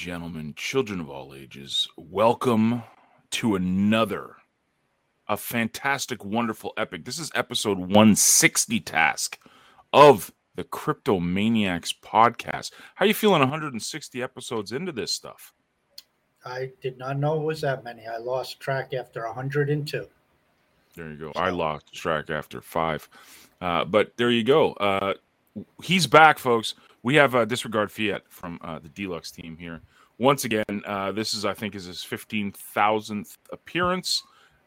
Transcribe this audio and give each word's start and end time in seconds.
Gentlemen, 0.00 0.54
children 0.56 0.98
of 0.98 1.10
all 1.10 1.34
ages, 1.34 1.86
welcome 1.98 2.82
to 3.30 3.54
another 3.54 4.36
a 5.28 5.36
fantastic, 5.36 6.24
wonderful 6.24 6.72
epic. 6.78 7.04
This 7.04 7.18
is 7.18 7.30
episode 7.34 7.76
160 7.76 8.80
task 8.80 9.38
of 9.92 10.32
the 10.54 10.64
Cryptomaniacs 10.64 11.94
podcast. 12.02 12.72
How 12.94 13.04
are 13.04 13.08
you 13.08 13.12
feeling 13.12 13.40
160 13.40 14.22
episodes 14.22 14.72
into 14.72 14.90
this 14.90 15.12
stuff? 15.12 15.52
I 16.46 16.70
did 16.80 16.96
not 16.96 17.18
know 17.18 17.38
it 17.38 17.44
was 17.44 17.60
that 17.60 17.84
many. 17.84 18.06
I 18.06 18.16
lost 18.16 18.58
track 18.58 18.94
after 18.94 19.26
102. 19.26 20.06
There 20.96 21.10
you 21.10 21.16
go. 21.16 21.32
I 21.36 21.50
lost 21.50 21.92
track 21.92 22.30
after 22.30 22.62
five. 22.62 23.06
Uh, 23.60 23.84
but 23.84 24.16
there 24.16 24.30
you 24.30 24.44
go. 24.44 24.72
Uh, 24.72 25.12
he's 25.82 26.06
back, 26.06 26.38
folks. 26.38 26.74
We 27.02 27.14
have 27.16 27.34
uh, 27.34 27.44
disregard 27.44 27.90
fiat 27.90 28.22
from 28.28 28.58
uh, 28.62 28.78
the 28.78 28.88
Dlux 28.88 29.32
team 29.32 29.56
here. 29.56 29.80
Once 30.18 30.44
again, 30.44 30.64
uh, 30.84 31.12
this 31.12 31.32
is 31.32 31.44
I 31.44 31.54
think 31.54 31.74
is 31.74 31.86
his 31.86 32.02
fifteen 32.02 32.52
thousandth 32.52 33.38
appearance. 33.52 34.22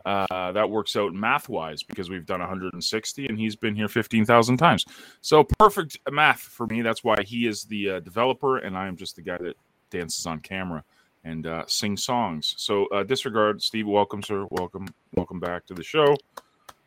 Uh, 0.06 0.52
that 0.52 0.70
works 0.70 0.96
out 0.96 1.14
math 1.14 1.48
wise 1.48 1.82
because 1.82 2.10
we've 2.10 2.26
done 2.26 2.42
160 2.42 3.28
and 3.28 3.40
he's 3.40 3.56
been 3.56 3.74
here 3.74 3.88
15,000 3.88 4.58
times. 4.58 4.86
So 5.22 5.46
perfect 5.58 5.98
math 6.12 6.42
for 6.42 6.68
me. 6.68 6.82
That's 6.82 7.06
why 7.06 7.24
he 7.24 7.48
is 7.48 7.64
the 7.64 7.90
uh, 7.90 8.00
developer 8.02 8.58
and 8.58 8.78
I 8.78 8.88
am 8.88 8.98
just 8.98 9.16
the 9.16 9.22
guy 9.22 9.38
that 9.38 9.56
dances 9.92 10.26
on 10.26 10.42
camera 10.42 10.84
and 11.24 11.48
uh, 11.48 11.64
sings 11.68 12.04
songs. 12.04 12.54
So 12.58 12.88
uh, 12.88 13.04
disregard, 13.04 13.62
Steve. 13.62 13.88
Welcome, 13.88 14.22
sir. 14.22 14.46
Welcome, 14.52 14.88
welcome 15.16 15.40
back 15.40 15.66
to 15.68 15.74
the 15.74 15.84
show. 15.84 16.18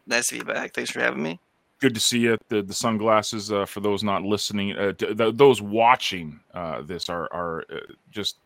Nice 0.06 0.28
to 0.28 0.38
be 0.38 0.44
back. 0.44 0.74
Thanks 0.74 0.90
for 0.90 1.00
having 1.00 1.22
me. 1.22 1.40
Good 1.78 1.94
to 1.94 2.00
see 2.00 2.20
you. 2.20 2.38
The, 2.48 2.62
the 2.62 2.72
sunglasses 2.74 3.52
uh, 3.52 3.66
for 3.66 3.80
those 3.80 4.02
not 4.02 4.22
listening, 4.22 4.72
uh, 4.76 4.92
t- 4.92 5.14
th- 5.14 5.34
those 5.36 5.60
watching 5.60 6.40
uh, 6.54 6.82
this 6.82 7.08
are 7.08 7.30
are 7.32 7.64
uh, 7.70 7.80
just 8.10 8.38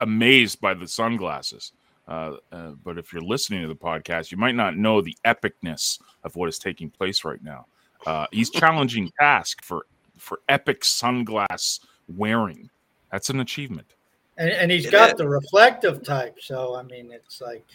amazed 0.00 0.60
by 0.60 0.74
the 0.74 0.88
sunglasses. 0.88 1.72
Uh, 2.06 2.36
uh, 2.52 2.70
but 2.82 2.96
if 2.96 3.12
you're 3.12 3.20
listening 3.20 3.60
to 3.60 3.68
the 3.68 3.76
podcast, 3.76 4.30
you 4.30 4.38
might 4.38 4.54
not 4.54 4.76
know 4.78 5.02
the 5.02 5.14
epicness 5.26 6.00
of 6.24 6.34
what 6.36 6.48
is 6.48 6.58
taking 6.58 6.88
place 6.88 7.24
right 7.24 7.42
now. 7.44 7.66
Uh, 8.06 8.26
he's 8.32 8.48
challenging 8.62 9.12
task 9.20 9.62
for 9.62 9.84
for 10.16 10.40
epic 10.48 10.80
sunglass 10.80 11.80
wearing. 12.16 12.70
That's 13.12 13.28
an 13.30 13.40
achievement. 13.40 13.94
And, 14.38 14.50
and 14.50 14.70
he's 14.70 14.86
It 14.86 14.92
got 14.92 15.10
is. 15.10 15.16
the 15.18 15.28
reflective 15.28 16.02
type. 16.02 16.38
So, 16.40 16.74
I 16.76 16.82
mean, 16.84 17.10
it's 17.12 17.40
like, 17.40 17.66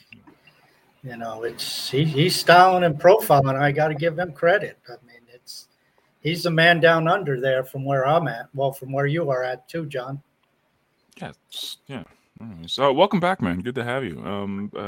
you 1.04 1.18
know, 1.18 1.44
it's 1.44 1.90
he, 1.90 2.06
he's 2.06 2.36
styling 2.36 2.84
and 2.84 3.00
profiling. 3.00 3.60
I 3.60 3.72
got 3.72 3.90
to 3.90 3.96
give 3.96 4.18
him 4.18 4.32
credit. 4.32 4.78
I 4.88 4.94
mean, 5.06 5.22
it's 5.34 5.68
he's 6.22 6.44
the 6.44 6.52
man 6.52 6.80
down 6.80 7.08
under 7.08 7.40
there 7.42 7.64
from 7.64 7.84
where 7.86 8.08
I'm 8.08 8.28
at. 8.28 8.48
Well, 8.54 8.72
from 8.72 8.92
where 8.92 9.08
you 9.08 9.30
are 9.30 9.44
at, 9.44 9.68
too, 9.68 9.86
John. 9.86 10.22
Yeah, 11.18 11.30
it's- 11.30 11.78
yeah. 11.88 12.04
All 12.42 12.48
right. 12.48 12.70
So 12.70 12.92
welcome 12.92 13.20
back, 13.20 13.42
man. 13.42 13.62
Good 13.62 13.76
to 13.76 13.84
have 13.84 14.04
you. 14.04 14.20
Um, 14.26 14.72
uh, 14.76 14.88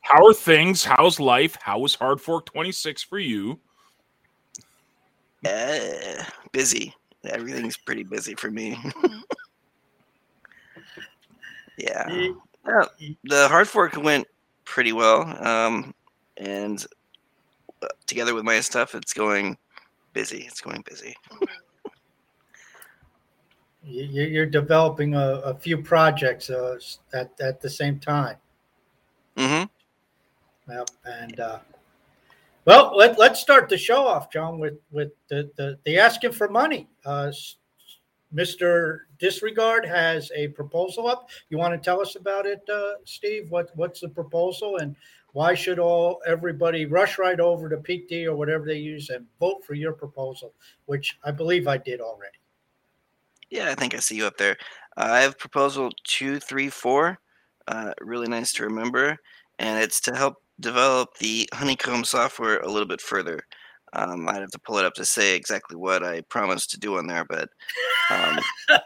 how 0.00 0.24
are 0.26 0.32
things? 0.32 0.84
How's 0.84 1.20
life? 1.20 1.56
How 1.60 1.78
was 1.78 1.94
Hard 1.94 2.20
Fork 2.20 2.46
26 2.46 3.02
for 3.02 3.18
you? 3.18 3.60
Uh, 5.46 6.24
busy. 6.52 6.94
Everything's 7.28 7.76
pretty 7.76 8.02
busy 8.04 8.34
for 8.34 8.50
me. 8.50 8.78
yeah. 11.76 12.08
Ye- 12.08 12.34
Yeah, 12.66 12.84
The 13.24 13.48
hard 13.48 13.68
fork 13.68 13.96
went 13.96 14.26
pretty 14.66 14.92
well. 14.92 15.22
Um, 15.46 15.94
and 16.36 16.84
uh, 17.82 17.86
together 18.06 18.34
with 18.34 18.44
my 18.44 18.60
stuff, 18.60 18.94
it's 18.94 19.14
going 19.14 19.56
busy. 20.12 20.44
It's 20.46 20.60
going 20.60 20.82
busy. 20.88 21.16
you- 23.84 24.04
you- 24.04 24.26
You're 24.26 24.46
developing 24.46 25.14
a, 25.14 25.40
a 25.44 25.54
few 25.54 25.80
projects 25.82 26.50
uh, 26.50 26.76
at, 27.14 27.30
at 27.40 27.60
the 27.60 27.70
same 27.70 27.98
time. 27.98 28.36
Mm-hmm. 29.36 30.72
Yep. 30.72 30.90
And 31.04 31.40
uh, 31.40 31.58
well, 32.64 32.96
let, 32.96 33.18
let's 33.18 33.40
start 33.40 33.68
the 33.68 33.78
show 33.78 34.06
off, 34.06 34.30
John, 34.32 34.58
with 34.58 34.74
with 34.90 35.12
the 35.28 35.50
the, 35.56 35.78
the 35.84 35.98
asking 35.98 36.32
for 36.32 36.48
money. 36.48 36.88
Uh, 37.04 37.30
Mr. 38.34 39.00
Disregard 39.18 39.84
has 39.84 40.30
a 40.34 40.48
proposal 40.48 41.06
up. 41.08 41.30
You 41.48 41.58
want 41.58 41.74
to 41.74 41.84
tell 41.84 42.00
us 42.00 42.16
about 42.16 42.46
it, 42.46 42.62
uh, 42.72 42.94
Steve? 43.04 43.50
What 43.50 43.70
what's 43.76 44.00
the 44.00 44.08
proposal, 44.08 44.78
and 44.78 44.96
why 45.32 45.54
should 45.54 45.78
all 45.78 46.22
everybody 46.26 46.86
rush 46.86 47.18
right 47.18 47.38
over 47.38 47.68
to 47.68 47.76
D 48.08 48.26
or 48.26 48.34
whatever 48.34 48.64
they 48.64 48.78
use 48.78 49.10
and 49.10 49.26
vote 49.38 49.64
for 49.64 49.74
your 49.74 49.92
proposal, 49.92 50.54
which 50.86 51.18
I 51.24 51.30
believe 51.30 51.68
I 51.68 51.76
did 51.76 52.00
already. 52.00 52.38
Yeah, 53.50 53.70
I 53.70 53.74
think 53.74 53.94
I 53.94 53.98
see 53.98 54.16
you 54.16 54.26
up 54.26 54.38
there. 54.38 54.56
Uh, 54.96 55.08
I 55.10 55.20
have 55.20 55.38
proposal 55.38 55.90
two, 56.04 56.40
three, 56.40 56.70
four. 56.70 57.18
Uh, 57.68 57.92
really 58.00 58.28
nice 58.28 58.52
to 58.54 58.64
remember, 58.64 59.18
and 59.58 59.82
it's 59.82 60.00
to 60.00 60.14
help 60.14 60.36
develop 60.58 61.16
the 61.18 61.48
honeycomb 61.52 62.04
software 62.04 62.58
a 62.60 62.68
little 62.68 62.88
bit 62.88 63.00
further. 63.00 63.42
Um, 63.92 64.28
I'd 64.28 64.40
have 64.40 64.50
to 64.50 64.58
pull 64.58 64.78
it 64.78 64.84
up 64.84 64.94
to 64.94 65.04
say 65.04 65.36
exactly 65.36 65.76
what 65.76 66.02
I 66.02 66.20
promised 66.22 66.70
to 66.70 66.78
do 66.78 66.98
on 66.98 67.06
there, 67.06 67.24
but 67.24 67.48
um, 68.10 68.38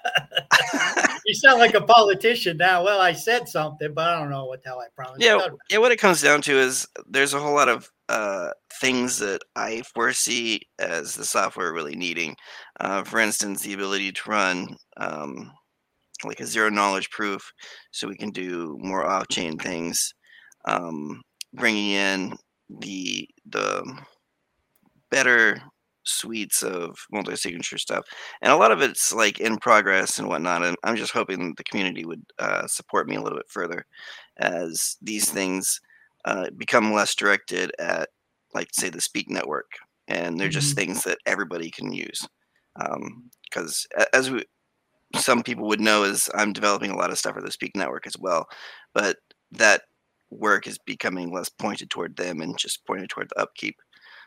You 1.27 1.34
sound 1.34 1.59
like 1.59 1.75
a 1.75 1.81
politician 1.87 2.56
now. 2.56 2.83
Well, 2.83 3.00
I 3.00 3.12
said 3.12 3.49
something, 3.49 3.94
but 3.94 4.09
I 4.09 4.19
don't 4.19 4.31
know 4.31 4.47
what 4.47 4.62
the 4.62 4.71
hell 4.71 4.81
I 4.81 4.89
promised. 4.94 5.22
yeah, 5.22 5.47
yeah. 5.71 5.78
What 5.78 5.93
it 5.93 5.99
comes 5.99 6.22
down 6.22 6.43
to 6.43 6.53
is 6.53 6.87
there's 7.06 7.34
a 7.34 7.39
whole 7.41 7.55
lot 7.55 7.69
of 7.69 7.89
uh, 8.09 8.50
things 8.81 9.19
that 9.19 9.41
I 9.55 9.83
foresee 9.94 10.62
as 10.78 11.15
the 11.15 11.25
software 11.25 11.72
really 11.72 11.94
needing. 11.94 12.37
Uh, 12.81 13.05
for 13.05 13.21
instance, 13.21 13.62
the 13.62 13.75
ability 13.75 14.12
to 14.12 14.31
run 14.31 14.77
um, 14.97 15.53
like 16.25 16.41
a 16.41 16.47
zero 16.47 16.69
knowledge 16.71 17.10
proof, 17.10 17.53
so 17.93 18.09
we 18.09 18.16
can 18.16 18.31
do 18.31 18.77
more 18.81 19.06
off-chain 19.06 19.56
things. 19.59 20.12
Um, 20.66 21.22
bringing 21.55 21.91
in 21.93 22.37
the 22.81 23.28
the 23.47 23.99
better 25.10 25.60
suites 26.04 26.62
of 26.62 26.97
multi-signature 27.12 27.78
stuff 27.78 28.04
and 28.43 28.53
a 28.53 28.56
lot 28.56 28.72
of 28.72 28.81
it's 28.81 29.12
like 29.12 29.38
in 29.38 29.56
progress 29.59 30.19
and 30.19 30.28
whatnot 30.28 30.65
and 30.65 30.76
i'm 30.82 30.97
just 30.97 31.12
hoping 31.12 31.54
the 31.56 31.65
community 31.65 32.04
would 32.04 32.22
uh, 32.38 32.66
support 32.66 33.06
me 33.06 33.16
a 33.16 33.21
little 33.21 33.38
bit 33.38 33.48
further 33.50 33.84
as 34.38 34.97
these 35.03 35.31
things 35.31 35.81
uh, 36.25 36.47
become 36.56 36.93
less 36.93 37.15
directed 37.15 37.71
at 37.78 38.09
like 38.54 38.69
say 38.72 38.88
the 38.88 39.00
speak 39.00 39.28
network 39.31 39.71
and 40.09 40.38
they're 40.38 40.48
just 40.48 40.75
things 40.75 41.04
that 41.04 41.19
everybody 41.27 41.71
can 41.71 41.92
use 41.92 42.27
because 43.44 43.87
as 44.12 44.31
we 44.31 44.42
some 45.16 45.42
people 45.42 45.66
would 45.66 45.81
know 45.81 46.04
is 46.04 46.31
i'm 46.34 46.53
developing 46.53 46.91
a 46.91 46.97
lot 46.97 47.10
of 47.10 47.19
stuff 47.19 47.34
for 47.34 47.42
the 47.42 47.50
speak 47.50 47.77
network 47.77 48.06
as 48.06 48.16
well 48.19 48.47
but 48.94 49.16
that 49.50 49.82
work 50.31 50.66
is 50.66 50.78
becoming 50.78 51.32
less 51.32 51.48
pointed 51.48 51.91
toward 51.91 52.16
them 52.16 52.41
and 52.41 52.56
just 52.56 52.87
pointed 52.87 53.09
toward 53.09 53.28
the 53.28 53.41
upkeep 53.41 53.77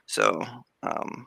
so 0.06 0.42
um, 0.84 1.26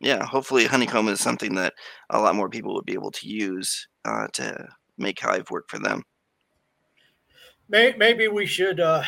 yeah 0.00 0.24
hopefully 0.24 0.64
honeycomb 0.66 1.08
is 1.08 1.20
something 1.20 1.54
that 1.54 1.72
a 2.10 2.20
lot 2.20 2.34
more 2.34 2.48
people 2.48 2.74
would 2.74 2.84
be 2.84 2.94
able 2.94 3.10
to 3.10 3.28
use 3.28 3.88
uh, 4.04 4.26
to 4.32 4.66
make 4.98 5.20
hive 5.20 5.50
work 5.50 5.68
for 5.68 5.78
them. 5.78 6.02
Maybe 7.68 8.28
we 8.28 8.46
should 8.46 8.78
uh, 8.78 9.02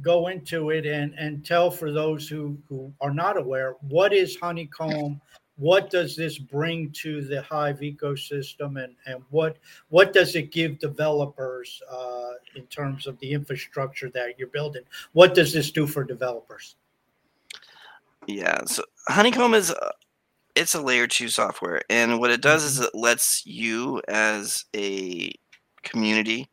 go 0.00 0.28
into 0.28 0.70
it 0.70 0.86
and, 0.86 1.14
and 1.18 1.44
tell 1.44 1.70
for 1.70 1.92
those 1.92 2.28
who, 2.28 2.56
who 2.68 2.92
are 3.00 3.12
not 3.12 3.36
aware 3.36 3.74
what 3.82 4.12
is 4.12 4.36
honeycomb? 4.36 5.20
What 5.56 5.90
does 5.90 6.16
this 6.16 6.38
bring 6.38 6.92
to 7.02 7.20
the 7.20 7.42
hive 7.42 7.80
ecosystem 7.80 8.82
and, 8.82 8.94
and 9.06 9.22
what 9.30 9.58
what 9.88 10.12
does 10.12 10.36
it 10.36 10.52
give 10.52 10.78
developers 10.78 11.82
uh, 11.90 12.34
in 12.54 12.62
terms 12.66 13.08
of 13.08 13.18
the 13.18 13.32
infrastructure 13.32 14.08
that 14.10 14.38
you're 14.38 14.48
building? 14.48 14.82
What 15.12 15.34
does 15.34 15.52
this 15.52 15.72
do 15.72 15.86
for 15.86 16.04
developers 16.04 16.76
Yeah, 18.28 18.60
so 18.66 18.84
Honeycomb 19.08 19.54
is 19.54 19.70
uh, 19.72 19.90
it's 20.56 20.74
a 20.74 20.82
layer 20.82 21.06
2 21.08 21.28
software 21.28 21.82
and 21.90 22.20
what 22.20 22.30
it 22.30 22.42
does 22.42 22.64
is 22.64 22.80
it 22.80 22.94
lets 22.94 23.44
you 23.46 24.02
as 24.08 24.64
a 24.76 25.32
community 25.84 26.48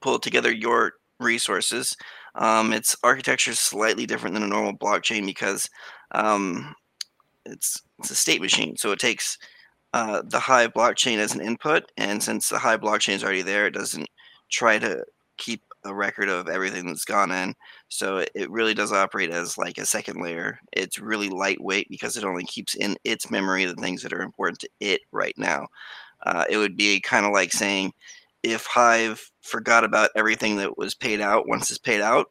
pull 0.00 0.18
together 0.18 0.52
your 0.52 0.92
resources. 1.20 1.96
Um, 2.36 2.72
its 2.72 2.96
architecture 3.02 3.52
is 3.52 3.60
slightly 3.60 4.06
different 4.06 4.34
than 4.34 4.44
a 4.44 4.48
normal 4.48 4.74
blockchain 4.76 5.26
because 5.26 5.68
um, 6.12 6.74
it's 7.46 7.82
it's 8.00 8.10
a 8.10 8.16
state 8.16 8.42
machine, 8.42 8.76
so 8.76 8.92
it 8.92 9.00
takes 9.00 9.38
uh, 9.94 10.22
the 10.26 10.40
Hive 10.40 10.72
blockchain 10.74 11.18
as 11.18 11.34
an 11.34 11.42
input, 11.42 11.84
and 11.98 12.22
since 12.22 12.48
the 12.50 12.58
Hive 12.58 12.80
blockchain 12.80 13.14
is 13.14 13.24
already 13.24 13.42
there, 13.42 13.66
it 13.68 13.74
doesn't 13.74 14.08
try 14.50 14.78
to 14.80 15.04
keep 15.38 15.62
a 15.84 15.94
record 15.94 16.28
of 16.28 16.48
everything 16.48 16.86
that's 16.86 17.04
gone 17.04 17.30
in. 17.30 17.54
So 17.88 18.24
it, 18.34 18.50
really 18.50 18.74
does 18.74 18.92
operate 18.92 19.30
as 19.30 19.56
like 19.56 19.78
a 19.78 19.86
second 19.86 20.22
layer. 20.22 20.58
It's 20.72 20.98
really 20.98 21.28
lightweight 21.28 21.88
because 21.88 22.16
it 22.16 22.24
only 22.24 22.44
keeps 22.44 22.74
in 22.74 22.96
its 23.04 23.30
memory 23.30 23.64
the 23.64 23.74
things 23.74 24.02
that 24.02 24.12
are 24.12 24.22
important 24.22 24.60
to 24.60 24.68
it 24.80 25.02
right 25.12 25.36
now. 25.36 25.66
Uh, 26.24 26.44
it 26.50 26.56
would 26.56 26.76
be 26.76 27.00
kind 27.00 27.24
of 27.24 27.32
like 27.32 27.52
saying 27.52 27.92
if 28.42 28.66
Hive 28.66 29.30
forgot 29.40 29.84
about 29.84 30.10
everything 30.16 30.56
that 30.56 30.76
was 30.76 30.94
paid 30.94 31.20
out 31.20 31.48
once 31.48 31.70
it's 31.70 31.78
paid 31.78 32.00
out, 32.00 32.30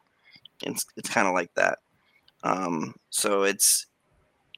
it's 0.63 0.85
it's 0.97 1.09
kind 1.09 1.27
of 1.27 1.33
like 1.33 1.53
that. 1.55 1.79
Um, 2.43 2.95
so 3.09 3.43
it's 3.43 3.87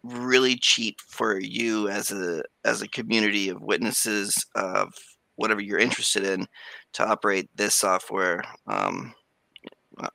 really 0.04 0.56
cheap 0.56 1.00
for 1.02 1.40
you 1.40 1.90
as 1.90 2.12
a 2.12 2.44
as 2.66 2.82
a 2.82 2.88
community 2.88 3.50
of 3.50 3.62
witnesses 3.62 4.46
of 4.56 4.94
whatever 5.40 5.62
you're 5.62 5.80
interested 5.80 6.26
in 6.26 6.46
to 6.92 7.08
operate 7.08 7.50
this 7.56 7.74
software 7.74 8.44
um, 8.68 9.14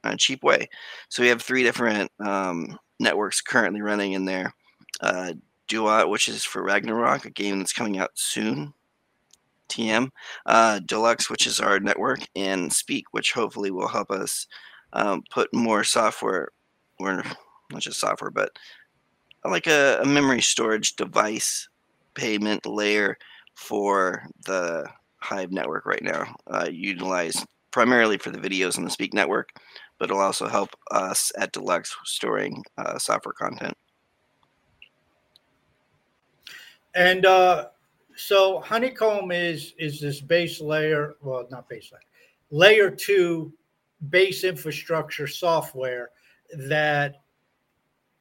in 0.05 0.11
a 0.11 0.17
cheap 0.17 0.43
way. 0.43 0.69
So 1.09 1.23
we 1.23 1.29
have 1.31 1.41
three 1.41 1.63
different 1.63 2.13
um, 2.21 2.79
networks 3.01 3.41
currently 3.41 3.81
running 3.81 4.13
in 4.13 4.27
there. 4.27 4.53
Uh, 5.01 5.33
Duat, 5.67 6.11
which 6.11 6.29
is 6.29 6.45
for 6.45 6.63
Ragnarok, 6.63 7.25
a 7.25 7.31
game 7.31 7.59
that's 7.59 7.73
coming 7.73 7.99
out 7.99 8.11
soon. 8.15 8.75
TM, 9.71 10.11
uh, 10.45 10.79
Dlux, 10.85 11.31
which 11.31 11.47
is 11.47 11.59
our 11.59 11.81
network, 11.81 12.21
and 12.37 12.71
Speak, 12.71 13.07
which 13.13 13.33
hopefully 13.33 13.71
will 13.71 13.89
help 13.89 14.11
us 14.11 14.47
um, 14.93 15.25
put 15.31 15.53
more 15.55 15.83
software, 15.85 16.51
or 17.01 17.25
not 17.73 17.81
just 17.81 17.99
software, 17.99 18.31
but 18.31 18.51
like 19.43 19.67
a, 19.67 20.01
a 20.03 20.07
memory 20.07 20.43
storage 20.43 20.97
device 20.97 21.67
payment 22.13 22.67
layer 22.67 23.17
for 23.55 24.23
the 24.45 24.87
Hive 25.25 25.51
network 25.51 25.87
right 25.87 26.03
now, 26.03 26.37
uh, 26.49 26.69
utilized 26.71 27.47
primarily 27.71 28.19
for 28.19 28.31
the 28.31 28.39
videos 28.39 28.77
on 28.77 28.85
the 28.85 28.91
Speak 28.91 29.15
network, 29.15 29.49
but 29.99 30.11
it'll 30.11 30.21
also 30.21 30.47
help 30.49 30.69
us 30.91 31.33
at 31.39 31.53
Dlux 31.55 31.89
storing 32.05 32.63
uh, 32.77 32.99
software 32.99 33.33
content. 33.33 33.75
And 36.95 37.25
uh, 37.25 37.69
so 38.15 38.61
Honeycomb 38.61 39.33
is 39.33 39.73
is 39.79 39.99
this 39.99 40.21
base 40.21 40.61
layer, 40.61 41.15
well, 41.23 41.47
not 41.51 41.69
base 41.69 41.91
layer, 41.91 42.03
layer 42.51 42.91
two 42.91 43.53
base 44.11 44.45
infrastructure 44.45 45.27
software 45.27 46.11
that 46.69 47.23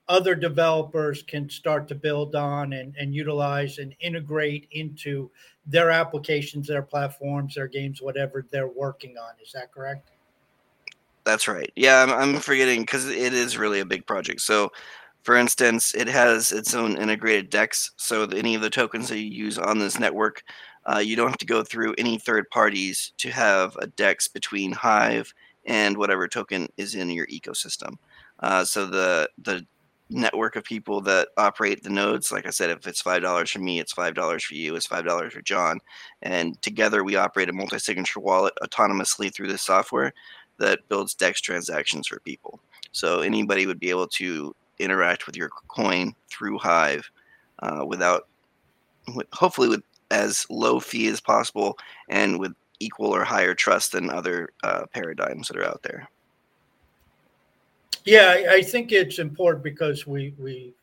other 0.07 0.35
developers 0.35 1.23
can 1.23 1.49
start 1.49 1.87
to 1.87 1.95
build 1.95 2.35
on 2.35 2.73
and, 2.73 2.95
and 2.97 3.15
utilize 3.15 3.77
and 3.77 3.95
integrate 3.99 4.67
into 4.71 5.31
their 5.65 5.89
applications, 5.89 6.67
their 6.67 6.81
platforms, 6.81 7.55
their 7.55 7.67
games, 7.67 8.01
whatever 8.01 8.45
they're 8.51 8.67
working 8.67 9.17
on. 9.17 9.33
Is 9.41 9.51
that 9.53 9.71
correct? 9.71 10.09
That's 11.23 11.47
right. 11.47 11.71
Yeah, 11.75 12.03
I'm, 12.03 12.11
I'm 12.11 12.41
forgetting 12.41 12.81
because 12.81 13.07
it 13.07 13.33
is 13.33 13.57
really 13.57 13.79
a 13.79 13.85
big 13.85 14.05
project. 14.05 14.41
So 14.41 14.71
for 15.23 15.35
instance, 15.37 15.95
it 15.95 16.09
has 16.09 16.51
its 16.51 16.73
own 16.73 16.97
integrated 16.97 17.49
DEX, 17.49 17.91
so 17.95 18.23
any 18.25 18.55
of 18.55 18.61
the 18.61 18.69
tokens 18.69 19.07
that 19.07 19.19
you 19.19 19.29
use 19.29 19.57
on 19.57 19.79
this 19.79 19.97
network, 19.97 20.43
uh, 20.85 20.97
you 20.97 21.15
don't 21.15 21.29
have 21.29 21.37
to 21.37 21.45
go 21.45 21.63
through 21.63 21.95
any 21.97 22.17
third 22.17 22.49
parties 22.49 23.13
to 23.19 23.31
have 23.31 23.77
a 23.77 23.87
DEX 23.87 24.27
between 24.27 24.73
Hive 24.73 25.33
and 25.65 25.97
whatever 25.97 26.27
token 26.27 26.67
is 26.75 26.93
in 26.95 27.09
your 27.09 27.25
ecosystem. 27.27 27.95
Uh, 28.39 28.65
so 28.65 28.85
the 28.85 29.29
the 29.43 29.65
network 30.13 30.55
of 30.55 30.63
people 30.63 31.01
that 31.01 31.29
operate 31.37 31.83
the 31.83 31.89
nodes, 31.89 32.31
like 32.31 32.45
I 32.45 32.51
said, 32.51 32.69
if 32.69 32.87
it's 32.87 33.01
five 33.01 33.21
dollars 33.21 33.51
for 33.51 33.59
me, 33.59 33.79
it's 33.79 33.93
five 33.93 34.13
dollars 34.13 34.43
for 34.43 34.53
you, 34.53 34.75
it's 34.75 34.85
five 34.85 35.05
dollars 35.05 35.33
for 35.33 35.41
John, 35.41 35.79
and 36.21 36.61
together 36.61 37.03
we 37.03 37.15
operate 37.15 37.49
a 37.49 37.53
multi-signature 37.53 38.19
wallet 38.19 38.53
autonomously 38.61 39.33
through 39.33 39.47
this 39.47 39.61
software 39.61 40.13
that 40.59 40.87
builds 40.87 41.15
DEX 41.15 41.41
transactions 41.41 42.07
for 42.07 42.19
people. 42.19 42.59
So 42.91 43.21
anybody 43.21 43.65
would 43.65 43.79
be 43.79 43.89
able 43.89 44.07
to 44.09 44.55
interact 44.79 45.25
with 45.25 45.35
your 45.35 45.49
coin 45.67 46.13
through 46.29 46.59
Hive 46.59 47.09
uh, 47.59 47.83
without, 47.85 48.27
hopefully, 49.33 49.67
with 49.67 49.83
as 50.11 50.45
low 50.49 50.79
fee 50.79 51.07
as 51.07 51.19
possible 51.19 51.77
and 52.09 52.39
with 52.39 52.53
equal 52.79 53.15
or 53.15 53.23
higher 53.23 53.55
trust 53.55 53.93
than 53.93 54.09
other 54.09 54.49
uh, 54.63 54.85
paradigms 54.93 55.47
that 55.47 55.57
are 55.57 55.65
out 55.65 55.81
there. 55.83 56.07
Yeah, 58.05 58.47
I 58.49 58.61
think 58.61 58.91
it's 58.91 59.19
important 59.19 59.63
because 59.63 60.05
we 60.05 60.33
we 60.37 60.73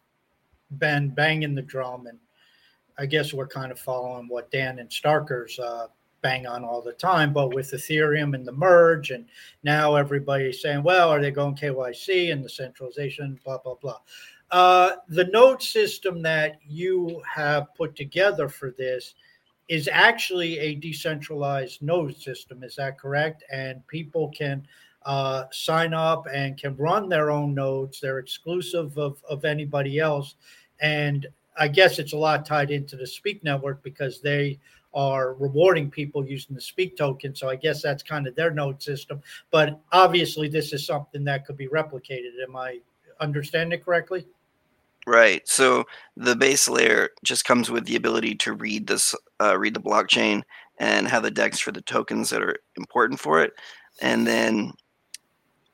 been 0.78 1.10
banging 1.10 1.54
the 1.54 1.62
drum, 1.62 2.06
and 2.06 2.18
I 2.98 3.06
guess 3.06 3.34
we're 3.34 3.46
kind 3.46 3.72
of 3.72 3.78
following 3.78 4.28
what 4.28 4.50
Dan 4.50 4.78
and 4.78 4.88
Starkerz 4.88 5.58
uh, 5.58 5.88
bang 6.22 6.46
on 6.46 6.64
all 6.64 6.82
the 6.82 6.92
time. 6.92 7.32
But 7.32 7.54
with 7.54 7.72
Ethereum 7.72 8.34
and 8.34 8.46
the 8.46 8.52
merge, 8.52 9.10
and 9.10 9.26
now 9.62 9.96
everybody's 9.96 10.62
saying, 10.62 10.82
well, 10.82 11.10
are 11.10 11.20
they 11.20 11.30
going 11.30 11.56
KYC 11.56 12.32
and 12.32 12.44
the 12.44 12.48
centralization, 12.48 13.38
blah, 13.44 13.58
blah, 13.58 13.74
blah. 13.74 13.98
Uh, 14.50 14.96
the 15.08 15.24
node 15.26 15.62
system 15.62 16.22
that 16.22 16.58
you 16.66 17.22
have 17.32 17.74
put 17.74 17.94
together 17.94 18.48
for 18.48 18.72
this 18.72 19.14
is 19.68 19.88
actually 19.92 20.58
a 20.58 20.74
decentralized 20.74 21.80
node 21.82 22.16
system. 22.16 22.64
Is 22.64 22.74
that 22.76 22.98
correct? 22.98 23.44
And 23.52 23.86
people 23.86 24.28
can 24.36 24.66
uh, 25.04 25.44
sign 25.50 25.94
up 25.94 26.26
and 26.32 26.58
can 26.58 26.76
run 26.76 27.08
their 27.08 27.30
own 27.30 27.54
nodes. 27.54 28.00
They're 28.00 28.18
exclusive 28.18 28.96
of, 28.98 29.22
of 29.28 29.44
anybody 29.44 29.98
else. 29.98 30.34
And 30.80 31.26
I 31.58 31.68
guess 31.68 31.98
it's 31.98 32.12
a 32.12 32.18
lot 32.18 32.46
tied 32.46 32.70
into 32.70 32.96
the 32.96 33.06
Speak 33.06 33.42
network 33.44 33.82
because 33.82 34.20
they 34.20 34.58
are 34.94 35.34
rewarding 35.34 35.90
people 35.90 36.26
using 36.26 36.54
the 36.54 36.60
speak 36.60 36.96
token. 36.96 37.34
So 37.34 37.48
I 37.48 37.56
guess 37.56 37.82
that's 37.82 38.02
kind 38.02 38.26
of 38.26 38.34
their 38.34 38.50
node 38.50 38.82
system. 38.82 39.22
But 39.50 39.80
obviously, 39.92 40.48
this 40.48 40.72
is 40.72 40.84
something 40.84 41.24
that 41.24 41.46
could 41.46 41.56
be 41.56 41.68
replicated. 41.68 42.30
Am 42.42 42.56
I 42.56 42.80
understanding 43.20 43.78
it 43.78 43.84
correctly? 43.84 44.26
Right. 45.06 45.46
So 45.48 45.84
the 46.16 46.36
base 46.36 46.68
layer 46.68 47.10
just 47.24 47.44
comes 47.44 47.70
with 47.70 47.86
the 47.86 47.96
ability 47.96 48.34
to 48.36 48.52
read 48.52 48.86
this, 48.86 49.14
uh, 49.40 49.56
read 49.58 49.74
the 49.74 49.80
blockchain, 49.80 50.42
and 50.78 51.08
have 51.08 51.22
the 51.22 51.30
DEX 51.30 51.60
for 51.60 51.72
the 51.72 51.82
tokens 51.82 52.30
that 52.30 52.42
are 52.42 52.56
important 52.76 53.20
for 53.20 53.42
it. 53.42 53.52
And 54.02 54.26
then 54.26 54.72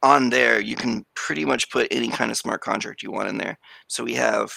on 0.03 0.31
there, 0.31 0.61
you 0.61 0.77
can 0.77 1.05
pretty 1.15 1.45
much 1.45 1.71
put 1.71 1.89
any 1.91 2.09
kind 2.09 2.31
of 2.31 2.37
smart 2.37 2.61
contract 2.61 3.03
you 3.03 3.11
want 3.11 3.29
in 3.29 3.39
there. 3.39 3.59
So 3.89 4.05
we 4.05 4.15
have 4.15 4.53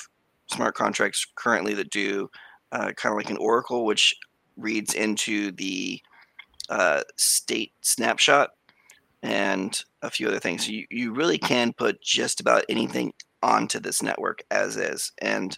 smart 0.51 0.75
contracts 0.75 1.25
currently 1.35 1.73
that 1.75 1.91
do 1.91 2.29
uh, 2.71 2.91
kind 2.95 3.13
of 3.13 3.17
like 3.17 3.29
an 3.29 3.37
Oracle, 3.37 3.85
which 3.85 4.15
reads 4.57 4.93
into 4.93 5.51
the 5.53 6.01
uh, 6.69 7.01
state 7.17 7.73
snapshot 7.81 8.49
and 9.23 9.83
a 10.01 10.09
few 10.09 10.27
other 10.27 10.39
things. 10.39 10.67
You, 10.67 10.85
you 10.89 11.13
really 11.13 11.37
can 11.37 11.73
put 11.73 12.01
just 12.01 12.39
about 12.39 12.63
anything 12.69 13.13
onto 13.41 13.79
this 13.79 14.03
network 14.03 14.43
as 14.51 14.77
is. 14.77 15.11
And 15.21 15.57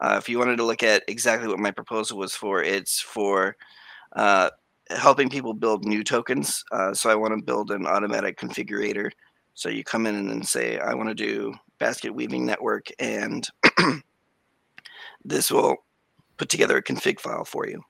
uh, 0.00 0.16
if 0.18 0.28
you 0.28 0.38
wanted 0.38 0.56
to 0.56 0.64
look 0.64 0.82
at 0.82 1.04
exactly 1.08 1.48
what 1.48 1.58
my 1.58 1.70
proposal 1.70 2.18
was 2.18 2.34
for, 2.34 2.62
it's 2.62 3.00
for 3.00 3.56
uh, 4.14 4.50
helping 4.90 5.28
people 5.28 5.54
build 5.54 5.84
new 5.84 6.04
tokens. 6.04 6.64
Uh, 6.72 6.92
so 6.94 7.10
I 7.10 7.14
want 7.14 7.34
to 7.36 7.42
build 7.42 7.70
an 7.70 7.86
automatic 7.86 8.38
configurator. 8.38 9.10
So 9.54 9.68
you 9.68 9.84
come 9.84 10.06
in 10.06 10.14
and 10.14 10.46
say, 10.46 10.78
I 10.78 10.94
want 10.94 11.08
to 11.08 11.14
do 11.14 11.54
basket 11.78 12.14
weaving 12.14 12.46
network, 12.46 12.86
and 12.98 13.46
this 15.24 15.50
will 15.50 15.76
put 16.36 16.48
together 16.48 16.78
a 16.78 16.82
config 16.82 17.20
file 17.20 17.44
for 17.44 17.66
you. 17.66 17.82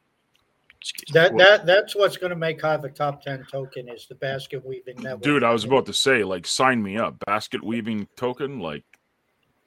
That 1.13 1.37
that 1.39 1.65
that's 1.65 1.95
what's 1.95 2.17
going 2.17 2.31
to 2.31 2.37
make 2.37 2.61
Hive 2.61 2.85
a 2.85 2.89
top 2.89 3.23
ten 3.23 3.47
token 3.51 3.89
is 3.89 4.07
the 4.09 4.17
basket 4.17 4.65
weaving 4.67 5.01
network. 5.01 5.23
Dude, 5.23 5.45
I 5.45 5.53
was 5.53 5.65
about 5.65 5.87
to 5.87 5.95
say, 5.95 6.25
like, 6.25 6.45
sign 6.45 6.83
me 6.83 6.97
up. 6.97 7.17
Basket 7.25 7.63
weaving 7.63 8.09
token, 8.17 8.59
like. 8.59 8.85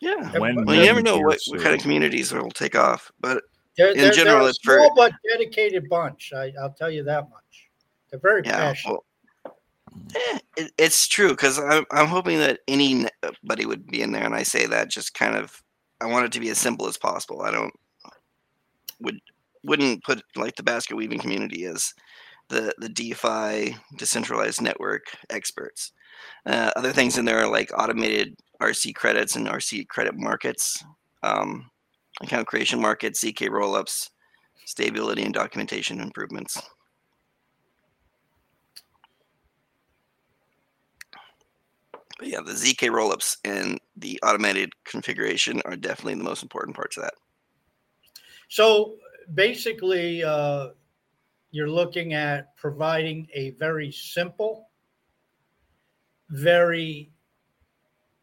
Yeah, 0.01 0.37
when, 0.37 0.65
well, 0.65 0.75
you 0.75 0.83
never 0.83 1.01
know 1.01 1.17
what, 1.19 1.39
what, 1.47 1.61
kind 1.61 1.73
of 1.73 1.81
communities 1.81 2.33
it'll 2.33 2.51
take 2.51 2.75
off, 2.75 3.13
but 3.21 3.43
they're, 3.77 3.91
in 3.91 3.97
they're, 3.97 4.11
general, 4.11 4.41
they're 4.41 4.49
a 4.49 4.53
small 4.53 4.89
for, 4.89 4.95
but 4.95 5.13
dedicated 5.31 5.89
bunch. 5.89 6.31
I, 6.35 6.51
will 6.57 6.75
tell 6.77 6.91
you 6.91 7.03
that 7.03 7.29
much. 7.29 7.69
They're 8.09 8.19
very 8.19 8.41
yeah, 8.45 8.57
passionate. 8.57 9.01
Well, 9.45 9.57
eh, 10.15 10.39
it, 10.57 10.71
it's 10.77 11.07
true 11.07 11.29
because 11.29 11.59
I'm 11.59 11.85
I'm 11.91 12.07
hoping 12.07 12.39
that 12.39 12.59
anybody 12.67 13.65
would 13.65 13.87
be 13.87 14.01
in 14.01 14.11
there, 14.11 14.23
and 14.23 14.35
I 14.35 14.43
say 14.43 14.65
that 14.65 14.89
just 14.89 15.13
kind 15.13 15.35
of 15.35 15.61
I 16.01 16.05
want 16.05 16.25
it 16.25 16.31
to 16.33 16.39
be 16.39 16.49
as 16.49 16.57
simple 16.57 16.87
as 16.87 16.97
possible. 16.97 17.41
I 17.41 17.51
don't 17.51 17.73
would 19.01 19.19
wouldn't 19.63 20.03
put 20.03 20.21
like 20.35 20.55
the 20.55 20.63
basket 20.63 20.95
weaving 20.95 21.19
community 21.19 21.65
as 21.65 21.93
the 22.49 22.73
the 22.77 22.89
DeFi 22.89 23.75
decentralized 23.97 24.61
network 24.61 25.03
experts. 25.29 25.91
Uh, 26.45 26.71
other 26.75 26.91
things 26.91 27.17
in 27.17 27.25
there 27.25 27.39
are 27.39 27.49
like 27.49 27.71
automated 27.77 28.35
RC 28.61 28.95
credits 28.95 29.35
and 29.35 29.47
RC 29.47 29.87
credit 29.87 30.15
markets, 30.15 30.83
um, 31.23 31.69
account 32.21 32.47
creation 32.47 32.81
markets, 32.81 33.23
ZK 33.23 33.49
rollups, 33.49 34.09
stability 34.65 35.23
and 35.23 35.33
documentation 35.33 35.99
improvements. 35.99 36.61
But 42.17 42.27
yeah, 42.27 42.39
the 42.45 42.53
ZK 42.53 42.89
rollups 42.89 43.37
and 43.43 43.79
the 43.97 44.19
automated 44.23 44.71
configuration 44.85 45.61
are 45.65 45.75
definitely 45.75 46.15
the 46.15 46.23
most 46.23 46.43
important 46.43 46.75
parts 46.75 46.97
of 46.97 47.03
that. 47.03 47.13
So 48.49 48.95
basically, 49.33 50.23
uh, 50.23 50.69
you're 51.51 51.69
looking 51.69 52.13
at 52.13 52.55
providing 52.57 53.27
a 53.33 53.51
very 53.51 53.91
simple, 53.91 54.69
very, 56.29 57.11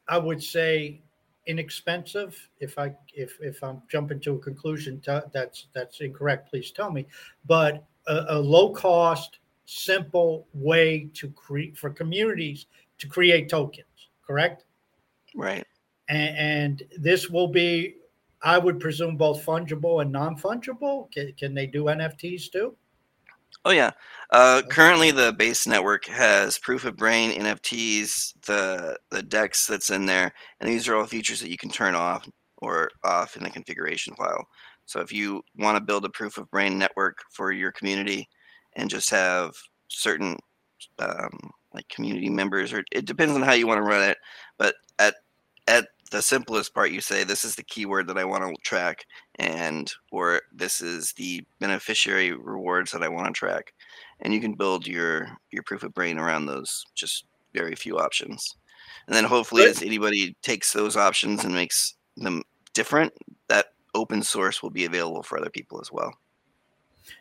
I 0.08 0.18
would 0.18 0.42
say, 0.42 1.02
inexpensive. 1.46 2.48
If 2.60 2.78
I 2.78 2.94
if 3.14 3.38
if 3.40 3.62
I'm 3.62 3.82
jumping 3.90 4.20
to 4.20 4.34
a 4.34 4.38
conclusion 4.38 5.02
that's 5.32 5.66
that's 5.74 6.00
incorrect, 6.00 6.50
please 6.50 6.70
tell 6.70 6.90
me. 6.90 7.06
But 7.46 7.84
a, 8.06 8.24
a 8.30 8.38
low 8.38 8.70
cost, 8.70 9.38
simple 9.64 10.46
way 10.52 11.08
to 11.14 11.30
create 11.30 11.76
for 11.76 11.90
communities 11.90 12.66
to 12.98 13.08
create 13.08 13.48
tokens. 13.48 13.86
Correct. 14.26 14.64
Right. 15.34 15.66
And, 16.08 16.36
and 16.36 16.82
this 16.98 17.28
will 17.30 17.48
be, 17.48 17.96
I 18.42 18.58
would 18.58 18.80
presume, 18.80 19.16
both 19.16 19.44
fungible 19.44 20.02
and 20.02 20.12
non 20.12 20.36
fungible. 20.36 21.10
Can, 21.10 21.32
can 21.38 21.54
they 21.54 21.66
do 21.66 21.84
NFTs 21.84 22.50
too? 22.50 22.76
Oh 23.64 23.70
yeah. 23.70 23.90
Uh, 24.30 24.62
currently, 24.68 25.10
the 25.10 25.32
base 25.32 25.66
network 25.66 26.06
has 26.06 26.58
proof 26.58 26.84
of 26.84 26.96
brain 26.96 27.32
NFTs, 27.32 28.34
the 28.46 28.98
the 29.10 29.22
DEX 29.22 29.66
that's 29.66 29.90
in 29.90 30.06
there, 30.06 30.32
and 30.60 30.68
these 30.70 30.88
are 30.88 30.96
all 30.96 31.06
features 31.06 31.40
that 31.40 31.50
you 31.50 31.58
can 31.58 31.70
turn 31.70 31.94
off 31.94 32.28
or 32.58 32.90
off 33.04 33.36
in 33.36 33.44
the 33.44 33.50
configuration 33.50 34.14
file. 34.16 34.46
So 34.86 35.00
if 35.00 35.12
you 35.12 35.42
want 35.56 35.76
to 35.76 35.84
build 35.84 36.04
a 36.04 36.10
proof 36.10 36.38
of 36.38 36.50
brain 36.50 36.78
network 36.78 37.18
for 37.32 37.52
your 37.52 37.72
community 37.72 38.28
and 38.74 38.90
just 38.90 39.10
have 39.10 39.52
certain 39.88 40.36
um, 40.98 41.30
like 41.74 41.88
community 41.88 42.30
members, 42.30 42.72
or 42.72 42.84
it 42.92 43.04
depends 43.06 43.34
on 43.34 43.42
how 43.42 43.52
you 43.52 43.66
want 43.66 43.78
to 43.78 43.88
run 43.90 44.08
it. 44.08 44.18
But 44.58 44.74
at 44.98 45.14
at 45.68 45.88
the 46.10 46.22
simplest 46.22 46.74
part, 46.74 46.90
you 46.90 47.00
say 47.00 47.24
this 47.24 47.44
is 47.44 47.54
the 47.54 47.62
keyword 47.64 48.06
that 48.08 48.18
I 48.18 48.24
want 48.24 48.44
to 48.44 48.54
track, 48.62 49.04
and 49.36 49.92
or 50.10 50.42
this 50.52 50.80
is 50.80 51.12
the 51.12 51.44
beneficiary 51.58 52.32
rewards 52.32 52.92
that 52.92 53.02
I 53.02 53.08
want 53.08 53.26
to 53.26 53.32
track, 53.32 53.72
and 54.20 54.32
you 54.32 54.40
can 54.40 54.54
build 54.54 54.86
your 54.86 55.28
your 55.50 55.62
proof 55.62 55.82
of 55.82 55.94
brain 55.94 56.18
around 56.18 56.46
those 56.46 56.84
just 56.94 57.24
very 57.54 57.74
few 57.74 57.98
options, 57.98 58.56
and 59.06 59.16
then 59.16 59.24
hopefully, 59.24 59.64
as 59.64 59.82
anybody 59.82 60.36
takes 60.42 60.72
those 60.72 60.96
options 60.96 61.44
and 61.44 61.54
makes 61.54 61.94
them 62.16 62.42
different, 62.74 63.12
that 63.48 63.72
open 63.94 64.22
source 64.22 64.62
will 64.62 64.70
be 64.70 64.84
available 64.84 65.22
for 65.22 65.38
other 65.38 65.50
people 65.50 65.80
as 65.80 65.90
well. 65.92 66.14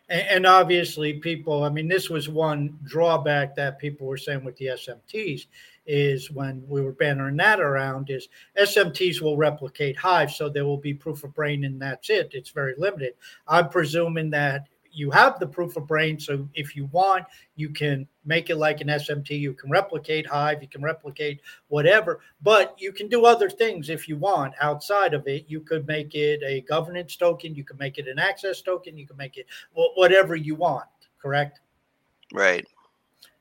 And, 0.09 0.21
and 0.29 0.45
obviously, 0.45 1.13
people, 1.13 1.63
I 1.63 1.69
mean, 1.69 1.87
this 1.87 2.09
was 2.09 2.29
one 2.29 2.77
drawback 2.83 3.55
that 3.55 3.79
people 3.79 4.07
were 4.07 4.17
saying 4.17 4.43
with 4.43 4.57
the 4.57 4.67
SMTs 4.67 5.47
is 5.85 6.31
when 6.31 6.63
we 6.67 6.81
were 6.81 6.93
bannering 6.93 7.37
that 7.37 7.59
around 7.59 8.09
is 8.09 8.27
SMTs 8.59 9.21
will 9.21 9.37
replicate 9.37 9.97
Hive, 9.97 10.31
so 10.31 10.49
there 10.49 10.65
will 10.65 10.77
be 10.77 10.93
proof 10.93 11.23
of 11.23 11.33
brain 11.33 11.63
and 11.63 11.81
that's 11.81 12.09
it. 12.09 12.31
It's 12.33 12.49
very 12.51 12.75
limited. 12.77 13.13
I'm 13.47 13.69
presuming 13.69 14.29
that 14.31 14.67
you 14.93 15.09
have 15.11 15.39
the 15.39 15.47
proof 15.47 15.77
of 15.77 15.87
brain. 15.87 16.19
So 16.19 16.47
if 16.53 16.75
you 16.75 16.85
want, 16.87 17.25
you 17.55 17.69
can 17.69 18.07
make 18.25 18.49
it 18.49 18.57
like 18.57 18.81
an 18.81 18.87
SMT. 18.87 19.31
You 19.31 19.53
can 19.53 19.69
replicate 19.69 20.27
Hive, 20.27 20.61
you 20.61 20.67
can 20.67 20.81
replicate 20.81 21.41
whatever, 21.69 22.19
but 22.41 22.75
you 22.77 22.91
can 22.91 23.07
do 23.07 23.25
other 23.25 23.49
things 23.49 23.89
if 23.89 24.07
you 24.07 24.17
want 24.17 24.53
outside 24.61 25.13
of 25.13 25.27
it. 25.27 25.45
You 25.47 25.61
could 25.61 25.87
make 25.87 26.13
it 26.13 26.41
a 26.45 26.61
governance 26.61 27.15
token, 27.15 27.55
you 27.55 27.63
can 27.63 27.77
make 27.77 27.97
it 27.97 28.07
an 28.07 28.19
access 28.19 28.61
token, 28.61 28.97
you 28.97 29.07
can 29.07 29.17
make 29.17 29.37
it 29.37 29.47
whatever 29.95 30.35
you 30.35 30.55
want, 30.55 30.85
correct? 31.21 31.61
Right. 32.33 32.65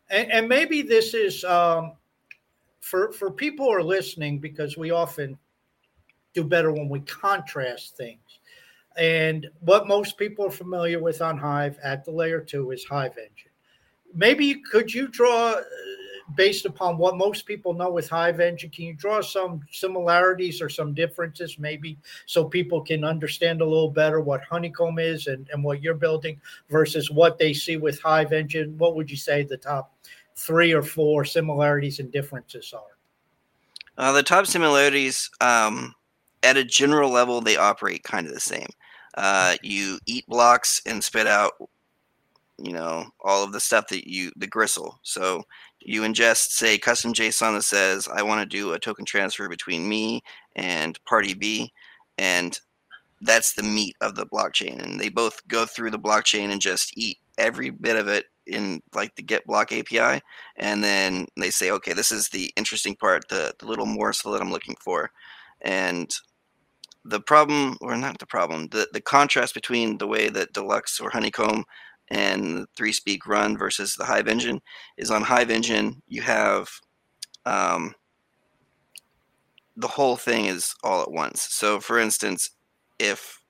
And, 0.08 0.30
and 0.32 0.48
maybe 0.48 0.82
this 0.82 1.14
is 1.14 1.44
um, 1.44 1.92
for 2.80 3.12
for 3.12 3.30
people 3.30 3.66
who 3.66 3.72
are 3.72 3.82
listening 3.82 4.38
because 4.38 4.76
we 4.76 4.90
often 4.90 5.38
do 6.34 6.44
better 6.44 6.72
when 6.72 6.88
we 6.88 7.00
contrast 7.00 7.96
things. 7.96 8.20
And 8.96 9.48
what 9.60 9.86
most 9.86 10.18
people 10.18 10.46
are 10.46 10.50
familiar 10.50 11.00
with 11.00 11.22
on 11.22 11.38
Hive 11.38 11.78
at 11.82 12.04
the 12.04 12.10
layer 12.10 12.40
two 12.40 12.70
is 12.72 12.84
Hive 12.84 13.16
Engine. 13.16 13.52
Maybe 14.12 14.60
could 14.70 14.92
you 14.92 15.06
draw, 15.08 15.52
uh, 15.52 15.62
based 16.36 16.66
upon 16.66 16.98
what 16.98 17.16
most 17.16 17.46
people 17.46 17.72
know 17.72 17.90
with 17.90 18.08
Hive 18.08 18.40
Engine, 18.40 18.70
can 18.70 18.84
you 18.86 18.94
draw 18.94 19.20
some 19.20 19.60
similarities 19.70 20.60
or 20.60 20.68
some 20.68 20.92
differences, 20.92 21.58
maybe, 21.58 21.98
so 22.26 22.44
people 22.44 22.80
can 22.80 23.04
understand 23.04 23.60
a 23.60 23.64
little 23.64 23.90
better 23.90 24.20
what 24.20 24.42
Honeycomb 24.42 24.98
is 24.98 25.28
and, 25.28 25.48
and 25.52 25.62
what 25.62 25.82
you're 25.82 25.94
building 25.94 26.40
versus 26.68 27.10
what 27.10 27.38
they 27.38 27.52
see 27.52 27.76
with 27.76 28.00
Hive 28.00 28.32
Engine? 28.32 28.76
What 28.78 28.96
would 28.96 29.10
you 29.10 29.16
say 29.16 29.44
the 29.44 29.56
top 29.56 29.94
three 30.40 30.72
or 30.72 30.82
four 30.82 31.24
similarities 31.24 31.98
and 31.98 32.10
differences 32.10 32.72
are? 32.72 32.96
Uh, 33.98 34.12
the 34.12 34.22
top 34.22 34.46
similarities, 34.46 35.30
um, 35.40 35.94
at 36.42 36.56
a 36.56 36.64
general 36.64 37.10
level, 37.10 37.40
they 37.40 37.56
operate 37.56 38.02
kind 38.02 38.26
of 38.26 38.32
the 38.32 38.40
same. 38.40 38.68
Uh, 39.16 39.56
you 39.62 39.98
eat 40.06 40.26
blocks 40.26 40.80
and 40.86 41.04
spit 41.04 41.26
out, 41.26 41.52
you 42.56 42.72
know, 42.72 43.04
all 43.22 43.44
of 43.44 43.52
the 43.52 43.60
stuff 43.60 43.88
that 43.88 44.08
you, 44.08 44.32
the 44.36 44.46
gristle. 44.46 44.98
So 45.02 45.42
you 45.80 46.02
ingest, 46.02 46.50
say, 46.52 46.78
custom 46.78 47.12
JSON 47.12 47.54
that 47.54 47.64
says, 47.64 48.08
I 48.08 48.22
want 48.22 48.40
to 48.40 48.56
do 48.56 48.72
a 48.72 48.78
token 48.78 49.04
transfer 49.04 49.48
between 49.48 49.88
me 49.88 50.22
and 50.56 51.02
party 51.04 51.34
B. 51.34 51.70
And 52.16 52.58
that's 53.20 53.52
the 53.52 53.62
meat 53.62 53.96
of 54.00 54.14
the 54.14 54.26
blockchain. 54.26 54.82
And 54.82 54.98
they 54.98 55.10
both 55.10 55.46
go 55.48 55.66
through 55.66 55.90
the 55.90 55.98
blockchain 55.98 56.50
and 56.50 56.60
just 56.60 56.96
eat 56.96 57.18
every 57.36 57.68
bit 57.68 57.96
of 57.96 58.08
it 58.08 58.26
in 58.46 58.80
like 58.94 59.14
the 59.16 59.22
get 59.22 59.46
block 59.46 59.72
API. 59.72 60.20
And 60.56 60.82
then 60.82 61.26
they 61.36 61.50
say, 61.50 61.70
okay, 61.72 61.92
this 61.92 62.12
is 62.12 62.28
the 62.28 62.52
interesting 62.56 62.96
part, 62.96 63.28
the, 63.28 63.54
the 63.58 63.66
little 63.66 63.86
morsel 63.86 64.32
that 64.32 64.40
I'm 64.40 64.52
looking 64.52 64.76
for. 64.80 65.10
And 65.62 66.10
the 67.04 67.20
problem, 67.20 67.76
or 67.80 67.96
not 67.96 68.18
the 68.18 68.26
problem, 68.26 68.68
the, 68.68 68.88
the 68.92 69.00
contrast 69.00 69.54
between 69.54 69.98
the 69.98 70.06
way 70.06 70.28
that 70.28 70.52
Dlux 70.52 71.00
or 71.00 71.10
Honeycomb 71.10 71.64
and 72.08 72.66
Three 72.76 72.92
Speak 72.92 73.26
run 73.26 73.56
versus 73.56 73.94
the 73.94 74.04
Hive 74.04 74.28
engine 74.28 74.60
is 74.96 75.10
on 75.10 75.22
Hive 75.22 75.50
engine, 75.50 76.02
you 76.08 76.22
have 76.22 76.68
um, 77.46 77.94
the 79.76 79.88
whole 79.88 80.16
thing 80.16 80.46
is 80.46 80.74
all 80.82 81.02
at 81.02 81.10
once. 81.10 81.42
So, 81.50 81.80
for 81.80 81.98
instance, 81.98 82.50
if 82.98 83.40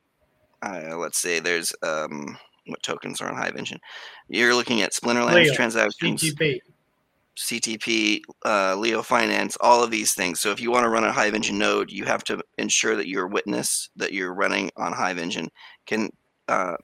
uh, 0.63 0.97
let's 0.97 1.19
say 1.19 1.41
there's 1.41 1.73
um, 1.83 2.39
what 2.71 2.83
tokens 2.83 3.21
are 3.21 3.29
on 3.29 3.37
Hive 3.37 3.57
engine, 3.57 3.81
you're 4.29 4.55
looking 4.55 4.83
at 4.83 4.93
Splinterlands 4.93 5.35
Leo, 5.35 5.55
transactions. 5.55 6.23
CTP. 6.23 6.61
CTP, 7.39 8.21
uh, 8.45 8.77
Leo 8.77 9.03
Finance, 9.03 9.57
all 9.61 9.83
of 9.83 9.91
these 9.91 10.13
things. 10.13 10.41
So 10.41 10.51
if 10.51 10.61
you 10.61 10.71
want 10.71 10.85
to 10.85 10.91
run 10.91 11.05
a 11.05 11.13
Hive 11.13 11.35
Engine 11.35 11.59
node, 11.59 11.91
you 11.91 12.05
have 12.05 12.23
to 12.25 12.43
ensure 12.59 12.97
that 12.97 13.09
your 13.09 13.27
witness 13.27 13.89
that 13.97 14.13
you're 14.13 14.35
running 14.35 14.71
on 14.77 14.93
Hive 14.93 15.17
Engine 15.17 15.49
can 15.87 16.11
uh, 16.49 16.77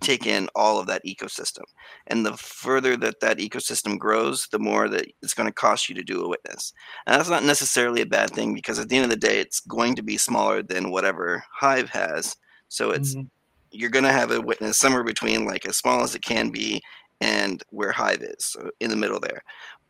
take 0.00 0.26
in 0.26 0.48
all 0.54 0.78
of 0.78 0.86
that 0.86 1.04
ecosystem. 1.04 1.62
And 2.06 2.24
the 2.24 2.36
further 2.36 2.96
that 2.98 3.20
that 3.20 3.38
ecosystem 3.38 3.98
grows, 3.98 4.46
the 4.52 4.58
more 4.58 4.88
that 4.88 5.06
it's 5.22 5.34
going 5.34 5.48
to 5.48 5.54
cost 5.54 5.88
you 5.88 5.94
to 5.94 6.02
do 6.02 6.22
a 6.22 6.28
witness. 6.28 6.72
And 7.06 7.18
that's 7.18 7.30
not 7.30 7.44
necessarily 7.44 8.02
a 8.02 8.06
bad 8.06 8.30
thing 8.30 8.54
because 8.54 8.78
at 8.78 8.88
the 8.88 8.96
end 8.96 9.04
of 9.04 9.10
the 9.10 9.16
day, 9.16 9.38
it's 9.40 9.60
going 9.60 9.96
to 9.96 10.02
be 10.02 10.16
smaller 10.18 10.62
than 10.62 10.90
whatever 10.90 11.44
Hive 11.52 11.90
has. 11.90 12.36
So 12.68 12.90
it's 12.90 13.14
mm-hmm. 13.14 13.26
You're 13.70 13.90
going 13.90 14.04
to 14.04 14.12
have 14.12 14.30
a 14.30 14.40
witness 14.40 14.78
somewhere 14.78 15.04
between 15.04 15.44
like 15.44 15.66
as 15.66 15.76
small 15.76 16.02
as 16.02 16.14
it 16.14 16.22
can 16.22 16.50
be 16.50 16.82
and 17.20 17.62
where 17.70 17.92
Hive 17.92 18.22
is, 18.22 18.44
so 18.44 18.70
in 18.80 18.90
the 18.90 18.96
middle 18.96 19.20
there 19.20 19.42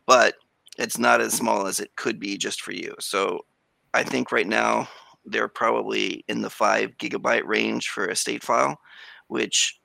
but 0.07 0.37
it's 0.79 0.99
not 0.99 1.21
as 1.21 1.35
small 1.35 1.67
as 1.67 1.81
it 1.81 1.95
could 1.97 2.19
be 2.19 2.39
just 2.39 2.63
for 2.63 2.73
you. 2.73 2.95
So 3.01 3.45
I 3.93 4.05
think 4.05 4.33
right 4.33 4.47
now 4.47 4.89
they're 5.25 5.49
probably 5.49 6.25
in 6.29 6.41
the 6.41 6.51
five 6.51 6.97
gigabyte 6.99 7.45
range 7.45 7.89
for 7.89 8.07
a 8.07 8.17
state 8.17 8.45
file, 8.45 8.79
which 9.27 9.81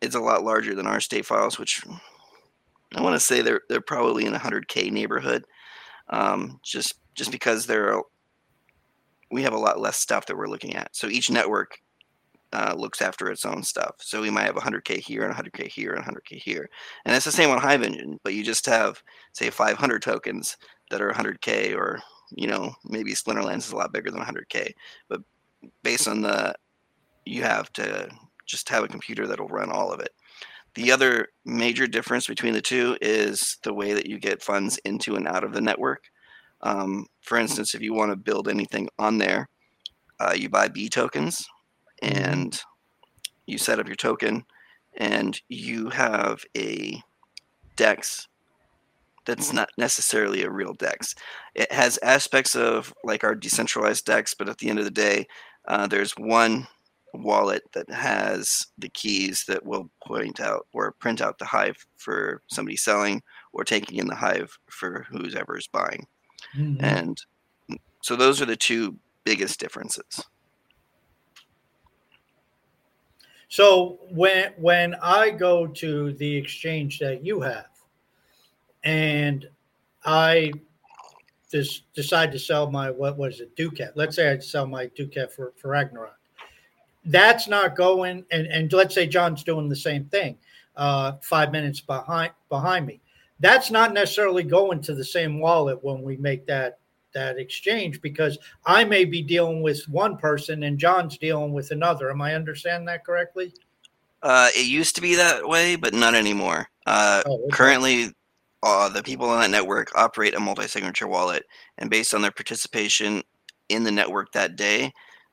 is 0.00 0.14
a 0.14 0.20
lot 0.20 0.44
larger 0.44 0.74
than 0.74 0.86
our 0.86 1.00
state 1.00 1.26
files, 1.26 1.58
which 1.58 1.82
I 2.94 3.02
want 3.02 3.14
to 3.14 3.20
say 3.20 3.42
they're 3.42 3.62
they're 3.68 3.80
probably 3.80 4.24
in 4.24 4.34
a 4.34 4.38
hundred 4.38 4.68
K 4.68 4.88
neighborhood. 4.90 5.44
Um, 6.08 6.60
just 6.62 6.94
just 7.14 7.30
because 7.30 7.66
they're 7.66 8.00
we 9.30 9.42
have 9.42 9.52
a 9.52 9.58
lot 9.58 9.80
less 9.80 9.96
stuff 9.96 10.26
that 10.26 10.36
we're 10.36 10.48
looking 10.48 10.76
at. 10.76 10.94
So 10.94 11.08
each 11.08 11.30
network 11.30 11.78
uh, 12.54 12.72
looks 12.76 13.02
after 13.02 13.30
its 13.30 13.44
own 13.44 13.62
stuff. 13.62 13.96
So 13.98 14.22
we 14.22 14.30
might 14.30 14.46
have 14.46 14.54
100k 14.54 14.98
here 14.98 15.24
and 15.24 15.34
100k 15.34 15.66
here 15.66 15.92
and 15.92 16.04
100k 16.04 16.38
here, 16.38 16.70
and 17.04 17.14
it's 17.14 17.24
the 17.24 17.32
same 17.32 17.50
on 17.50 17.58
Hive 17.58 17.82
Engine. 17.82 18.18
But 18.22 18.34
you 18.34 18.44
just 18.44 18.64
have 18.66 19.02
say 19.32 19.50
500 19.50 20.00
tokens 20.00 20.56
that 20.90 21.02
are 21.02 21.10
100k, 21.10 21.74
or 21.74 22.00
you 22.30 22.46
know 22.46 22.72
maybe 22.84 23.12
Splinterlands 23.12 23.58
is 23.58 23.72
a 23.72 23.76
lot 23.76 23.92
bigger 23.92 24.10
than 24.10 24.22
100k. 24.22 24.70
But 25.08 25.22
based 25.82 26.06
on 26.06 26.22
the, 26.22 26.54
you 27.26 27.42
have 27.42 27.72
to 27.74 28.08
just 28.46 28.68
have 28.68 28.84
a 28.84 28.88
computer 28.88 29.26
that'll 29.26 29.48
run 29.48 29.70
all 29.72 29.92
of 29.92 30.00
it. 30.00 30.10
The 30.74 30.92
other 30.92 31.28
major 31.44 31.86
difference 31.86 32.26
between 32.26 32.52
the 32.52 32.60
two 32.60 32.96
is 33.00 33.58
the 33.64 33.74
way 33.74 33.94
that 33.94 34.06
you 34.06 34.18
get 34.18 34.42
funds 34.42 34.78
into 34.84 35.16
and 35.16 35.26
out 35.26 35.44
of 35.44 35.52
the 35.52 35.60
network. 35.60 36.04
Um, 36.62 37.06
for 37.22 37.38
instance, 37.38 37.74
if 37.74 37.80
you 37.80 37.94
want 37.94 38.10
to 38.12 38.16
build 38.16 38.48
anything 38.48 38.88
on 38.98 39.18
there, 39.18 39.48
uh, 40.20 40.34
you 40.36 40.48
buy 40.48 40.68
BEE 40.68 40.88
tokens, 40.88 41.46
and 42.04 42.60
you 43.46 43.58
set 43.58 43.78
up 43.78 43.86
your 43.86 43.96
token 43.96 44.44
and 44.96 45.40
you 45.48 45.88
have 45.90 46.44
a 46.56 47.00
dex 47.76 48.28
that's 49.26 49.52
not 49.52 49.70
necessarily 49.78 50.42
a 50.42 50.50
real 50.50 50.74
dex 50.74 51.14
it 51.54 51.70
has 51.72 51.98
aspects 52.02 52.54
of 52.54 52.92
like 53.04 53.24
our 53.24 53.34
decentralized 53.34 54.04
dex 54.04 54.34
but 54.34 54.48
at 54.48 54.58
the 54.58 54.68
end 54.68 54.78
of 54.78 54.84
the 54.84 54.90
day 54.90 55.26
uh, 55.66 55.86
there's 55.86 56.12
one 56.12 56.66
wallet 57.14 57.62
that 57.72 57.90
has 57.90 58.66
the 58.78 58.88
keys 58.88 59.44
that 59.48 59.64
will 59.64 59.90
point 60.06 60.40
out 60.40 60.66
or 60.72 60.92
print 60.92 61.20
out 61.20 61.38
the 61.38 61.44
hive 61.44 61.86
for 61.96 62.42
somebody 62.48 62.76
selling 62.76 63.22
or 63.52 63.64
taking 63.64 63.98
in 63.98 64.06
the 64.06 64.14
hive 64.14 64.58
for 64.68 65.06
who's 65.10 65.34
ever 65.34 65.56
is 65.56 65.68
buying. 65.68 66.06
Mm-hmm. 66.56 66.84
And 66.84 67.18
so 68.02 68.16
those 68.16 68.42
are 68.42 68.46
the 68.46 68.56
two 68.56 68.98
biggest 69.24 69.60
differences. 69.60 70.24
So 73.48 73.98
when 74.10 74.52
when 74.56 74.94
I 75.02 75.30
go 75.30 75.66
to 75.66 76.12
the 76.14 76.36
exchange 76.36 76.98
that 76.98 77.24
you 77.24 77.40
have, 77.40 77.66
and 78.82 79.48
I 80.04 80.52
just 81.50 81.92
decide 81.94 82.32
to 82.32 82.38
sell 82.38 82.70
my 82.70 82.90
what 82.90 83.16
was 83.16 83.40
it 83.40 83.54
Ducat? 83.56 83.92
Let's 83.96 84.16
say 84.16 84.30
I 84.30 84.38
sell 84.38 84.66
my 84.66 84.86
Ducat 84.94 85.32
for 85.32 85.52
for 85.56 85.68
Ragnarok. 85.68 86.18
That's 87.04 87.48
not 87.48 87.76
going, 87.76 88.24
and 88.30 88.46
and 88.46 88.72
let's 88.72 88.94
say 88.94 89.06
John's 89.06 89.44
doing 89.44 89.68
the 89.68 89.76
same 89.76 90.06
thing, 90.06 90.38
uh, 90.76 91.12
five 91.22 91.52
minutes 91.52 91.80
behind 91.80 92.32
behind 92.48 92.86
me. 92.86 93.00
That's 93.40 93.70
not 93.70 93.92
necessarily 93.92 94.42
going 94.42 94.80
to 94.82 94.94
the 94.94 95.04
same 95.04 95.38
wallet 95.38 95.82
when 95.82 96.02
we 96.02 96.16
make 96.16 96.46
that 96.46 96.78
that 97.14 97.38
exchange 97.38 98.00
because 98.00 98.38
I 98.66 98.84
may 98.84 99.04
be 99.04 99.22
dealing 99.22 99.62
with 99.62 99.88
one 99.88 100.16
person 100.16 100.64
and 100.64 100.78
John's 100.78 101.16
dealing 101.18 101.52
with 101.52 101.70
another. 101.70 102.10
Am 102.10 102.20
I 102.20 102.34
understanding 102.34 102.86
that 102.86 103.04
correctly? 103.04 103.52
Uh, 104.22 104.48
it 104.54 104.66
used 104.66 104.94
to 104.96 105.02
be 105.02 105.14
that 105.14 105.46
way, 105.46 105.76
but 105.76 105.94
not 105.94 106.14
anymore. 106.14 106.66
Uh, 106.86 107.22
oh, 107.26 107.34
okay. 107.34 107.50
Currently, 107.52 108.12
uh, 108.62 108.88
the 108.88 109.02
people 109.02 109.28
on 109.28 109.40
that 109.40 109.50
network 109.50 109.90
operate 109.94 110.34
a 110.34 110.40
multi-signature 110.40 111.08
wallet, 111.08 111.44
and 111.78 111.90
based 111.90 112.14
on 112.14 112.22
their 112.22 112.30
participation 112.30 113.22
in 113.68 113.84
the 113.84 113.92
network 113.92 114.32
that 114.32 114.56
day, 114.56 114.92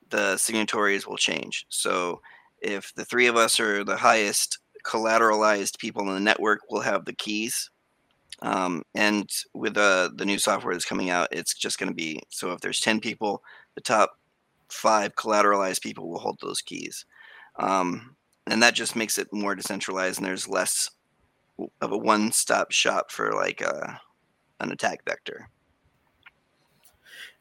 the 0.10 0.38
signatories 0.38 1.08
will 1.08 1.18
change. 1.18 1.66
So, 1.70 2.22
if 2.62 2.94
the 2.96 3.06
three 3.06 3.28
of 3.28 3.38
us 3.38 3.60
are 3.60 3.84
the 3.84 3.96
highest 3.96 4.60
collateralized 4.84 5.80
people 5.80 6.02
in 6.10 6.14
the 6.14 6.20
network, 6.20 6.60
we'll 6.70 6.82
have 6.82 7.06
the 7.06 7.14
keys 7.14 7.70
um, 8.42 8.84
and 8.96 9.30
with 9.54 9.78
uh, 9.78 10.10
the 10.16 10.26
new 10.26 10.40
software 10.40 10.74
that's 10.74 10.86
coming 10.86 11.10
out, 11.10 11.28
it's 11.32 11.54
just 11.54 11.78
going 11.78 11.90
to 11.90 11.96
be 11.96 12.20
so 12.30 12.52
if 12.52 12.62
there's 12.62 12.80
10 12.80 13.00
people, 13.00 13.44
the 13.76 13.82
top 13.82 14.18
five 14.70 15.16
collateralized 15.16 15.82
people 15.82 16.10
will 16.10 16.20
hold 16.20 16.40
those 16.42 16.62
keys. 16.62 17.06
Um, 17.58 18.16
and 18.48 18.64
that 18.64 18.74
just 18.74 18.96
makes 18.96 19.18
it 19.18 19.32
more 19.32 19.56
decentralized 19.56 20.18
and 20.18 20.26
there's 20.26 20.48
less 20.48 20.90
of 21.82 21.92
a 21.92 21.98
one 21.98 22.32
stop 22.32 22.72
shop 22.72 23.12
for 23.12 23.34
like 23.34 23.62
a, 23.62 23.76
uh, 23.76 23.96
an 24.62 24.72
attack 24.72 25.04
vector. 25.06 25.50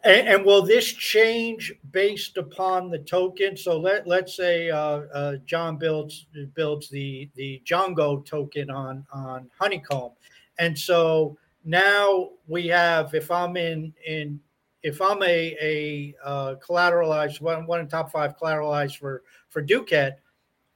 And, 0.02 0.28
and, 0.28 0.44
will 0.46 0.62
this 0.62 0.86
change 0.86 1.74
based 1.92 2.38
upon 2.38 2.88
the 2.88 3.00
token? 3.00 3.54
So 3.54 3.78
let 3.78 4.06
let's 4.06 4.34
say 4.34 4.70
uh, 4.70 5.02
uh, 5.12 5.36
John 5.44 5.76
builds 5.76 6.26
builds 6.54 6.88
the 6.88 7.28
the 7.34 7.60
Django 7.66 8.24
token 8.24 8.70
on 8.70 9.04
on 9.12 9.50
Honeycomb, 9.58 10.12
and 10.60 10.78
so 10.78 11.38
now 11.64 12.30
we 12.46 12.68
have, 12.68 13.14
if 13.14 13.30
I'm 13.30 13.56
in, 13.56 13.92
in, 14.06 14.38
if 14.82 15.00
I'm 15.00 15.22
a, 15.22 15.56
a 15.60 16.14
uh, 16.22 16.54
collateralized 16.56 17.40
one, 17.40 17.66
one 17.66 17.80
in 17.80 17.88
top 17.88 18.12
five 18.12 18.36
collateralized 18.38 18.98
for, 18.98 19.22
for 19.48 19.62
Ducat, 19.62 20.20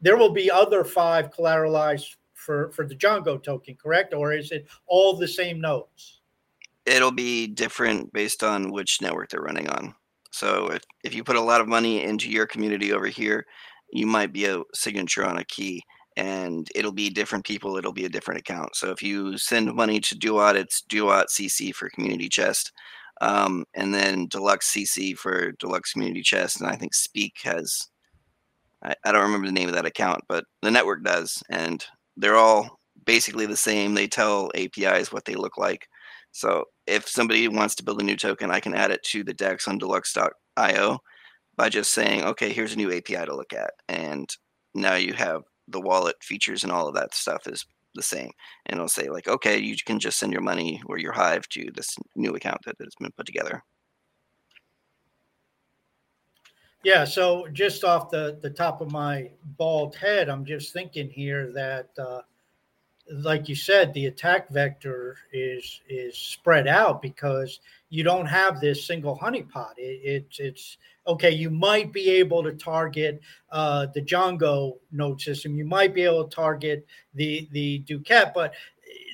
there 0.00 0.16
will 0.16 0.32
be 0.32 0.50
other 0.50 0.84
five 0.84 1.30
collateralized 1.30 2.16
for, 2.32 2.70
for 2.72 2.86
the 2.86 2.94
Django 2.94 3.42
token, 3.42 3.76
correct? 3.76 4.14
Or 4.14 4.32
is 4.32 4.52
it 4.52 4.66
all 4.86 5.16
the 5.16 5.28
same 5.28 5.60
nodes? 5.60 6.22
It'll 6.86 7.12
be 7.12 7.46
different 7.46 8.12
based 8.12 8.42
on 8.42 8.72
which 8.72 9.00
network 9.02 9.30
they're 9.30 9.40
running 9.42 9.68
on. 9.68 9.94
So 10.32 10.70
if, 10.70 10.82
if 11.04 11.14
you 11.14 11.24
put 11.24 11.36
a 11.36 11.40
lot 11.40 11.60
of 11.60 11.68
money 11.68 12.02
into 12.02 12.30
your 12.30 12.46
community 12.46 12.92
over 12.92 13.06
here, 13.06 13.46
you 13.92 14.06
might 14.06 14.32
be 14.32 14.46
a 14.46 14.62
signature 14.72 15.24
on 15.24 15.38
a 15.38 15.44
key 15.44 15.82
and 16.16 16.68
it'll 16.74 16.92
be 16.92 17.10
different 17.10 17.44
people. 17.44 17.76
It'll 17.76 17.92
be 17.92 18.04
a 18.04 18.10
different 18.10 18.40
account. 18.40 18.76
So 18.76 18.90
if 18.90 19.02
you 19.02 19.36
send 19.38 19.74
money 19.74 20.00
to 20.00 20.16
Duat, 20.16 20.56
it's 20.56 20.82
Duat 20.88 21.26
CC 21.28 21.74
for 21.74 21.88
Community 21.90 22.28
Chest, 22.28 22.72
um, 23.20 23.64
and 23.74 23.92
then 23.92 24.28
Dlux 24.28 24.62
CC 24.62 25.16
for 25.16 25.52
Dlux 25.52 25.92
Community 25.92 26.22
Chest. 26.22 26.60
And 26.60 26.70
I 26.70 26.76
think 26.76 26.94
Speak 26.94 27.34
has, 27.44 27.88
I, 28.82 28.94
I 29.04 29.12
don't 29.12 29.22
remember 29.22 29.46
the 29.46 29.52
name 29.52 29.68
of 29.68 29.74
that 29.74 29.86
account, 29.86 30.22
but 30.28 30.44
the 30.62 30.70
network 30.70 31.02
does, 31.04 31.42
and 31.50 31.84
they're 32.16 32.36
all 32.36 32.78
basically 33.04 33.46
the 33.46 33.56
same. 33.56 33.94
They 33.94 34.06
tell 34.06 34.50
APIs 34.54 35.12
what 35.12 35.24
they 35.24 35.34
look 35.34 35.58
like. 35.58 35.88
So 36.32 36.64
if 36.86 37.08
somebody 37.08 37.46
wants 37.48 37.74
to 37.76 37.84
build 37.84 38.00
a 38.00 38.04
new 38.04 38.16
token, 38.16 38.50
I 38.50 38.60
can 38.60 38.74
add 38.74 38.90
it 38.90 39.02
to 39.04 39.22
the 39.22 39.34
DEX 39.34 39.68
on 39.68 39.78
Dlux.io 39.78 40.98
by 41.56 41.68
just 41.68 41.92
saying, 41.92 42.24
okay, 42.24 42.52
here's 42.52 42.72
a 42.72 42.76
new 42.76 42.92
API 42.92 43.24
to 43.24 43.36
look 43.36 43.52
at, 43.52 43.70
and 43.88 44.28
now 44.74 44.94
you 44.94 45.12
have 45.12 45.42
the 45.68 45.80
wallet 45.80 46.16
features 46.22 46.62
and 46.62 46.72
all 46.72 46.88
of 46.88 46.94
that 46.94 47.14
stuff 47.14 47.46
is 47.46 47.66
the 47.94 48.02
same. 48.02 48.30
And 48.66 48.76
it'll 48.76 48.88
say 48.88 49.08
like, 49.08 49.28
okay, 49.28 49.58
you 49.58 49.76
can 49.84 49.98
just 49.98 50.18
send 50.18 50.32
your 50.32 50.42
money 50.42 50.82
or 50.86 50.98
your 50.98 51.12
Hive 51.12 51.48
to 51.50 51.70
this 51.74 51.96
new 52.16 52.34
account 52.34 52.60
that 52.66 52.76
has 52.80 52.94
been 52.98 53.12
put 53.12 53.26
together. 53.26 53.62
Yeah, 56.82 57.04
so 57.04 57.46
just 57.52 57.82
off 57.82 58.10
the, 58.10 58.38
the 58.42 58.50
top 58.50 58.82
of 58.82 58.92
my 58.92 59.30
bald 59.56 59.96
head, 59.96 60.28
I'm 60.28 60.44
just 60.44 60.74
thinking 60.74 61.08
here 61.08 61.50
that, 61.52 61.88
uh, 61.98 62.20
like 63.12 63.48
you 63.48 63.54
said, 63.54 63.92
the 63.92 64.06
attack 64.06 64.50
vector 64.50 65.16
is 65.32 65.80
is 65.88 66.16
spread 66.16 66.66
out 66.66 67.02
because 67.02 67.60
you 67.90 68.02
don't 68.02 68.26
have 68.26 68.60
this 68.60 68.86
single 68.86 69.18
honeypot. 69.18 69.72
It, 69.76 70.00
it's 70.02 70.40
it's 70.40 70.78
okay, 71.06 71.30
you 71.30 71.50
might 71.50 71.92
be 71.92 72.10
able 72.10 72.42
to 72.42 72.52
target 72.52 73.20
uh, 73.52 73.86
the 73.94 74.00
Django 74.00 74.78
node 74.90 75.20
system. 75.20 75.54
You 75.54 75.66
might 75.66 75.94
be 75.94 76.02
able 76.02 76.24
to 76.24 76.34
target 76.34 76.86
the 77.14 77.48
the 77.52 77.80
Ducat, 77.80 78.32
but 78.34 78.54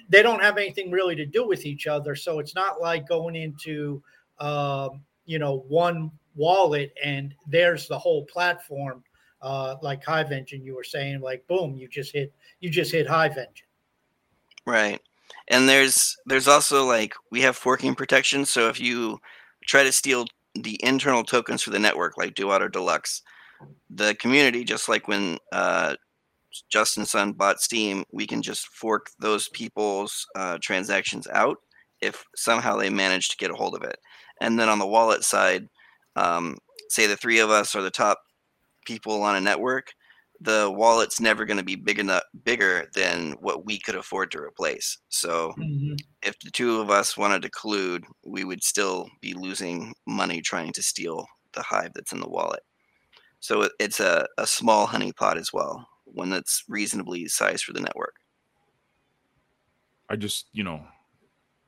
they 0.08 0.22
don't 0.22 0.42
have 0.42 0.56
anything 0.56 0.90
really 0.90 1.16
to 1.16 1.26
do 1.26 1.46
with 1.46 1.66
each 1.66 1.86
other. 1.86 2.14
So 2.14 2.38
it's 2.38 2.54
not 2.54 2.80
like 2.80 3.08
going 3.08 3.34
into 3.34 4.02
um, 4.38 5.00
you 5.24 5.38
know 5.38 5.64
one 5.68 6.12
wallet 6.36 6.94
and 7.02 7.34
there's 7.48 7.88
the 7.88 7.98
whole 7.98 8.24
platform. 8.26 9.02
Uh, 9.42 9.76
like 9.80 10.04
Hive 10.04 10.32
Engine, 10.32 10.62
you 10.62 10.74
were 10.74 10.84
saying, 10.84 11.22
like 11.22 11.46
boom, 11.46 11.74
you 11.74 11.88
just 11.88 12.12
hit 12.12 12.32
you 12.60 12.70
just 12.70 12.92
hit 12.92 13.08
Hive 13.08 13.38
Engine. 13.38 13.66
Right, 14.70 15.00
and 15.48 15.68
there's 15.68 16.16
there's 16.26 16.46
also 16.48 16.84
like 16.86 17.14
we 17.30 17.40
have 17.40 17.56
forking 17.56 17.94
protection. 17.94 18.44
So 18.46 18.68
if 18.68 18.78
you 18.80 19.18
try 19.66 19.82
to 19.82 19.92
steal 19.92 20.26
the 20.54 20.78
internal 20.82 21.24
tokens 21.24 21.62
for 21.62 21.70
the 21.70 21.78
network, 21.78 22.16
like 22.18 22.34
Duat 22.34 22.62
or 22.62 22.68
Dlux, 22.70 23.22
the 23.90 24.14
community, 24.16 24.64
just 24.64 24.88
like 24.88 25.08
when 25.08 25.38
uh, 25.52 25.96
Justin 26.70 27.06
Sun 27.06 27.32
bought 27.34 27.60
Steem, 27.60 28.04
we 28.12 28.26
can 28.26 28.42
just 28.42 28.68
fork 28.68 29.08
those 29.20 29.48
people's 29.50 30.26
uh, 30.36 30.58
transactions 30.62 31.26
out 31.28 31.58
if 32.02 32.24
somehow 32.36 32.76
they 32.76 32.90
manage 32.90 33.28
to 33.30 33.36
get 33.38 33.50
a 33.52 33.54
hold 33.56 33.74
of 33.76 33.82
it. 33.84 33.98
And 34.40 34.58
then 34.60 34.68
on 34.68 34.78
the 34.80 34.86
wallet 34.86 35.24
side, 35.24 35.68
um, 36.16 36.58
say 36.90 37.06
the 37.06 37.16
three 37.16 37.40
of 37.40 37.50
us 37.50 37.74
are 37.76 37.82
the 37.82 37.90
top 37.90 38.20
people 38.86 39.22
on 39.22 39.36
a 39.36 39.40
network, 39.40 39.92
the 40.40 40.72
wallet's 40.74 41.20
never 41.20 41.44
going 41.44 41.58
to 41.58 41.64
be 41.64 41.76
big 41.76 41.98
enough 41.98 42.22
bigger 42.44 42.88
than 42.94 43.32
what 43.40 43.66
we 43.66 43.78
could 43.78 43.94
afford 43.94 44.30
to 44.30 44.38
replace. 44.38 44.96
So 45.08 45.52
mm-hmm. 45.58 45.94
if 46.22 46.38
the 46.40 46.50
two 46.50 46.80
of 46.80 46.90
us 46.90 47.16
wanted 47.16 47.42
to 47.42 47.50
collude 47.50 48.04
we 48.24 48.44
would 48.44 48.62
still 48.62 49.08
be 49.20 49.34
losing 49.34 49.94
money 50.06 50.40
trying 50.40 50.72
to 50.72 50.82
steal 50.82 51.26
the 51.52 51.62
hive 51.62 51.92
that's 51.94 52.12
in 52.12 52.20
the 52.20 52.28
wallet. 52.28 52.62
So 53.40 53.68
it's 53.78 54.00
a, 54.00 54.26
a 54.38 54.46
small 54.46 54.86
honeypot 54.86 55.36
as 55.36 55.52
well 55.52 55.86
one 56.04 56.30
that's 56.30 56.64
reasonably 56.68 57.28
sized 57.28 57.64
for 57.64 57.72
the 57.72 57.80
network. 57.80 58.14
I 60.08 60.16
just 60.16 60.46
you 60.52 60.64
know 60.64 60.82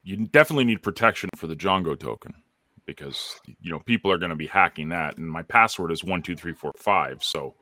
you 0.02 0.16
definitely 0.26 0.64
need 0.64 0.82
protection 0.82 1.30
for 1.36 1.46
the 1.46 1.56
Django 1.56 1.98
token 1.98 2.34
because 2.86 3.38
you 3.60 3.70
know 3.70 3.78
people 3.80 4.10
are 4.10 4.18
going 4.18 4.30
to 4.30 4.36
be 4.36 4.46
hacking 4.46 4.88
that 4.88 5.16
and 5.16 5.28
my 5.28 5.42
password 5.42 5.92
is 5.92 6.00
12345 6.00 7.22
so 7.22 7.54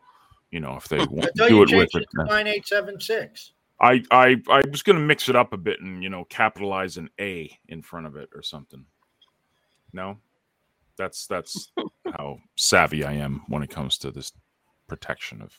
you 0.50 0.60
know, 0.60 0.76
if 0.76 0.88
they 0.88 0.98
want 0.98 1.30
to 1.36 1.48
do 1.48 1.62
it 1.62 1.72
with 1.72 1.94
it. 1.94 2.06
Nine 2.14 2.46
eight 2.46 2.66
seven 2.66 3.00
six. 3.00 3.52
I 3.80 4.02
I 4.10 4.36
I 4.48 4.62
was 4.70 4.82
going 4.82 4.96
to 4.96 5.04
mix 5.04 5.28
it 5.28 5.36
up 5.36 5.52
a 5.52 5.56
bit 5.56 5.80
and 5.80 6.02
you 6.02 6.10
know 6.10 6.24
capitalize 6.24 6.96
an 6.96 7.08
A 7.20 7.58
in 7.68 7.82
front 7.82 8.06
of 8.06 8.16
it 8.16 8.28
or 8.34 8.42
something. 8.42 8.84
No, 9.92 10.18
that's 10.96 11.26
that's 11.26 11.72
how 12.14 12.38
savvy 12.56 13.04
I 13.04 13.14
am 13.14 13.42
when 13.48 13.62
it 13.62 13.70
comes 13.70 13.96
to 13.98 14.10
this 14.10 14.32
protection 14.86 15.40
of 15.40 15.58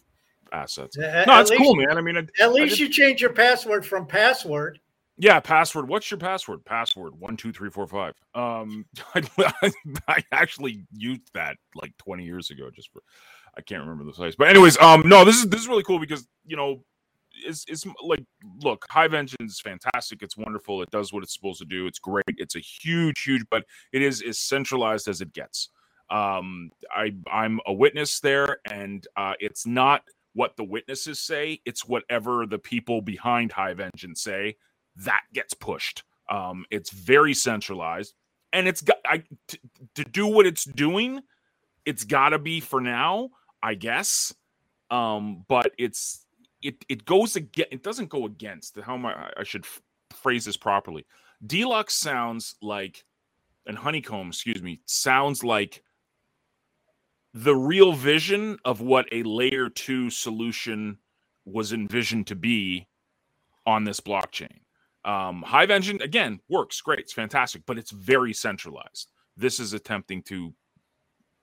assets. 0.52 0.98
At, 0.98 1.28
no, 1.28 1.40
it's 1.40 1.52
cool, 1.52 1.76
man. 1.76 1.98
I 1.98 2.02
mean, 2.02 2.30
at 2.40 2.54
least 2.54 2.80
you 2.80 2.90
change 2.90 3.22
your 3.22 3.34
password 3.34 3.86
from 3.86 4.06
password. 4.06 4.80
Yeah, 5.18 5.40
password. 5.40 5.88
What's 5.88 6.10
your 6.10 6.18
password? 6.18 6.66
Password 6.66 7.14
one 7.20 7.38
two 7.38 7.52
three 7.52 7.70
four 7.70 7.88
five. 7.88 8.14
Um, 8.36 8.86
I, 9.16 9.72
I 10.08 10.24
actually 10.32 10.86
used 10.92 11.34
that 11.34 11.58
like 11.76 11.96
twenty 11.98 12.24
years 12.24 12.50
ago 12.52 12.70
just 12.74 12.92
for 12.92 13.02
I 13.58 13.62
can't 13.62 13.82
remember 13.82 14.06
the 14.06 14.14
size. 14.14 14.36
But 14.36 14.50
anyways, 14.50 14.78
um, 14.80 15.04
no, 15.06 15.26
this 15.26 15.38
is 15.38 15.50
this 15.50 15.62
is 15.62 15.68
really 15.68 15.84
cool 15.84 16.00
because 16.00 16.28
you 16.46 16.56
know, 16.56 16.84
it's 17.46 17.66
it's 17.68 17.86
like 18.04 18.24
look, 18.62 18.86
Hive 18.90 19.14
Engine 19.14 19.46
is 19.46 19.60
fantastic. 19.60 20.22
It's 20.22 20.38
wonderful. 20.38 20.82
It 20.82 20.92
does 20.92 21.12
what 21.12 21.24
it's 21.24 21.34
supposed 21.34 21.60
to 21.60 21.66
do. 21.66 21.88
It's 21.88 22.00
great. 22.00 22.24
It's 22.28 22.56
a 22.56 22.60
huge, 22.60 23.24
huge, 23.24 23.44
but 23.50 23.66
it 23.92 24.02
is 24.02 24.22
as 24.22 24.40
centralized 24.40 25.08
as 25.08 25.22
it 25.22 25.34
gets. 25.34 25.70
Um, 26.10 26.72
I 26.94 27.14
I'm 27.32 27.60
a 27.66 27.74
witness 27.74 28.20
there, 28.20 28.58
and 28.70 29.06
uh, 29.16 29.34
it's 29.40 29.66
not 29.66 30.04
what 30.34 30.56
the 30.58 30.64
witnesses 30.64 31.20
say; 31.20 31.62
it's 31.66 31.88
whatever 31.88 32.46
the 32.46 32.60
people 32.60 33.02
behind 33.02 33.52
Hive 33.52 33.80
Engine 33.80 34.16
say 34.16 34.56
that 34.98 35.24
gets 35.34 35.54
pushed. 35.54 36.04
Um, 36.30 36.66
it's 36.70 36.90
very 36.92 37.34
centralized, 37.34 38.14
and 38.54 38.68
it's 38.68 38.82
got 38.82 38.98
I, 39.06 39.24
t- 39.48 39.60
to 39.96 40.04
do 40.04 40.28
what 40.28 40.46
it's 40.46 40.66
doing. 40.66 41.22
It's 41.86 42.04
got 42.04 42.30
to 42.30 42.40
be 42.40 42.60
for 42.60 42.80
now, 42.80 43.30
I 43.64 43.76
guess. 43.76 44.34
Um, 44.90 45.46
but 45.48 45.72
it's 45.78 46.26
it 46.62 46.84
it 46.90 47.06
goes 47.06 47.36
again. 47.36 47.68
It 47.72 47.84
doesn't 47.84 48.10
go 48.10 48.26
against. 48.26 48.80
How 48.80 48.96
am 48.96 49.06
I? 49.06 49.32
I 49.38 49.44
should 49.44 49.66
f- 49.66 49.82
phrase 50.12 50.46
this 50.46 50.58
properly. 50.58 51.06
Dlux 51.46 51.92
sounds 51.92 52.56
like, 52.62 53.04
and 53.66 53.78
Honeycomb, 53.78 54.28
excuse 54.28 54.62
me, 54.62 54.82
sounds 54.86 55.44
like 55.44 55.84
the 57.34 57.56
real 57.56 57.94
vision 57.94 58.58
of 58.66 58.82
what 58.82 59.08
a 59.12 59.24
layer 59.24 59.70
two 59.70 60.10
solution 60.10 60.98
was 61.46 61.74
envisioned 61.74 62.28
to 62.28 62.36
be 62.36 62.88
on 63.66 63.84
this 63.84 64.00
blockchain. 64.00 64.60
Um, 65.04 65.42
Hive 65.42 65.72
Engine 65.72 66.02
again 66.02 66.40
works 66.50 66.80
great, 66.82 67.00
it's 67.00 67.14
fantastic, 67.14 67.64
but 67.66 67.78
it's 67.78 67.92
very 67.92 68.34
centralized. 68.34 69.12
This 69.38 69.60
is 69.60 69.74
attempting 69.74 70.22
to 70.24 70.54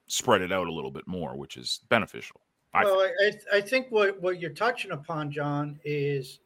spread 0.09 0.43
it 0.43 0.53
out 0.53 0.67
a 0.67 0.73
little 0.73 0.91
bit 0.91 1.07
more, 1.07 1.37
which 1.37 1.57
is 1.57 1.81
beneficial. 1.89 2.41
Well, 2.75 3.01
I, 3.01 3.11
I, 3.27 3.59
I 3.59 3.61
think 3.61 3.87
what, 3.91 4.21
what 4.21 4.41
you're 4.41 4.51
touching 4.51 4.91
upon, 4.91 5.31
John, 5.31 5.81
is 5.85 6.41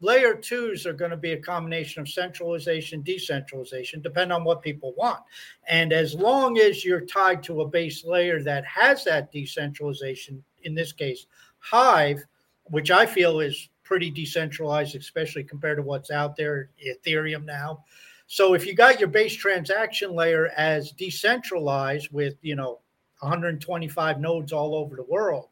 layer 0.00 0.34
twos 0.34 0.84
are 0.84 0.92
going 0.92 1.10
to 1.12 1.16
be 1.16 1.32
a 1.32 1.40
combination 1.40 2.02
of 2.02 2.08
centralization, 2.08 3.02
decentralization, 3.02 4.02
depending 4.02 4.34
on 4.34 4.44
what 4.44 4.60
people 4.60 4.92
want. 4.96 5.20
And 5.68 5.92
as 5.92 6.14
long 6.14 6.58
as 6.58 6.84
you're 6.84 7.06
tied 7.06 7.42
to 7.44 7.62
a 7.62 7.68
base 7.68 8.04
layer 8.04 8.42
that 8.42 8.64
has 8.66 9.04
that 9.04 9.32
decentralization, 9.32 10.42
in 10.64 10.74
this 10.74 10.92
case, 10.92 11.26
Hive, 11.58 12.22
which 12.64 12.90
I 12.90 13.06
feel 13.06 13.40
is 13.40 13.68
pretty 13.82 14.10
decentralized, 14.10 14.96
especially 14.96 15.44
compared 15.44 15.78
to 15.78 15.82
what's 15.82 16.10
out 16.10 16.36
there, 16.36 16.70
Ethereum 16.84 17.44
now. 17.44 17.84
So 18.26 18.54
if 18.54 18.66
you 18.66 18.74
got 18.74 18.98
your 18.98 19.08
base 19.08 19.34
transaction 19.34 20.12
layer 20.12 20.48
as 20.56 20.92
decentralized 20.92 22.10
with, 22.12 22.34
you 22.42 22.56
know, 22.56 22.80
125 23.22 24.20
nodes 24.20 24.52
all 24.52 24.74
over 24.74 24.96
the 24.96 25.04
world, 25.04 25.48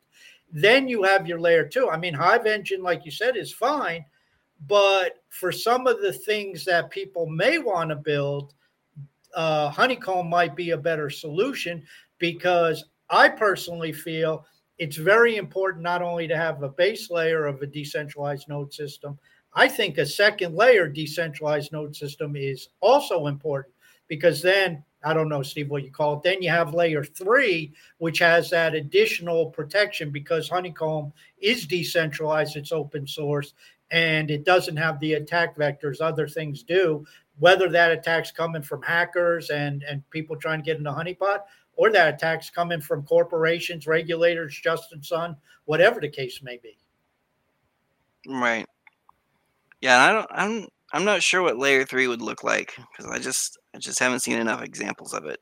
then 0.52 0.88
you 0.88 1.02
have 1.02 1.26
your 1.26 1.40
layer 1.40 1.66
two. 1.66 1.88
I 1.88 1.96
mean, 1.96 2.14
Hive 2.14 2.46
Engine, 2.46 2.82
like 2.82 3.04
you 3.04 3.10
said, 3.10 3.36
is 3.36 3.52
fine, 3.52 4.04
but 4.66 5.22
for 5.28 5.52
some 5.52 5.86
of 5.86 6.00
the 6.00 6.12
things 6.12 6.64
that 6.64 6.90
people 6.90 7.26
may 7.26 7.58
want 7.58 7.90
to 7.90 7.96
build, 7.96 8.54
uh, 9.34 9.68
Honeycomb 9.68 10.28
might 10.28 10.56
be 10.56 10.70
a 10.70 10.76
better 10.76 11.08
solution 11.08 11.82
because 12.18 12.84
I 13.08 13.28
personally 13.28 13.92
feel 13.92 14.44
it's 14.78 14.96
very 14.96 15.36
important 15.36 15.82
not 15.82 16.02
only 16.02 16.26
to 16.26 16.36
have 16.36 16.62
a 16.62 16.68
base 16.68 17.10
layer 17.10 17.46
of 17.46 17.60
a 17.62 17.66
decentralized 17.66 18.48
node 18.48 18.72
system. 18.72 19.18
I 19.54 19.68
think 19.68 19.98
a 19.98 20.06
second 20.06 20.54
layer 20.54 20.88
decentralized 20.88 21.72
node 21.72 21.94
system 21.94 22.34
is 22.34 22.68
also 22.80 23.26
important 23.26 23.74
because 24.08 24.40
then 24.40 24.82
I 25.02 25.14
don't 25.14 25.28
know, 25.28 25.42
Steve, 25.42 25.70
what 25.70 25.82
you 25.82 25.90
call 25.90 26.16
it. 26.16 26.22
Then 26.22 26.42
you 26.42 26.50
have 26.50 26.74
layer 26.74 27.02
three, 27.02 27.72
which 27.98 28.18
has 28.18 28.50
that 28.50 28.74
additional 28.74 29.46
protection 29.46 30.10
because 30.10 30.48
Honeycomb 30.48 31.12
is 31.40 31.66
decentralized, 31.66 32.56
it's 32.56 32.72
open 32.72 33.06
source, 33.06 33.54
and 33.90 34.30
it 34.30 34.44
doesn't 34.44 34.76
have 34.76 35.00
the 35.00 35.14
attack 35.14 35.56
vectors 35.56 36.00
other 36.00 36.28
things 36.28 36.62
do. 36.62 37.04
Whether 37.38 37.70
that 37.70 37.92
attack's 37.92 38.30
coming 38.30 38.62
from 38.62 38.82
hackers 38.82 39.48
and, 39.48 39.82
and 39.84 40.08
people 40.10 40.36
trying 40.36 40.58
to 40.58 40.64
get 40.64 40.76
into 40.76 40.90
honeypot, 40.90 41.40
or 41.76 41.90
that 41.90 42.14
attack's 42.14 42.50
coming 42.50 42.82
from 42.82 43.02
corporations, 43.04 43.86
regulators, 43.86 44.58
Justin 44.62 45.02
Sun, 45.02 45.34
whatever 45.64 45.98
the 45.98 46.08
case 46.08 46.42
may 46.42 46.58
be. 46.58 46.76
Right. 48.28 48.66
Yeah, 49.80 50.04
I 50.04 50.12
don't. 50.12 50.26
I'm. 50.30 50.68
I'm 50.92 51.04
not 51.04 51.22
sure 51.22 51.42
what 51.42 51.58
layer 51.58 51.84
three 51.84 52.08
would 52.08 52.22
look 52.22 52.42
like 52.42 52.76
because 52.76 53.10
I 53.10 53.18
just 53.18 53.58
I 53.74 53.78
just 53.78 53.98
haven't 53.98 54.20
seen 54.20 54.38
enough 54.38 54.62
examples 54.62 55.14
of 55.14 55.26
it. 55.26 55.40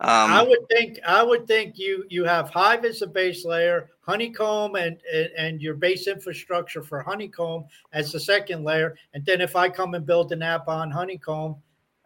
Um, 0.00 0.30
I 0.30 0.42
would 0.42 0.68
think 0.70 0.98
I 1.06 1.22
would 1.24 1.46
think 1.48 1.76
you 1.76 2.04
you 2.08 2.24
have 2.24 2.50
Hive 2.50 2.84
as 2.84 3.02
a 3.02 3.06
base 3.06 3.44
layer, 3.44 3.90
Honeycomb 4.00 4.76
and, 4.76 4.96
and, 5.12 5.30
and 5.36 5.60
your 5.60 5.74
base 5.74 6.06
infrastructure 6.06 6.82
for 6.82 7.02
Honeycomb 7.02 7.64
as 7.92 8.12
the 8.12 8.20
second 8.20 8.62
layer, 8.62 8.96
and 9.14 9.26
then 9.26 9.40
if 9.40 9.56
I 9.56 9.68
come 9.68 9.94
and 9.94 10.06
build 10.06 10.30
an 10.30 10.40
app 10.40 10.68
on 10.68 10.92
Honeycomb 10.92 11.56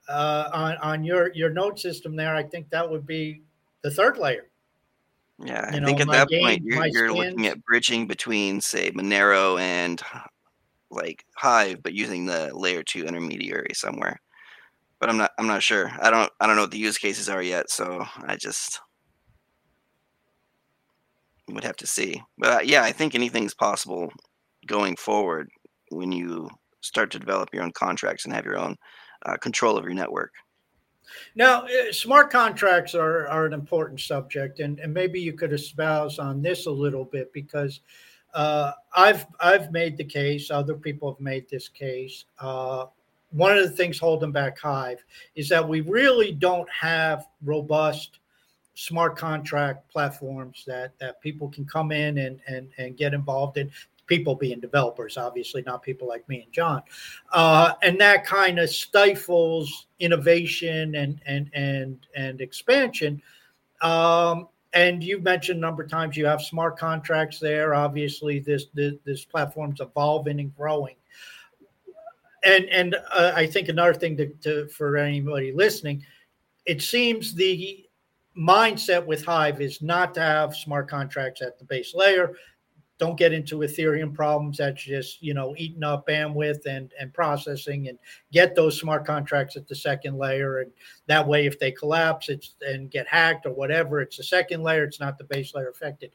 uh, 0.08 0.48
on 0.52 0.76
on 0.78 1.04
your 1.04 1.32
your 1.34 1.50
node 1.50 1.78
system 1.78 2.16
there, 2.16 2.34
I 2.34 2.42
think 2.42 2.70
that 2.70 2.88
would 2.88 3.06
be 3.06 3.42
the 3.82 3.90
third 3.90 4.16
layer. 4.16 4.48
Yeah, 5.38 5.68
I 5.70 5.76
you 5.76 5.84
think 5.84 5.98
know, 5.98 6.12
at 6.12 6.12
that 6.12 6.28
game, 6.28 6.44
point 6.44 6.62
you're, 6.64 6.86
you're 6.86 7.12
looking 7.12 7.46
at 7.46 7.62
bridging 7.64 8.06
between 8.06 8.62
say 8.62 8.90
Monero 8.92 9.60
and 9.60 10.00
like 10.92 11.24
Hive, 11.36 11.82
but 11.82 11.94
using 11.94 12.26
the 12.26 12.50
layer 12.54 12.82
two 12.82 13.04
intermediary 13.04 13.72
somewhere 13.74 14.20
but 15.02 15.10
I'm 15.10 15.16
not 15.16 15.32
I'm 15.36 15.48
not 15.48 15.64
sure. 15.64 15.90
I 16.00 16.10
don't 16.10 16.30
I 16.38 16.46
don't 16.46 16.54
know 16.54 16.62
what 16.62 16.70
the 16.70 16.78
use 16.78 16.96
cases 16.96 17.28
are 17.28 17.42
yet, 17.42 17.70
so 17.70 18.06
I 18.24 18.36
just 18.36 18.80
would 21.48 21.64
have 21.64 21.76
to 21.78 21.88
see. 21.88 22.22
But 22.38 22.48
uh, 22.48 22.60
yeah, 22.62 22.84
I 22.84 22.92
think 22.92 23.16
anything's 23.16 23.52
possible 23.52 24.12
going 24.68 24.94
forward 24.94 25.50
when 25.90 26.12
you 26.12 26.48
start 26.82 27.10
to 27.10 27.18
develop 27.18 27.48
your 27.52 27.64
own 27.64 27.72
contracts 27.72 28.24
and 28.24 28.32
have 28.32 28.44
your 28.44 28.56
own 28.56 28.76
uh, 29.26 29.36
control 29.38 29.76
of 29.76 29.84
your 29.84 29.94
network. 29.94 30.30
Now, 31.34 31.64
uh, 31.64 31.90
smart 31.90 32.30
contracts 32.30 32.94
are, 32.94 33.26
are 33.26 33.44
an 33.44 33.52
important 33.52 33.98
subject, 33.98 34.60
and, 34.60 34.78
and 34.78 34.94
maybe 34.94 35.20
you 35.20 35.32
could 35.32 35.52
espouse 35.52 36.20
on 36.20 36.42
this 36.42 36.66
a 36.66 36.70
little 36.70 37.04
bit 37.04 37.32
because 37.32 37.80
uh, 38.34 38.72
I've 38.94 39.26
I've 39.40 39.72
made 39.72 39.96
the 39.96 40.04
case, 40.04 40.50
other 40.50 40.74
people 40.74 41.12
have 41.12 41.20
made 41.20 41.48
this 41.48 41.68
case. 41.68 42.24
Uh, 42.38 42.86
one 43.30 43.56
of 43.56 43.62
the 43.64 43.76
things 43.76 43.98
holding 43.98 44.32
back 44.32 44.58
Hive 44.58 45.02
is 45.34 45.48
that 45.48 45.66
we 45.66 45.80
really 45.80 46.32
don't 46.32 46.68
have 46.70 47.26
robust 47.44 48.18
smart 48.74 49.16
contract 49.16 49.90
platforms 49.90 50.64
that 50.66 50.98
that 50.98 51.20
people 51.20 51.48
can 51.48 51.64
come 51.64 51.92
in 51.92 52.18
and 52.18 52.40
and, 52.46 52.70
and 52.78 52.96
get 52.96 53.14
involved 53.14 53.56
in. 53.56 53.70
People 54.06 54.34
being 54.34 54.60
developers 54.60 55.16
obviously 55.16 55.62
not 55.62 55.82
people 55.82 56.08
like 56.08 56.28
me 56.28 56.42
and 56.42 56.52
john. 56.52 56.82
Uh, 57.32 57.74
and 57.82 57.98
that 58.00 58.26
kind 58.26 58.58
of 58.58 58.68
stifles 58.68 59.86
innovation 60.00 60.96
and 60.96 61.20
and 61.24 61.50
and 61.54 62.06
and 62.14 62.40
expansion. 62.40 63.22
Um, 63.80 64.48
and 64.74 65.02
you've 65.04 65.22
mentioned 65.22 65.58
a 65.58 65.60
number 65.60 65.82
of 65.82 65.90
times 65.90 66.16
you 66.16 66.26
have 66.26 66.42
smart 66.42 66.78
contracts 66.78 67.38
there 67.38 67.74
obviously 67.74 68.38
this 68.38 68.66
this, 68.74 68.94
this 69.04 69.24
platform's 69.24 69.80
evolving 69.80 70.40
and 70.40 70.54
growing 70.56 70.96
and 72.44 72.64
and 72.66 72.96
uh, 73.12 73.32
I 73.34 73.46
think 73.46 73.68
another 73.68 73.94
thing 73.94 74.16
to, 74.16 74.26
to, 74.42 74.68
for 74.68 74.96
anybody 74.96 75.52
listening, 75.52 76.04
it 76.66 76.82
seems 76.82 77.34
the 77.34 77.86
mindset 78.36 79.04
with 79.04 79.24
Hive 79.24 79.60
is 79.60 79.82
not 79.82 80.14
to 80.14 80.20
have 80.20 80.56
smart 80.56 80.88
contracts 80.88 81.42
at 81.42 81.58
the 81.58 81.64
base 81.64 81.94
layer. 81.94 82.34
Don't 83.02 83.18
get 83.18 83.32
into 83.32 83.58
Ethereum 83.58 84.14
problems 84.14 84.58
that's 84.58 84.84
just 84.84 85.20
you 85.20 85.34
know 85.34 85.56
eating 85.58 85.82
up 85.82 86.06
bandwidth 86.06 86.66
and 86.66 86.92
and 87.00 87.12
processing, 87.12 87.88
and 87.88 87.98
get 88.30 88.54
those 88.54 88.78
smart 88.78 89.04
contracts 89.04 89.56
at 89.56 89.66
the 89.66 89.74
second 89.74 90.18
layer. 90.18 90.60
And 90.60 90.70
that 91.08 91.26
way, 91.26 91.44
if 91.44 91.58
they 91.58 91.72
collapse, 91.72 92.28
it's 92.28 92.54
and 92.60 92.92
get 92.92 93.08
hacked 93.08 93.44
or 93.44 93.54
whatever, 93.54 94.00
it's 94.00 94.18
the 94.18 94.22
second 94.22 94.62
layer. 94.62 94.84
It's 94.84 95.00
not 95.00 95.18
the 95.18 95.24
base 95.24 95.52
layer 95.52 95.68
affected 95.68 96.12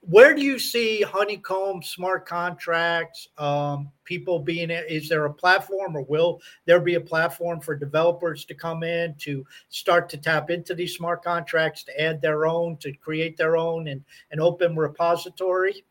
where 0.00 0.34
do 0.34 0.42
you 0.42 0.58
see 0.58 1.02
honeycomb 1.02 1.82
smart 1.82 2.24
contracts 2.26 3.28
um, 3.38 3.90
people 4.04 4.38
being 4.38 4.70
is 4.70 5.08
there 5.08 5.24
a 5.24 5.32
platform 5.32 5.96
or 5.96 6.02
will 6.02 6.40
there 6.66 6.80
be 6.80 6.94
a 6.94 7.00
platform 7.00 7.60
for 7.60 7.74
developers 7.74 8.44
to 8.44 8.54
come 8.54 8.82
in 8.82 9.14
to 9.16 9.44
start 9.70 10.08
to 10.08 10.16
tap 10.16 10.50
into 10.50 10.74
these 10.74 10.94
smart 10.94 11.24
contracts 11.24 11.82
to 11.82 12.00
add 12.00 12.22
their 12.22 12.46
own 12.46 12.76
to 12.76 12.92
create 12.92 13.36
their 13.36 13.56
own 13.56 13.88
and 13.88 14.04
an 14.30 14.40
open 14.40 14.76
repository 14.76 15.84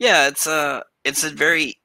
yeah 0.00 0.28
it's 0.28 0.46
a 0.48 0.84
it's 1.04 1.24
a 1.24 1.30
very 1.30 1.76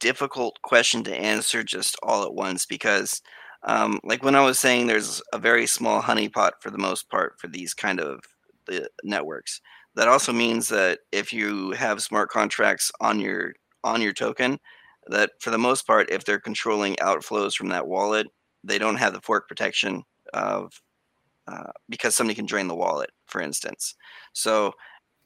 difficult 0.00 0.58
question 0.62 1.04
to 1.04 1.16
answer 1.16 1.64
just 1.64 1.96
all 2.04 2.24
at 2.24 2.34
once 2.34 2.66
because 2.66 3.22
um, 3.64 4.00
like 4.04 4.24
when 4.24 4.36
i 4.36 4.44
was 4.44 4.58
saying 4.60 4.86
there's 4.86 5.22
a 5.32 5.38
very 5.38 5.66
small 5.66 6.02
honeypot 6.02 6.52
for 6.60 6.70
the 6.70 6.78
most 6.78 7.10
part 7.10 7.34
for 7.40 7.48
these 7.48 7.74
kind 7.74 8.00
of 8.00 8.20
the 8.68 8.88
networks 9.04 9.60
that 9.96 10.08
also 10.08 10.32
means 10.32 10.68
that 10.68 11.00
if 11.12 11.32
you 11.32 11.72
have 11.72 12.02
smart 12.02 12.30
contracts 12.30 12.90
on 13.00 13.20
your 13.20 13.54
on 13.84 14.00
your 14.02 14.12
token, 14.12 14.58
that 15.08 15.32
for 15.40 15.50
the 15.50 15.58
most 15.58 15.86
part, 15.86 16.10
if 16.10 16.24
they're 16.24 16.40
controlling 16.40 16.96
outflows 16.96 17.54
from 17.54 17.68
that 17.70 17.86
wallet, 17.86 18.26
they 18.64 18.78
don't 18.78 18.96
have 18.96 19.12
the 19.12 19.20
fork 19.20 19.48
protection 19.48 20.02
of 20.34 20.72
uh, 21.48 21.72
because 21.88 22.14
somebody 22.14 22.34
can 22.34 22.46
drain 22.46 22.68
the 22.68 22.74
wallet, 22.74 23.10
for 23.26 23.40
instance. 23.40 23.94
So 24.32 24.72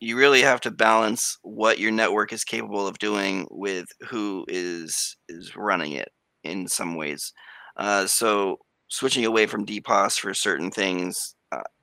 you 0.00 0.16
really 0.16 0.42
have 0.42 0.60
to 0.62 0.70
balance 0.70 1.38
what 1.42 1.78
your 1.78 1.90
network 1.90 2.32
is 2.32 2.44
capable 2.44 2.86
of 2.86 2.98
doing 2.98 3.46
with 3.50 3.86
who 4.08 4.44
is 4.48 5.16
is 5.28 5.56
running 5.56 5.92
it 5.92 6.10
in 6.44 6.68
some 6.68 6.96
ways. 6.96 7.32
Uh, 7.76 8.06
so 8.06 8.58
switching 8.88 9.24
away 9.24 9.46
from 9.46 9.66
DPoS 9.66 10.18
for 10.18 10.34
certain 10.34 10.70
things 10.70 11.34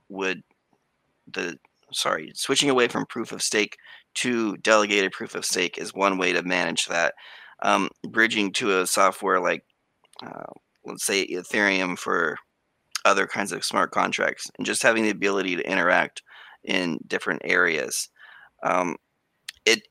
would 0.09 0.43
the 1.31 1.57
sorry 1.91 2.31
switching 2.35 2.69
away 2.69 2.87
from 2.87 3.05
proof 3.07 3.31
of 3.31 3.41
stake 3.41 3.77
to 4.15 4.57
delegated 4.57 5.11
proof 5.11 5.35
of 5.35 5.45
stake 5.45 5.77
is 5.77 5.93
one 5.93 6.17
way 6.17 6.33
to 6.33 6.43
manage 6.43 6.87
that. 6.87 7.13
Um, 7.61 7.89
bridging 8.09 8.51
to 8.53 8.81
a 8.81 8.87
software 8.87 9.39
like 9.39 9.63
uh, 10.25 10.51
let's 10.85 11.05
say 11.05 11.25
Ethereum 11.27 11.97
for 11.97 12.37
other 13.05 13.27
kinds 13.27 13.51
of 13.51 13.63
smart 13.63 13.91
contracts 13.91 14.49
and 14.57 14.65
just 14.65 14.83
having 14.83 15.03
the 15.03 15.09
ability 15.09 15.55
to 15.55 15.69
interact 15.69 16.21
in 16.63 16.99
different 17.07 17.41
areas. 17.45 18.09
Um, 18.63 18.95
it 19.65 19.83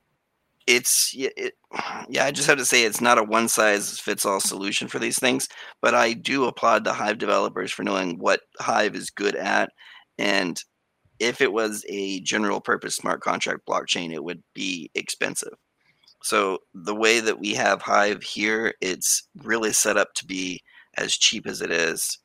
it's 0.67 1.13
it, 1.17 1.55
yeah, 2.09 2.25
I 2.25 2.31
just 2.31 2.49
have 2.49 2.59
to 2.59 2.65
say 2.65 2.85
it's 2.85 3.01
not 3.01 3.19
a 3.19 3.23
one 3.25 3.49
size 3.49 3.99
fits 3.99 4.25
all 4.25 4.41
solution 4.41 4.89
for 4.89 4.99
these 4.99 5.19
things, 5.19 5.49
but 5.81 5.95
I 5.95 6.13
do 6.13 6.45
applaud 6.45 6.85
the 6.85 6.93
Hive 6.93 7.19
developers 7.19 7.73
for 7.73 7.83
knowing 7.83 8.19
what 8.19 8.41
Hive 8.61 8.95
is 8.95 9.11
good 9.11 9.37
at 9.37 9.71
and 10.19 10.63
if 11.23 11.41
it 11.41 11.53
was 11.53 11.85
a 11.89 12.21
general 12.21 12.61
purpose 12.61 12.97
smart 12.97 13.21
contract 13.21 13.61
blockchain, 13.65 14.13
it 14.13 14.25
would 14.25 14.43
be 14.55 14.91
expensive. 14.95 15.55
So 16.23 16.59
the 16.75 16.97
way 16.97 17.21
that 17.21 17.39
we 17.39 17.55
have 17.55 17.81
Hive 17.81 18.23
here, 18.25 18.75
it's 18.81 19.29
really 19.43 19.73
set 19.73 19.97
up 19.97 20.15
to 20.15 20.27
be 20.27 20.63
as 20.97 21.17
cheap 21.17 21.47
as 21.47 21.63
it 21.63 21.71
is, 21.71 22.19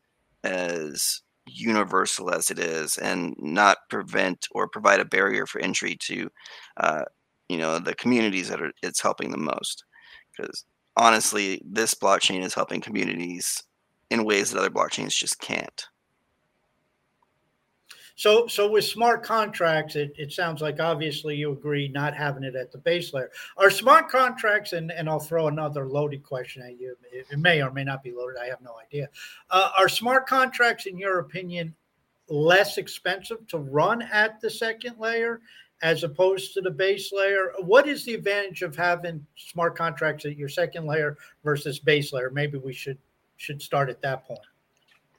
as 0.43 1.21
universal 1.47 2.31
as 2.33 2.49
it 2.51 2.59
is, 2.59 2.97
and 2.97 3.35
not 3.39 3.77
prevent 3.89 4.47
or 4.51 4.67
provide 4.67 4.99
a 4.99 5.05
barrier 5.05 5.45
for 5.45 5.59
entry 5.61 5.95
to, 6.01 6.29
uh, 6.77 7.03
you 7.49 7.57
know, 7.57 7.79
the 7.79 7.95
communities 7.95 8.49
that 8.49 8.61
are 8.61 8.71
it's 8.83 9.01
helping 9.01 9.31
the 9.31 9.37
most. 9.37 9.83
Because 10.37 10.65
honestly, 10.97 11.61
this 11.65 11.93
blockchain 11.95 12.43
is 12.43 12.53
helping 12.53 12.81
communities 12.81 13.63
in 14.09 14.25
ways 14.25 14.51
that 14.51 14.59
other 14.59 14.69
blockchains 14.69 15.13
just 15.13 15.39
can't. 15.39 15.85
So, 18.17 18.47
so 18.47 18.67
with 18.69 18.83
smart 18.83 19.23
contracts, 19.23 19.95
it, 19.95 20.11
it 20.17 20.31
sounds 20.31 20.59
like 20.59 20.79
obviously 20.79 21.35
you 21.35 21.51
agree 21.51 21.87
not 21.87 22.15
having 22.15 22.43
it 22.43 22.55
at 22.55 22.71
the 22.71 22.79
base 22.79 23.13
layer. 23.13 23.29
Are 23.57 23.69
smart 23.69 24.09
contracts, 24.09 24.73
and, 24.73 24.91
and 24.91 25.07
I'll 25.07 25.19
throw 25.19 25.47
another 25.47 25.85
loaded 25.85 26.23
question 26.23 26.63
at 26.63 26.79
you. 26.79 26.97
It, 27.11 27.37
may 27.37 27.61
or 27.61 27.71
may 27.71 27.83
not 27.83 28.01
be 28.01 28.11
loaded. 28.11 28.39
I 28.41 28.47
have 28.47 28.61
no 28.61 28.75
idea. 28.83 29.07
Uh, 29.51 29.69
are 29.77 29.87
smart 29.87 30.25
contracts, 30.25 30.87
in 30.87 30.97
your 30.97 31.19
opinion, 31.19 31.75
less 32.27 32.79
expensive 32.79 33.45
to 33.49 33.59
run 33.59 34.01
at 34.01 34.41
the 34.41 34.49
second 34.49 34.95
layer 34.97 35.39
as 35.83 36.03
opposed 36.03 36.55
to 36.55 36.61
the 36.61 36.71
base 36.71 37.13
layer? 37.13 37.51
What 37.59 37.87
is 37.87 38.03
the 38.03 38.15
advantage 38.15 38.63
of 38.63 38.75
having 38.75 39.23
smart 39.35 39.77
contracts 39.77 40.25
at 40.25 40.37
your 40.37 40.49
second 40.49 40.87
layer 40.87 41.17
versus 41.43 41.77
base 41.77 42.11
layer? 42.13 42.31
Maybe 42.31 42.57
we 42.57 42.73
should 42.73 42.97
should 43.37 43.61
start 43.61 43.91
at 43.91 44.01
that 44.01 44.25
point. 44.25 44.41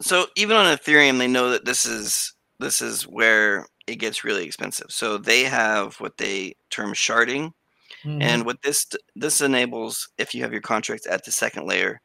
So 0.00 0.26
even 0.34 0.56
on 0.56 0.76
Ethereum, 0.76 1.18
they 1.18 1.28
know 1.28 1.50
that 1.50 1.64
this 1.64 1.86
is 1.86 2.32
this 2.58 2.82
is 2.82 3.04
where 3.04 3.66
it 3.86 3.96
gets 3.96 4.24
really 4.24 4.44
expensive. 4.44 4.90
So 4.90 5.18
they 5.18 5.44
have 5.44 5.94
what 5.96 6.16
they 6.16 6.56
term 6.70 6.92
sharding, 6.92 7.52
mm-hmm. 8.04 8.22
and 8.22 8.44
what 8.44 8.62
this 8.62 8.86
this 9.16 9.40
enables 9.40 10.08
if 10.18 10.34
you 10.34 10.42
have 10.42 10.52
your 10.52 10.60
contracts 10.60 11.06
at 11.06 11.24
the 11.24 11.32
second 11.32 11.66
layer, 11.66 12.00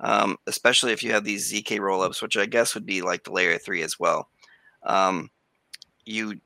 um, 0.00 0.36
especially 0.46 0.92
if 0.92 1.02
you 1.02 1.12
have 1.12 1.24
these 1.24 1.52
zk 1.52 1.78
rollups, 1.78 2.22
which 2.22 2.36
I 2.36 2.46
guess 2.46 2.74
would 2.74 2.86
be 2.86 3.02
like 3.02 3.24
the 3.24 3.32
layer 3.32 3.58
three 3.58 3.82
as 3.82 3.98
well. 3.98 4.28
Um, 4.84 5.30
you 6.04 6.40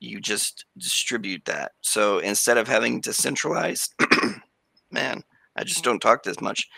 you 0.00 0.20
just 0.20 0.66
distribute 0.76 1.44
that. 1.46 1.72
So 1.80 2.18
instead 2.18 2.58
of 2.58 2.68
having 2.68 3.00
decentralized, 3.00 3.94
man, 4.90 5.22
I 5.56 5.64
just 5.64 5.84
don't 5.84 6.00
talk 6.00 6.22
this 6.22 6.40
much. 6.40 6.68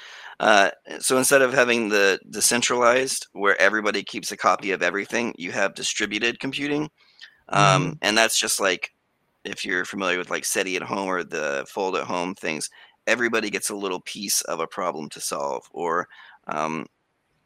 Uh, 0.40 0.70
so 1.00 1.18
instead 1.18 1.42
of 1.42 1.52
having 1.52 1.88
the 1.88 2.20
decentralized, 2.30 3.26
where 3.32 3.60
everybody 3.60 4.02
keeps 4.02 4.30
a 4.30 4.36
copy 4.36 4.70
of 4.70 4.82
everything, 4.82 5.34
you 5.36 5.50
have 5.50 5.74
distributed 5.74 6.38
computing, 6.38 6.88
um, 7.48 7.92
mm. 7.92 7.98
and 8.02 8.16
that's 8.16 8.38
just 8.38 8.60
like 8.60 8.94
if 9.44 9.64
you're 9.64 9.84
familiar 9.84 10.18
with 10.18 10.30
like 10.30 10.44
SETI 10.44 10.76
at 10.76 10.82
home 10.82 11.08
or 11.08 11.24
the 11.24 11.66
Fold 11.68 11.96
at 11.96 12.04
home 12.04 12.34
things. 12.34 12.70
Everybody 13.06 13.48
gets 13.48 13.70
a 13.70 13.76
little 13.76 14.00
piece 14.02 14.42
of 14.42 14.60
a 14.60 14.66
problem 14.66 15.08
to 15.10 15.20
solve, 15.20 15.64
or 15.72 16.08
um, 16.46 16.86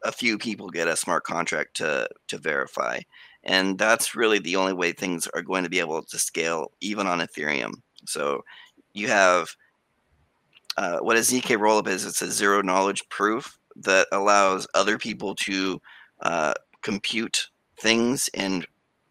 a 0.03 0.11
few 0.11 0.37
people 0.37 0.69
get 0.69 0.89
a 0.89 0.95
smart 0.97 1.23
contract 1.23 1.75
to 1.77 2.07
to 2.27 2.37
verify, 2.37 2.99
and 3.43 3.79
that's 3.79 4.15
really 4.15 4.39
the 4.39 4.57
only 4.57 4.73
way 4.73 4.91
things 4.91 5.27
are 5.33 5.41
going 5.41 5.63
to 5.63 5.69
be 5.69 5.79
able 5.79 6.03
to 6.03 6.19
scale, 6.19 6.71
even 6.81 7.07
on 7.07 7.19
Ethereum. 7.19 7.73
So 8.05 8.43
you 8.93 9.07
have 9.07 9.55
uh, 10.77 10.99
what 10.99 11.17
a 11.17 11.21
ZK 11.21 11.57
rollup 11.57 11.87
is, 11.87 12.05
it's 12.05 12.21
a 12.21 12.31
zero 12.31 12.61
knowledge 12.61 13.07
proof 13.09 13.57
that 13.75 14.07
allows 14.11 14.67
other 14.73 14.97
people 14.97 15.35
to 15.35 15.81
uh, 16.21 16.53
compute 16.81 17.49
things 17.79 18.29
and 18.33 18.65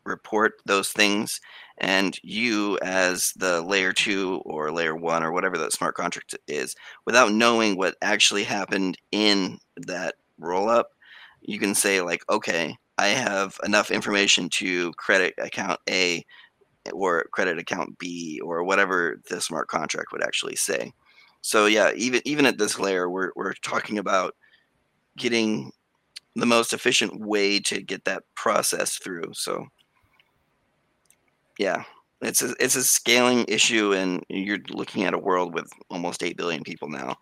report 0.04 0.54
those 0.64 0.90
things. 0.90 1.40
And 1.78 2.16
you, 2.22 2.78
as 2.82 3.32
the 3.36 3.62
layer 3.62 3.92
two 3.92 4.42
or 4.44 4.70
layer 4.70 4.94
one 4.94 5.22
or 5.22 5.32
whatever 5.32 5.58
that 5.58 5.72
smart 5.72 5.94
contract 5.94 6.34
is, 6.46 6.76
without 7.06 7.32
knowing 7.32 7.76
what 7.76 7.96
actually 8.02 8.44
happened 8.44 8.98
in 9.10 9.58
that 9.76 10.14
rollup, 10.40 10.84
you 11.40 11.58
can 11.58 11.74
say, 11.74 12.00
like, 12.00 12.22
okay, 12.30 12.76
I 12.98 13.08
have 13.08 13.58
enough 13.64 13.90
information 13.90 14.48
to 14.50 14.92
credit 14.92 15.34
account 15.38 15.80
A 15.88 16.24
or 16.92 17.26
credit 17.32 17.58
account 17.58 17.98
B 17.98 18.40
or 18.44 18.62
whatever 18.64 19.20
the 19.28 19.40
smart 19.40 19.68
contract 19.68 20.12
would 20.12 20.22
actually 20.22 20.56
say. 20.56 20.92
So 21.42 21.66
yeah, 21.66 21.92
even 21.96 22.22
even 22.24 22.46
at 22.46 22.58
this 22.58 22.78
layer, 22.78 23.10
we're 23.10 23.32
we're 23.36 23.54
talking 23.54 23.98
about 23.98 24.34
getting 25.16 25.72
the 26.36 26.46
most 26.46 26.72
efficient 26.72 27.20
way 27.20 27.60
to 27.60 27.82
get 27.82 28.04
that 28.04 28.24
process 28.34 28.96
through. 28.96 29.32
So 29.34 29.66
yeah, 31.58 31.84
it's 32.20 32.42
a 32.42 32.54
it's 32.60 32.76
a 32.76 32.84
scaling 32.84 33.44
issue, 33.48 33.92
and 33.92 34.24
you're 34.28 34.58
looking 34.70 35.04
at 35.04 35.14
a 35.14 35.18
world 35.18 35.54
with 35.54 35.70
almost 35.90 36.22
eight 36.22 36.36
billion 36.36 36.62
people 36.62 36.88
now, 36.88 37.16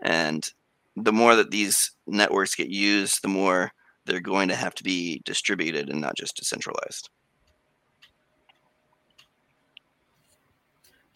and 0.00 0.48
the 0.96 1.12
more 1.12 1.36
that 1.36 1.50
these 1.50 1.92
networks 2.06 2.54
get 2.54 2.70
used, 2.70 3.22
the 3.22 3.28
more 3.28 3.70
they're 4.06 4.20
going 4.20 4.48
to 4.48 4.56
have 4.56 4.74
to 4.76 4.84
be 4.84 5.20
distributed 5.24 5.90
and 5.90 6.00
not 6.00 6.16
just 6.16 6.36
decentralized. 6.36 7.10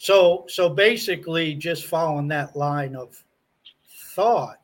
So, 0.01 0.47
so 0.49 0.71
basically, 0.71 1.53
just 1.53 1.85
following 1.85 2.27
that 2.29 2.57
line 2.57 2.97
of 2.97 3.23
thought, 4.15 4.59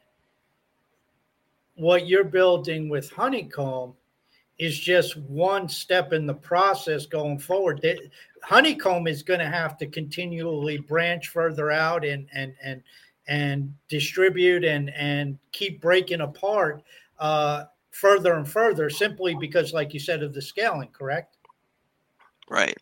what 1.75 2.09
you're 2.09 2.25
building 2.25 2.89
with 2.89 3.11
Honeycomb 3.11 3.93
is 4.59 4.81
just 4.81 5.19
one 5.19 5.69
step 5.69 6.15
in 6.15 6.25
the 6.25 6.33
process 6.33 7.05
going 7.05 7.39
forward. 7.39 7.87
Honeycomb 8.43 9.07
is 9.07 9.23
going 9.23 9.41
to 9.41 9.51
have 9.51 9.77
to 9.77 9.87
continually 9.87 10.79
branch 10.79 11.29
further 11.29 11.71
out 11.71 12.03
and 12.03 12.27
and 12.33 12.55
and 12.65 12.83
and 13.29 13.75
distribute 13.91 14.65
and 14.65 14.89
and 14.95 15.39
keep 15.53 15.83
breaking 15.83 16.23
apart 16.23 16.83
uh, 17.19 17.65
further 17.91 18.33
and 18.33 18.49
further, 18.49 18.89
simply 18.89 19.35
because, 19.35 19.75
like 19.75 19.93
you 19.93 20.01
said, 20.01 20.23
of 20.23 20.33
the 20.33 20.41
scaling. 20.41 20.89
Correct. 20.95 21.37
Right. 22.49 22.79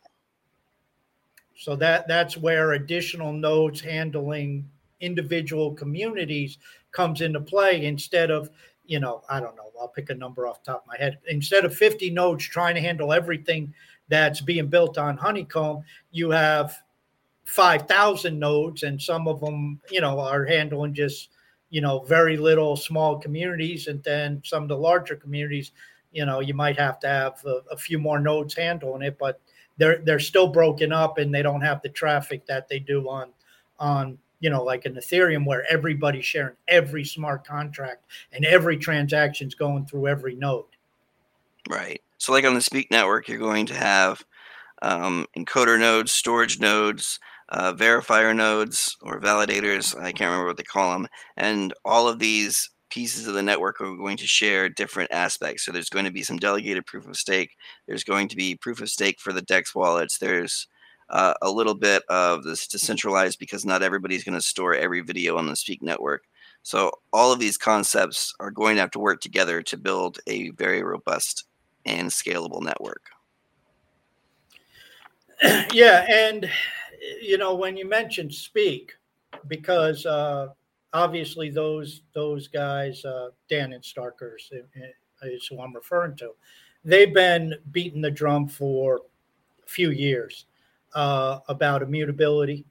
So 1.57 1.77
that 1.77 2.09
that's 2.09 2.37
where 2.37 2.73
additional 2.73 3.33
nodes 3.33 3.81
handling 3.81 4.69
individual 5.01 5.75
communities 5.75 6.59
comes 6.93 7.21
into 7.21 7.41
play 7.41 7.85
instead 7.85 8.31
of 8.31 8.51
you 8.87 9.01
know 9.01 9.23
I 9.29 9.41
don't 9.41 9.57
know 9.57 9.71
I'll 9.81 9.89
pick 9.89 10.11
a 10.11 10.15
number 10.15 10.47
off 10.47 10.63
top 10.63 10.83
of 10.83 10.87
my 10.87 10.97
head. 10.97 11.19
Instead 11.29 11.65
of 11.65 11.77
50 11.77 12.11
nodes 12.11 12.47
trying 12.47 12.75
to 12.75 12.81
handle 12.81 13.13
everything 13.13 13.73
that's 14.09 14.41
being 14.41 14.69
built 14.69 14.99
on 14.99 15.17
honeycomb 15.17 15.83
you 16.11 16.31
have 16.31 16.77
5000 17.45 18.39
nodes 18.39 18.83
and 18.83 19.01
some 19.01 19.29
of 19.29 19.41
them 19.41 19.81
you 19.91 20.01
know 20.01 20.19
are 20.19 20.45
handling 20.45 20.95
just 20.95 21.29
you 21.71 21.81
know 21.81 22.01
very 22.01 22.37
little 22.37 22.77
small 22.77 23.19
communities. 23.19 23.87
And 23.87 24.03
then 24.03 24.41
some 24.45 24.63
of 24.63 24.69
the 24.69 24.77
larger 24.77 25.17
communities 25.17 25.73
you 26.13 26.25
know 26.25 26.41
you 26.41 26.55
might 26.55 26.79
have 26.79 26.99
to 27.01 27.09
have 27.09 27.45
a, 27.45 27.61
a 27.73 27.77
few 27.77 27.99
more 27.99 28.21
nodes 28.21 28.55
handling 28.55 29.03
it 29.03 29.19
but 29.19 29.41
they're 29.77 29.99
they're 30.05 30.21
still 30.21 30.49
broken 30.49 30.93
up 30.93 31.19
and 31.19 31.35
they 31.35 31.43
don't 31.43 31.61
have 31.61 31.83
the 31.83 31.89
traffic 31.89 32.47
that 32.47 32.69
they 32.69 32.79
do 32.79 33.09
on 33.09 33.31
on 33.79 34.19
you 34.41 34.51
know 34.51 34.63
like 34.63 34.85
an 34.85 34.95
ethereum 34.95 35.47
where 35.47 35.65
everybody's 35.71 36.25
sharing 36.25 36.57
every 36.69 37.05
smart 37.05 37.47
contract 37.47 38.05
and 38.33 38.45
every 38.45 38.77
transaction's 38.77 39.55
going 39.55 39.87
through 39.87 40.07
every 40.07 40.35
node. 40.35 40.65
Right. 41.69 42.01
So 42.19 42.33
like 42.33 42.45
on 42.45 42.55
the 42.55 42.61
speak 42.61 42.91
network 42.91 43.29
you're 43.29 43.39
going 43.39 43.67
to 43.67 43.75
have 43.75 44.23
um, 44.83 45.27
encoder 45.37 45.79
nodes 45.79 46.13
storage 46.13 46.61
nodes 46.61 47.19
uh, 47.51 47.73
verifier 47.73 48.35
nodes 48.35 48.97
or 49.03 49.21
validators 49.21 49.97
i 49.99 50.11
can't 50.13 50.31
remember 50.31 50.47
what 50.47 50.57
they 50.57 50.63
call 50.63 50.93
them 50.93 51.07
and 51.37 51.73
all 51.85 52.09
of 52.09 52.19
these 52.19 52.71
pieces 52.95 53.27
of 53.27 53.35
the 53.35 53.43
network 53.43 53.81
are 53.81 53.97
going 53.97 54.17
to 54.17 54.27
share 54.27 54.69
different 54.69 55.11
aspects. 55.11 55.65
So 55.65 55.73
there's 55.73 55.89
going 55.89 56.05
to 56.05 56.13
be 56.13 56.23
some 56.23 56.37
delegated 56.37 56.87
proof 56.87 57.09
of 57.09 57.17
stake. 57.17 57.57
There's 57.89 58.05
going 58.05 58.29
to 58.29 58.37
be 58.37 58.55
proof 58.55 58.81
of 58.81 58.89
stake 58.89 59.19
for 59.19 59.33
the 59.33 59.43
DEX 59.43 59.75
wallets. 59.75 60.19
There's 60.19 60.69
uh, 61.11 61.35
a 61.43 61.51
little 61.51 61.75
bit 61.75 62.05
of 62.09 62.45
this 62.45 62.69
decentralized 62.69 63.41
because 63.41 63.67
not 63.67 63.83
everybody's 63.83 64.23
going 64.23 64.39
to 64.39 64.41
store 64.41 64.77
every 64.77 65.01
video 65.01 65.37
on 65.37 65.49
the 65.49 65.57
Speak 65.57 65.83
network. 65.83 66.23
So 66.63 66.93
all 67.13 67.33
of 67.33 67.41
these 67.41 67.59
concepts 67.59 68.33
are 68.39 68.53
going 68.53 68.77
to 68.77 68.83
have 68.83 68.93
to 68.93 69.01
work 69.01 69.21
together 69.21 69.61
to 69.63 69.77
build 69.77 70.21
a 70.29 70.51
very 70.51 70.85
robust 70.85 71.47
and 71.85 72.09
scalable 72.09 72.63
network. 72.63 73.03
yeah, 75.73 76.07
and 76.09 76.49
you 77.21 77.37
know 77.39 77.55
when 77.57 77.77
you 77.77 77.89
mentioned 77.89 78.33
speak, 78.33 78.93
because 79.49 80.07
uh, 80.07 80.49
obviously 80.95 81.51
those 81.51 82.03
those 82.15 82.49
guys, 82.49 83.05
uh, 83.05 83.29
Dan 83.51 83.75
and 83.75 83.83
Starkerz 83.83 84.51
is 85.23 85.47
who 85.47 85.61
I'm 85.61 85.75
referring 85.75 86.17
to. 86.17 86.31
They've 86.85 87.13
been 87.13 87.55
beating 87.73 88.01
the 88.01 88.11
drum 88.11 88.49
for 88.49 89.03
a 89.65 89.69
few 89.69 89.91
years 89.91 90.47
uh, 90.95 91.41
about 91.49 91.83
immutability, 91.83 92.65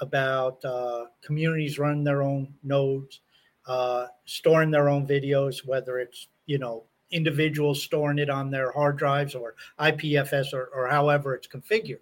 about 0.00 0.64
uh, 0.64 1.04
communities 1.22 1.78
running 1.78 2.04
their 2.04 2.22
own 2.22 2.52
nodes, 2.62 3.20
uh, 3.66 4.06
storing 4.24 4.70
their 4.70 4.88
own 4.88 5.06
videos, 5.06 5.64
whether 5.64 5.98
it's 5.98 6.28
you 6.46 6.58
know 6.58 6.84
individuals 7.10 7.82
storing 7.82 8.18
it 8.18 8.30
on 8.30 8.50
their 8.50 8.72
hard 8.72 8.96
drives 8.96 9.34
or 9.36 9.54
IPFS 9.78 10.52
or, 10.52 10.70
or 10.74 10.88
however 10.88 11.34
it's 11.34 11.46
configured. 11.46 12.00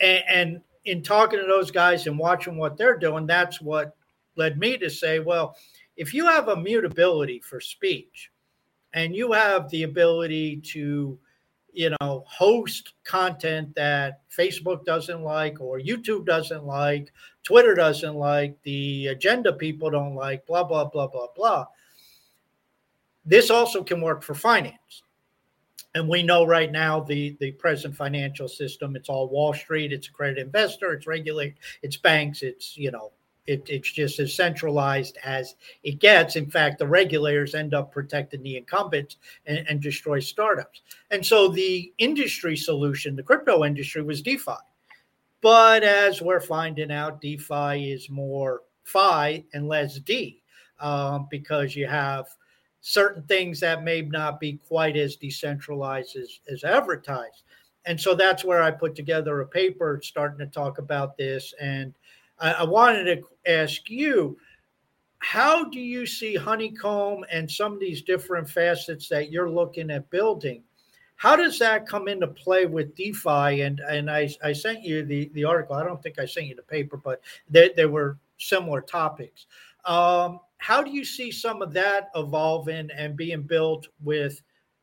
And, 0.00 0.24
and 0.28 0.60
in 0.86 1.02
talking 1.02 1.38
to 1.38 1.46
those 1.46 1.70
guys 1.70 2.06
and 2.06 2.18
watching 2.18 2.56
what 2.56 2.76
they're 2.76 2.98
doing, 2.98 3.26
that's 3.26 3.60
what 3.60 3.94
led 4.40 4.58
me 4.58 4.78
to 4.78 4.88
say, 4.88 5.18
well, 5.18 5.54
if 5.98 6.14
you 6.14 6.24
have 6.24 6.48
immutability 6.48 7.40
for 7.40 7.60
speech 7.60 8.30
and 8.94 9.14
you 9.14 9.32
have 9.32 9.68
the 9.68 9.82
ability 9.82 10.62
to, 10.72 11.18
you 11.74 11.90
know, 12.00 12.24
host 12.26 12.94
content 13.04 13.74
that 13.74 14.22
Facebook 14.34 14.86
doesn't 14.86 15.22
like 15.22 15.60
or 15.60 15.78
YouTube 15.78 16.24
doesn't 16.24 16.64
like, 16.64 17.12
Twitter 17.42 17.74
doesn't 17.74 18.14
like, 18.14 18.56
the 18.62 19.08
agenda 19.08 19.52
people 19.52 19.90
don't 19.90 20.14
like, 20.14 20.46
blah, 20.46 20.64
blah, 20.64 20.86
blah, 20.86 21.06
blah, 21.06 21.28
blah. 21.36 21.66
This 23.26 23.50
also 23.50 23.84
can 23.84 24.00
work 24.00 24.22
for 24.22 24.34
finance. 24.34 25.02
And 25.94 26.08
we 26.08 26.22
know 26.22 26.46
right 26.46 26.72
now 26.72 27.00
the, 27.00 27.36
the 27.40 27.52
present 27.52 27.94
financial 27.94 28.48
system, 28.48 28.96
it's 28.96 29.10
all 29.10 29.28
Wall 29.28 29.52
Street, 29.52 29.92
it's 29.92 30.08
a 30.08 30.12
credit 30.12 30.38
investor, 30.38 30.94
it's 30.94 31.06
regulated, 31.06 31.58
it's 31.82 31.98
banks, 31.98 32.40
it's, 32.40 32.74
you 32.74 32.90
know, 32.90 33.12
it, 33.46 33.68
it's 33.68 33.90
just 33.90 34.18
as 34.20 34.34
centralized 34.34 35.18
as 35.24 35.56
it 35.82 35.98
gets. 35.98 36.36
In 36.36 36.50
fact, 36.50 36.78
the 36.78 36.86
regulators 36.86 37.54
end 37.54 37.74
up 37.74 37.92
protecting 37.92 38.42
the 38.42 38.56
incumbents 38.56 39.16
and, 39.46 39.64
and 39.68 39.80
destroy 39.80 40.20
startups. 40.20 40.82
And 41.10 41.24
so 41.24 41.48
the 41.48 41.92
industry 41.98 42.56
solution, 42.56 43.16
the 43.16 43.22
crypto 43.22 43.64
industry, 43.64 44.02
was 44.02 44.22
DeFi. 44.22 44.52
But 45.40 45.82
as 45.82 46.20
we're 46.20 46.40
finding 46.40 46.92
out, 46.92 47.20
DeFi 47.20 47.92
is 47.92 48.10
more 48.10 48.62
Phi 48.84 49.44
and 49.54 49.68
less 49.68 49.98
D 49.98 50.42
um, 50.80 51.28
because 51.30 51.76
you 51.76 51.86
have 51.86 52.26
certain 52.80 53.22
things 53.24 53.60
that 53.60 53.84
may 53.84 54.02
not 54.02 54.40
be 54.40 54.54
quite 54.54 54.96
as 54.96 55.16
decentralized 55.16 56.16
as, 56.16 56.40
as 56.50 56.64
advertised. 56.64 57.42
And 57.86 57.98
so 57.98 58.14
that's 58.14 58.44
where 58.44 58.62
I 58.62 58.70
put 58.70 58.94
together 58.94 59.40
a 59.40 59.46
paper 59.46 60.00
starting 60.02 60.38
to 60.38 60.52
talk 60.52 60.78
about 60.78 61.16
this. 61.16 61.54
And 61.60 61.94
I, 62.40 62.52
I 62.52 62.64
wanted 62.64 63.04
to 63.04 63.22
ask 63.50 63.88
you 63.88 64.36
how 65.18 65.64
do 65.64 65.80
you 65.80 66.06
see 66.06 66.34
honeycomb 66.34 67.24
and 67.30 67.50
some 67.50 67.74
of 67.74 67.80
these 67.80 68.02
different 68.02 68.48
facets 68.48 69.08
that 69.08 69.30
you're 69.30 69.50
looking 69.50 69.90
at 69.90 70.08
building? 70.10 70.62
How 71.16 71.36
does 71.36 71.58
that 71.58 71.86
come 71.86 72.08
into 72.08 72.26
play 72.26 72.64
with 72.64 72.96
defi? 72.96 73.60
And 73.60 73.80
and 73.80 74.10
i, 74.10 74.30
I 74.42 74.52
sent 74.52 74.82
you 74.82 75.04
the, 75.04 75.30
the 75.34 75.44
article. 75.44 75.76
I 75.76 75.84
don't 75.84 76.02
think 76.02 76.18
i 76.18 76.24
sent 76.24 76.46
you 76.46 76.54
the 76.54 76.62
paper 76.62 76.96
but 76.96 77.20
there, 77.48 77.70
there 77.76 77.90
were 77.90 78.18
similar 78.38 78.80
topics. 78.80 79.46
Um, 79.84 80.40
how 80.58 80.82
do 80.82 80.90
you 80.90 81.04
see 81.04 81.30
some 81.30 81.62
of 81.62 81.72
that 81.74 82.08
evolving 82.14 82.90
and 82.96 83.16
being 83.16 83.42
built 83.42 83.88
with 84.02 84.42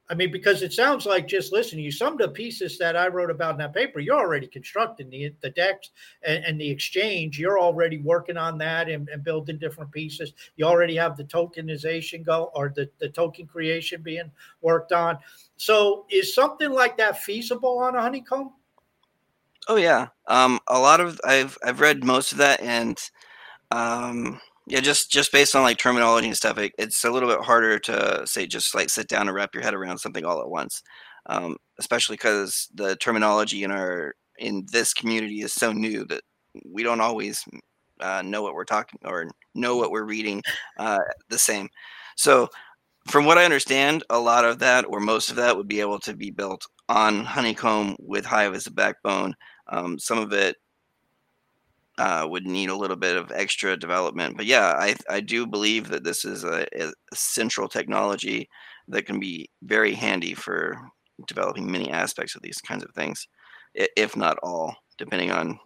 I 0.10 0.15
mean, 0.15 0.32
because 0.32 0.62
it 0.62 0.72
sounds 0.72 1.06
like 1.06 1.28
just 1.28 1.52
listening, 1.52 1.84
you 1.84 1.91
of 2.06 2.17
the 2.17 2.30
pieces 2.30 2.78
that 2.78 2.96
I 2.96 3.08
wrote 3.08 3.30
about 3.30 3.52
in 3.52 3.58
that 3.58 3.74
paper, 3.74 4.00
you're 4.00 4.17
already 4.17 4.48
constructing 4.48 5.10
the 5.10 5.34
the 5.41 5.50
DEX 5.50 5.91
and, 6.24 6.46
and 6.46 6.62
the 6.62 6.70
exchange. 6.70 7.38
You're 7.38 7.60
already 7.60 7.98
working 7.98 8.38
on 8.38 8.58
that 8.60 8.88
and, 8.88 9.10
and, 9.10 9.24
building 9.24 9.58
different 9.58 9.91
pieces. 9.91 10.32
You 10.56 10.65
already 10.65 10.96
have 10.96 11.17
the 11.17 11.26
tokenization 11.26 12.24
go 12.24 12.52
or 12.56 12.72
the, 12.74 12.89
the 13.00 13.10
token 13.10 13.48
creation 13.48 14.02
being 14.02 14.32
worked 14.62 14.93
on. 14.93 15.17
So 15.58 16.06
is 16.10 16.34
something 16.34 16.72
like 16.72 16.96
that 16.98 17.17
feasible 17.17 17.80
on 17.80 17.96
a 17.96 18.02
honeycomb? 18.02 18.54
Oh 19.67 19.76
yeah. 19.76 20.08
Um, 20.28 20.60
a 20.67 20.80
lot 20.80 21.02
of 21.02 21.20
I've 21.26 21.58
I've 21.65 21.82
read 21.82 22.06
most 22.06 22.32
of 22.32 22.38
that 22.38 22.62
and 22.62 22.98
um 23.72 24.39
yeah, 24.67 24.82
just 24.82 25.10
just 25.12 25.32
based 25.32 25.56
on 25.56 25.63
like 25.63 25.77
terminology 25.77 26.27
and 26.27 26.36
stuff, 26.38 26.58
it, 26.58 26.73
it's 26.77 27.03
a 27.06 27.12
little 27.12 27.30
bit 27.30 27.41
harder 27.41 27.80
to 27.80 28.23
say 28.27 28.45
just 28.47 28.75
like 28.75 28.89
sit 28.89 29.08
down 29.08 29.27
and 29.27 29.36
wrap 29.36 29.53
your 29.53 29.63
head 29.63 29.73
around 29.73 29.97
something 29.99 30.25
all 30.25 30.41
at 30.41 30.49
once, 30.49 30.82
um, 31.27 31.56
especially 31.80 32.15
because 32.15 32.67
the 32.73 32.95
terminology 32.97 33.63
in 33.63 33.71
our 33.71 34.13
in 34.39 34.65
this 34.71 34.93
community 34.93 35.41
is 35.41 35.53
so 35.53 35.71
new 35.71 36.06
that 36.06 36.21
we 36.65 36.84
don't 36.84 37.01
always 37.01 37.43
uh, 38.01 38.21
know 38.25 38.41
what 38.43 38.53
we're 38.56 38.65
talking 38.65 38.99
or 39.06 39.30
know 39.56 39.77
what 39.77 39.91
we're 39.91 40.03
reading 40.06 40.43
uh, 40.80 40.99
the 41.30 41.39
same. 41.39 41.69
So, 42.17 42.49
from 43.10 43.25
what 43.25 43.38
I 43.38 43.45
understand, 43.45 44.03
a 44.10 44.19
lot 44.19 44.45
of 44.45 44.60
that 44.60 44.86
or 44.89 44.99
most 44.99 45.30
of 45.30 45.38
that 45.38 45.56
would 45.58 45.67
be 45.67 45.82
able 45.82 45.99
to 46.01 46.15
be 46.15 46.32
built 46.32 46.65
on 46.89 47.23
Honeycomb 47.25 47.95
with 47.99 48.25
Hive 48.25 48.56
as 48.56 48.67
a 48.67 48.71
backbone. 48.71 49.34
Um, 49.69 49.97
some 49.99 50.19
of 50.19 50.34
it 50.34 50.58
uh, 51.97 52.27
would 52.29 52.45
need 52.45 52.69
a 52.69 52.75
little 52.75 52.95
bit 52.95 53.17
of 53.17 53.31
extra 53.31 53.75
development. 53.75 54.38
But 54.38 54.45
yeah, 54.45 54.75
I, 54.77 54.95
I 55.10 55.19
do 55.19 55.47
believe 55.47 55.89
that 55.89 56.03
this 56.03 56.25
is 56.25 56.43
a, 56.43 56.65
a, 56.79 56.91
central 57.13 57.67
technology 57.67 58.47
that 58.88 59.05
can 59.05 59.19
be 59.19 59.49
very 59.63 59.93
handy 59.93 60.33
for 60.33 60.77
developing 61.27 61.69
many 61.69 61.89
aspects 61.91 62.36
of 62.36 62.41
these 62.41 62.60
kinds 62.60 62.83
of 62.83 62.91
things, 62.91 63.27
if 63.73 64.15
not 64.15 64.38
all, 64.43 64.75
depending 64.97 65.31
on 65.31 65.60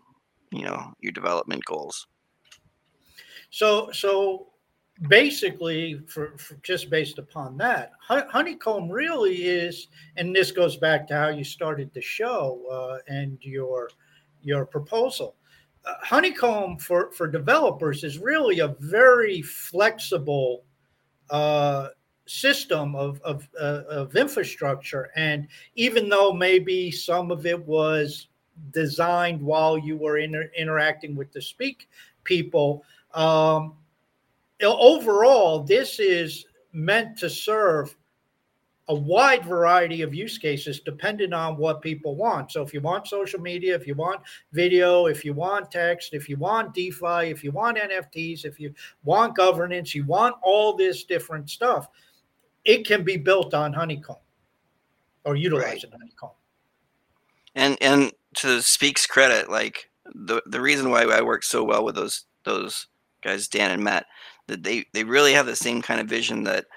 you 0.51 0.63
know 0.63 0.93
your 0.99 1.11
development 1.11 1.63
goals. 1.65 2.07
So 3.49 3.91
so 3.91 4.47
basically, 5.09 6.01
for, 6.07 6.37
for 6.37 6.55
just 6.63 6.89
based 6.89 7.17
upon 7.19 7.57
that, 7.57 7.91
honeycomb 7.99 8.89
really 8.89 9.35
is, 9.35 9.87
and 10.15 10.35
this 10.35 10.51
goes 10.51 10.77
back 10.77 11.07
to 11.07 11.15
how 11.15 11.29
you 11.29 11.43
started 11.43 11.91
the 11.93 12.01
show 12.01 12.61
uh, 12.71 12.99
and 13.11 13.37
your 13.41 13.89
your 14.41 14.65
proposal 14.65 15.35
honeycomb 15.85 16.77
for 16.77 17.11
for 17.11 17.27
developers 17.27 18.03
is 18.03 18.17
really 18.17 18.59
a 18.59 18.75
very 18.79 19.41
flexible 19.41 20.63
uh, 21.29 21.89
system 22.25 22.95
of 22.95 23.21
of, 23.21 23.47
uh, 23.59 23.83
of 23.89 24.15
infrastructure. 24.15 25.09
And 25.15 25.47
even 25.75 26.09
though 26.09 26.33
maybe 26.33 26.91
some 26.91 27.31
of 27.31 27.45
it 27.45 27.65
was 27.65 28.27
designed 28.71 29.41
while 29.41 29.77
you 29.77 29.97
were 29.97 30.17
inter- 30.17 30.51
interacting 30.57 31.15
with 31.15 31.31
the 31.31 31.41
speak 31.41 31.89
people 32.23 32.83
um, 33.13 33.73
overall 34.63 35.63
this 35.63 35.99
is 35.99 36.45
meant 36.73 37.17
to 37.17 37.29
serve 37.29 37.95
a 38.87 38.95
wide 38.95 39.45
variety 39.45 40.01
of 40.01 40.13
use 40.13 40.37
cases 40.37 40.79
depending 40.79 41.33
on 41.33 41.55
what 41.57 41.81
people 41.81 42.15
want. 42.15 42.51
So 42.51 42.61
if 42.61 42.73
you 42.73 42.81
want 42.81 43.07
social 43.07 43.39
media, 43.39 43.75
if 43.75 43.85
you 43.85 43.95
want 43.95 44.21
video, 44.51 45.05
if 45.05 45.23
you 45.23 45.33
want 45.33 45.71
text, 45.71 46.13
if 46.13 46.27
you 46.27 46.37
want 46.37 46.73
DeFi, 46.73 47.29
if 47.29 47.43
you 47.43 47.51
want 47.51 47.77
NFTs, 47.77 48.43
if 48.43 48.59
you 48.59 48.73
want 49.03 49.35
governance, 49.35 49.93
you 49.93 50.05
want 50.05 50.35
all 50.41 50.75
this 50.75 51.03
different 51.03 51.49
stuff, 51.49 51.87
it 52.65 52.85
can 52.85 53.03
be 53.03 53.17
built 53.17 53.53
on 53.53 53.71
Honeycomb 53.71 54.17
or 55.25 55.35
utilizing 55.35 55.91
right. 55.91 55.99
Honeycomb. 55.99 56.31
And 57.55 57.77
and 57.81 58.11
to 58.35 58.61
Speak's 58.61 59.05
credit, 59.05 59.49
like 59.49 59.89
the 60.15 60.41
the 60.47 60.61
reason 60.61 60.89
why 60.89 61.03
I 61.03 61.21
work 61.21 61.43
so 61.43 61.63
well 61.63 61.85
with 61.85 61.95
those 61.95 62.25
those 62.45 62.87
guys, 63.23 63.47
Dan 63.47 63.71
and 63.71 63.83
Matt, 63.83 64.07
that 64.47 64.63
they 64.63 64.85
they 64.93 65.03
really 65.03 65.33
have 65.33 65.45
the 65.45 65.55
same 65.55 65.81
kind 65.81 66.01
of 66.01 66.07
vision 66.07 66.43
that– 66.45 66.65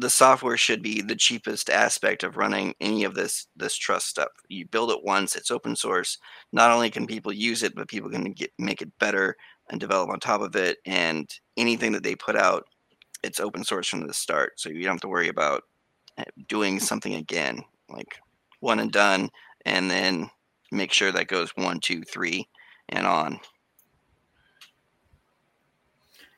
the 0.00 0.10
software 0.10 0.56
should 0.56 0.82
be 0.82 1.00
the 1.00 1.16
cheapest 1.16 1.70
aspect 1.70 2.22
of 2.22 2.36
running 2.36 2.74
any 2.80 3.04
of 3.04 3.14
this 3.14 3.46
this 3.56 3.76
trust 3.76 4.06
stuff. 4.08 4.28
You 4.48 4.66
build 4.66 4.90
it 4.90 5.04
once, 5.04 5.36
it's 5.36 5.50
open 5.50 5.76
source. 5.76 6.18
Not 6.52 6.70
only 6.70 6.90
can 6.90 7.06
people 7.06 7.32
use 7.32 7.62
it, 7.62 7.74
but 7.74 7.88
people 7.88 8.10
can 8.10 8.32
get 8.32 8.52
make 8.58 8.82
it 8.82 8.98
better 8.98 9.36
and 9.70 9.80
develop 9.80 10.10
on 10.10 10.20
top 10.20 10.40
of 10.40 10.56
it. 10.56 10.78
And 10.86 11.28
anything 11.56 11.92
that 11.92 12.02
they 12.02 12.14
put 12.14 12.36
out, 12.36 12.66
it's 13.22 13.40
open 13.40 13.64
source 13.64 13.88
from 13.88 14.06
the 14.06 14.14
start. 14.14 14.58
So 14.60 14.68
you 14.68 14.82
don't 14.82 14.94
have 14.94 15.00
to 15.02 15.08
worry 15.08 15.28
about 15.28 15.64
eh, 16.18 16.24
doing 16.48 16.80
something 16.80 17.14
again, 17.14 17.62
like 17.88 18.18
one 18.60 18.80
and 18.80 18.92
done, 18.92 19.30
and 19.64 19.90
then 19.90 20.30
make 20.70 20.92
sure 20.92 21.12
that 21.12 21.28
goes 21.28 21.50
one, 21.56 21.80
two, 21.80 22.02
three, 22.02 22.48
and 22.88 23.06
on. 23.06 23.40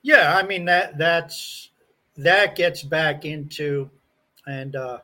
Yeah, 0.03 0.37
I 0.37 0.43
mean 0.47 0.65
that 0.65 0.97
that's 0.97 1.70
that 2.23 2.57
gets 2.57 2.83
back 2.83 3.25
into, 3.25 3.91
and 4.47 4.77
uh, 4.77 4.99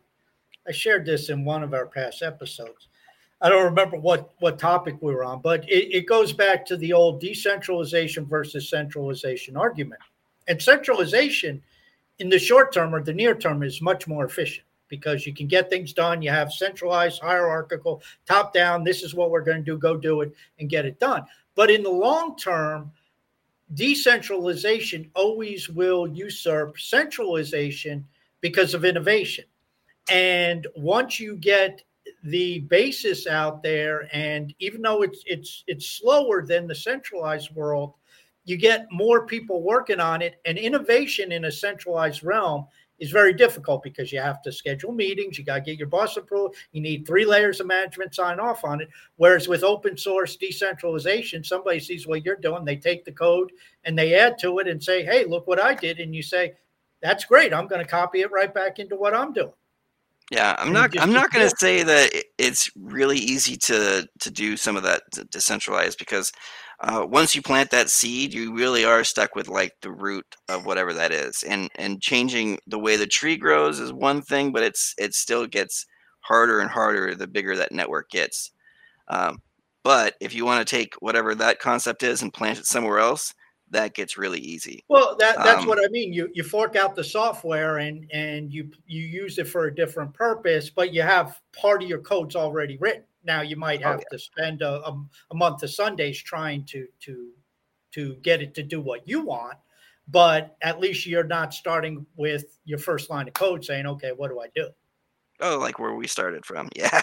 I 0.69 0.73
shared 0.73 1.07
this 1.07 1.31
in 1.31 1.45
one 1.45 1.63
of 1.63 1.75
our 1.75 1.87
past 1.87 2.23
episodes. 2.23 2.89
I 3.41 3.49
don't 3.49 3.65
remember 3.65 3.99
what 3.99 4.33
what 4.41 4.59
topic 4.59 4.97
we 5.01 5.15
were 5.15 5.25
on, 5.25 5.41
but 5.41 5.65
it, 5.69 5.95
it 5.95 6.07
goes 6.07 6.33
back 6.33 6.65
to 6.67 6.77
the 6.77 6.93
old 6.93 7.21
decentralization 7.21 8.25
versus 8.27 8.69
centralization 8.69 9.57
argument. 9.57 10.01
And 10.49 10.61
centralization, 10.61 11.63
in 12.19 12.29
the 12.29 12.39
short 12.39 12.73
term 12.73 12.95
or 12.95 13.03
the 13.03 13.13
near 13.13 13.35
term, 13.35 13.63
is 13.63 13.83
much 13.83 14.07
more 14.07 14.25
efficient. 14.25 14.67
because 14.89 15.27
you 15.27 15.35
can 15.35 15.47
get 15.47 15.69
things 15.69 15.93
done. 15.93 16.23
You 16.23 16.31
have 16.31 16.53
centralized, 16.53 17.21
hierarchical, 17.21 18.03
top 18.27 18.53
down. 18.53 18.85
This 18.85 19.03
is 19.03 19.15
what 19.15 19.31
we're 19.31 19.43
going 19.43 19.59
to 19.59 19.65
do. 19.65 19.79
Go 19.79 19.97
do 19.97 20.21
it 20.21 20.33
and 20.59 20.71
get 20.71 20.87
it 20.87 20.99
done. 21.01 21.25
But 21.55 21.71
in 21.71 21.83
the 21.83 21.91
long 21.91 22.37
term, 22.37 22.93
decentralization 23.75 25.11
always 25.15 25.69
will 25.69 26.07
usurp 26.07 26.79
centralization 26.79 28.07
because 28.41 28.75
of 28.75 28.85
innovation. 28.85 29.45
And 30.09 30.67
once 30.77 31.19
you 31.19 31.37
get 31.37 31.83
the 32.23 32.61
basis 32.61 33.27
out 33.27 33.63
there, 33.63 34.09
and 34.13 34.55
even 34.61 34.83
though 34.83 35.03
it's 35.03 35.23
it's 35.27 35.65
it's 35.67 35.87
slower 35.87 36.45
than 36.45 36.67
the 36.67 36.75
centralized 36.75 37.55
world, 37.55 37.95
you 38.45 38.57
get 38.57 38.87
more 38.93 39.27
people 39.27 39.63
working 39.63 40.01
on 40.01 40.23
it. 40.23 40.41
And 40.45 40.59
innovation 40.59 41.33
in 41.33 41.47
a 41.47 41.53
centralized 41.53 42.23
realm 42.23 42.67
is 42.99 43.11
very 43.11 43.33
difficult 43.33 43.83
because 43.83 44.13
you 44.13 44.21
have 44.21 44.43
to 44.43 44.53
schedule 44.53 44.93
meetings, 44.93 45.39
you 45.39 45.45
got 45.45 45.57
to 45.57 45.61
get 45.61 45.79
your 45.79 45.89
boss 45.89 46.17
approved, 46.17 46.57
you 46.73 46.81
need 46.81 47.07
three 47.07 47.25
layers 47.25 47.61
of 47.61 47.67
management 47.67 48.15
sign 48.15 48.41
off 48.41 48.65
on 48.65 48.81
it. 48.81 48.89
Whereas 49.17 49.49
with 49.49 49.63
open 49.63 49.97
source 49.97 50.37
decentralization, 50.37 51.45
somebody 51.45 51.81
sees 51.81 52.07
what 52.07 52.25
you're 52.25 52.37
doing, 52.37 52.65
they 52.65 52.77
take 52.77 53.05
the 53.05 53.13
code 53.13 53.53
and 53.85 53.99
they 53.99 54.15
add 54.15 54.39
to 54.39 54.59
it 54.59 54.69
and 54.69 54.83
say, 54.83 55.05
hey, 55.05 55.25
look 55.25 55.47
what 55.47 55.61
I 55.61 55.75
did. 55.75 56.01
And 56.01 56.15
you 56.15 56.23
say, 56.23 56.55
that's 57.03 57.25
great. 57.25 57.53
I'm 57.53 57.67
going 57.67 57.85
to 57.85 57.91
copy 57.91 58.23
it 58.23 58.33
right 58.33 58.53
back 58.53 58.79
into 58.79 58.97
what 58.97 59.15
I'm 59.15 59.33
doing. 59.33 59.53
Yeah, 60.31 60.57
I'm 60.59 60.73
not. 60.73 60.99
I'm 60.99 61.13
not 61.13 61.31
going 61.31 61.49
to 61.51 61.57
say 61.57 61.83
that 61.83 62.11
it's 62.39 62.71
really 62.77 63.19
easy 63.19 63.57
to 63.67 64.09
to 64.21 64.31
do 64.31 64.57
some 64.57 64.77
of 64.77 64.83
that 64.83 65.03
decentralized 65.31 65.99
because 65.99 66.33
uh, 66.81 67.07
once 67.09 67.35
you 67.35 67.43
plant 67.43 67.71
that 67.71 67.89
seed, 67.89 68.35
you 68.35 68.55
really 68.55 68.85
are 68.85 69.05
stuck 69.05 69.35
with 69.35 69.49
like 69.49 69.73
the 69.83 69.91
root 69.91 70.27
of 70.49 70.67
whatever 70.67 70.93
that 70.93 71.13
is, 71.13 71.45
and 71.45 71.71
and 71.77 72.03
changing 72.03 72.59
the 72.67 72.79
way 72.79 72.97
the 72.97 73.07
tree 73.07 73.37
grows 73.37 73.79
is 73.79 73.93
one 73.93 74.21
thing, 74.21 74.53
but 74.53 74.63
it's 74.63 74.95
it 74.99 75.15
still 75.15 75.47
gets 75.47 75.87
harder 76.21 76.59
and 76.61 76.71
harder 76.71 77.15
the 77.15 77.29
bigger 77.29 77.57
that 77.57 77.73
network 77.73 78.11
gets. 78.11 78.51
Um, 79.09 79.39
but 79.85 80.15
if 80.21 80.35
you 80.35 80.45
want 80.45 80.67
to 80.67 80.77
take 80.77 80.95
whatever 80.99 81.35
that 81.37 81.61
concept 81.61 82.03
is 82.03 82.21
and 82.21 82.35
plant 82.35 82.59
it 82.59 82.67
somewhere 82.67 82.99
else, 82.99 83.33
that 83.71 83.95
gets 83.95 84.17
really 84.17 84.39
easy. 84.39 84.85
Well, 84.89 85.17
that 85.19 85.37
that's 85.39 85.63
um, 85.63 85.67
what 85.67 85.79
I 85.79 85.89
mean. 85.89 86.13
You 86.13 86.29
you 86.35 86.43
fork 86.43 86.77
out 86.77 86.95
the 86.95 87.05
software 87.05 87.79
and 87.79 88.09
and 88.13 88.53
you 88.53 88.71
you 88.87 89.03
use 89.03 89.39
it 89.39 89.49
for 89.49 89.67
a 89.67 89.75
different 89.75 90.15
purpose, 90.15 90.71
but 90.71 90.93
you 90.93 91.03
have 91.03 91.41
part 91.53 91.83
of 91.83 91.89
your 91.89 92.01
codes 92.01 92.37
already 92.37 92.77
written. 92.79 93.05
Now 93.25 93.41
you 93.43 93.57
might 93.57 93.83
oh, 93.83 93.89
have 93.89 93.97
oh, 93.97 94.03
yeah. 94.03 94.17
to 94.17 94.19
spend 94.19 94.63
a, 94.63 94.87
a, 94.87 95.05
a, 95.33 95.35
month 95.35 95.63
of 95.65 95.71
Sundays 95.71 96.23
trying 96.23 96.65
to 96.67 96.87
to 97.01 97.31
to 97.93 98.15
get 98.17 98.41
it 98.41 98.55
to 98.55 98.63
do 98.63 98.81
what 98.81 99.07
you 99.09 99.23
want, 99.23 99.57
but 100.09 100.57
at 100.63 100.79
least 100.79 101.07
you're 101.07 101.25
not 101.25 101.53
starting 101.53 102.07
with 102.17 102.59
your 102.65 102.79
first 102.79 103.11
line 103.11 103.27
of 103.27 103.35
code 103.35 103.65
saying, 103.65 103.87
"Okay, 103.87 104.13
what 104.13 104.31
do 104.31 104.41
I 104.41 104.49
do?" 104.55 104.69
Oh, 105.41 105.59
like 105.59 105.79
where 105.79 105.95
we 105.95 106.07
started 106.07 106.47
from, 106.47 106.69
yeah. 106.77 107.01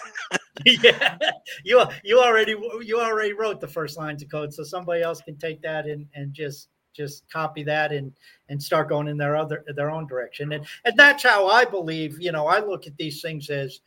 yeah, 0.64 1.18
you 1.64 1.82
you 2.04 2.20
already 2.20 2.54
you 2.82 3.00
already 3.00 3.32
wrote 3.32 3.60
the 3.60 3.68
first 3.68 3.96
lines 3.96 4.22
of 4.22 4.30
code, 4.30 4.54
so 4.54 4.62
somebody 4.62 5.02
else 5.02 5.20
can 5.20 5.36
take 5.36 5.60
that 5.62 5.86
and 5.86 6.06
and 6.14 6.32
just 6.32 6.68
just 6.94 7.28
copy 7.28 7.64
that 7.64 7.92
and 7.92 8.12
and 8.48 8.62
start 8.62 8.88
going 8.88 9.08
in 9.08 9.16
their 9.16 9.36
other 9.36 9.64
their 9.74 9.90
own 9.90 10.06
direction. 10.06 10.52
And 10.52 10.64
and 10.84 10.96
that's 10.96 11.24
how 11.24 11.48
i 11.48 11.64
believe 11.64 12.20
you 12.20 12.30
know 12.30 12.46
i 12.46 12.60
look 12.60 12.86
at 12.86 12.96
these 12.96 13.20
things 13.20 13.50
as 13.50 13.80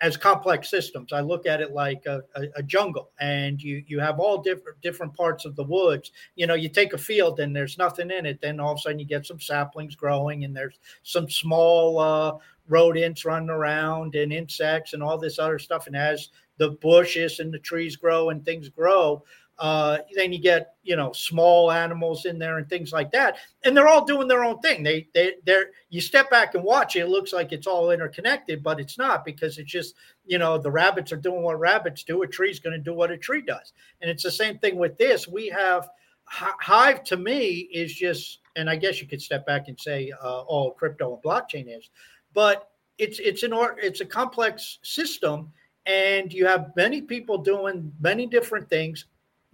as 0.00 0.16
complex 0.16 0.68
systems. 0.68 1.12
I 1.12 1.20
look 1.20 1.46
at 1.46 1.60
it 1.60 1.72
like 1.72 2.04
a, 2.06 2.22
a, 2.34 2.42
a, 2.56 2.62
jungle, 2.62 3.10
and 3.18 3.62
you 3.62 3.82
you 3.86 3.98
have 3.98 4.20
all 4.20 4.42
different 4.42 4.80
different 4.82 5.14
parts 5.14 5.44
of 5.44 5.56
the 5.56 5.64
woods. 5.64 6.12
You 6.34 6.46
know, 6.46 6.54
you 6.54 6.68
take 6.68 6.92
a 6.92 6.98
field 6.98 7.40
and 7.40 7.56
there's 7.56 7.78
nothing 7.78 8.10
in 8.10 8.26
it, 8.26 8.40
then 8.40 8.60
all 8.60 8.72
of 8.72 8.78
a 8.78 8.80
sudden 8.80 8.98
you 8.98 9.06
get 9.06 9.26
some 9.26 9.40
saplings 9.40 9.96
growing, 9.96 10.44
and 10.44 10.54
there's 10.54 10.78
some 11.02 11.30
small 11.30 11.98
uh, 11.98 12.32
rodents 12.68 13.24
running 13.24 13.50
around 13.50 14.14
and 14.14 14.32
insects 14.32 14.92
and 14.92 15.02
all 15.02 15.18
this 15.18 15.38
other 15.38 15.58
stuff. 15.58 15.86
And 15.86 15.96
as 15.96 16.28
the 16.58 16.70
bushes 16.70 17.40
and 17.40 17.52
the 17.52 17.58
trees 17.58 17.96
grow 17.96 18.30
and 18.30 18.44
things 18.44 18.68
grow, 18.68 19.24
uh, 19.58 19.98
then 20.14 20.32
you 20.32 20.38
get 20.38 20.74
you 20.82 20.96
know 20.96 21.12
small 21.12 21.70
animals 21.70 22.26
in 22.26 22.38
there 22.38 22.58
and 22.58 22.68
things 22.68 22.92
like 22.92 23.10
that, 23.12 23.36
and 23.64 23.76
they're 23.76 23.88
all 23.88 24.04
doing 24.04 24.28
their 24.28 24.44
own 24.44 24.58
thing. 24.60 24.82
They 24.82 25.08
they 25.14 25.34
they're 25.44 25.70
you 25.88 26.00
step 26.00 26.30
back 26.30 26.54
and 26.54 26.62
watch 26.62 26.96
it, 26.96 27.00
it 27.00 27.08
looks 27.08 27.32
like 27.32 27.52
it's 27.52 27.66
all 27.66 27.90
interconnected, 27.90 28.62
but 28.62 28.80
it's 28.80 28.98
not 28.98 29.24
because 29.24 29.58
it's 29.58 29.70
just 29.70 29.94
you 30.26 30.38
know 30.38 30.58
the 30.58 30.70
rabbits 30.70 31.12
are 31.12 31.16
doing 31.16 31.42
what 31.42 31.58
rabbits 31.58 32.02
do. 32.02 32.22
A 32.22 32.26
tree's 32.26 32.60
going 32.60 32.76
to 32.76 32.82
do 32.82 32.94
what 32.94 33.10
a 33.10 33.16
tree 33.16 33.42
does, 33.42 33.72
and 34.02 34.10
it's 34.10 34.22
the 34.22 34.30
same 34.30 34.58
thing 34.58 34.76
with 34.76 34.98
this. 34.98 35.26
We 35.26 35.48
have 35.48 35.88
Hive 36.28 37.04
to 37.04 37.16
me 37.16 37.68
is 37.72 37.94
just, 37.94 38.40
and 38.56 38.68
I 38.68 38.74
guess 38.74 39.00
you 39.00 39.06
could 39.06 39.22
step 39.22 39.46
back 39.46 39.68
and 39.68 39.78
say 39.80 40.12
uh, 40.22 40.40
all 40.40 40.72
crypto 40.72 41.14
and 41.14 41.22
blockchain 41.22 41.74
is, 41.74 41.88
but 42.34 42.70
it's 42.98 43.18
it's 43.20 43.42
an 43.42 43.52
or 43.52 43.76
it's 43.78 44.00
a 44.00 44.06
complex 44.06 44.78
system 44.82 45.52
and 45.86 46.32
you 46.32 46.46
have 46.46 46.72
many 46.76 47.00
people 47.00 47.38
doing 47.38 47.92
many 48.00 48.26
different 48.26 48.68
things 48.68 49.06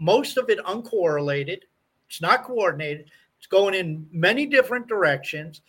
most 0.03 0.37
of 0.37 0.51
it 0.51 0.59
uncorrelated. 0.65 1.61
It's 2.09 2.21
not 2.21 2.43
coordinated. 2.43 3.09
It's 3.39 3.47
going 3.47 3.75
in 3.75 4.07
many 4.11 4.47
different 4.47 4.89
directions. 4.89 5.63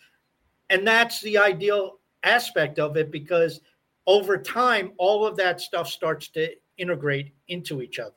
And 0.70 0.86
that's 0.86 1.20
the 1.20 1.38
ideal 1.38 2.00
aspect 2.24 2.80
of 2.80 2.96
it 2.96 3.12
because 3.12 3.60
over 4.06 4.36
time, 4.36 4.92
all 4.98 5.24
of 5.24 5.36
that 5.36 5.60
stuff 5.60 5.88
starts 5.88 6.28
to 6.30 6.50
integrate 6.78 7.32
into 7.46 7.80
each 7.80 8.00
other 8.00 8.12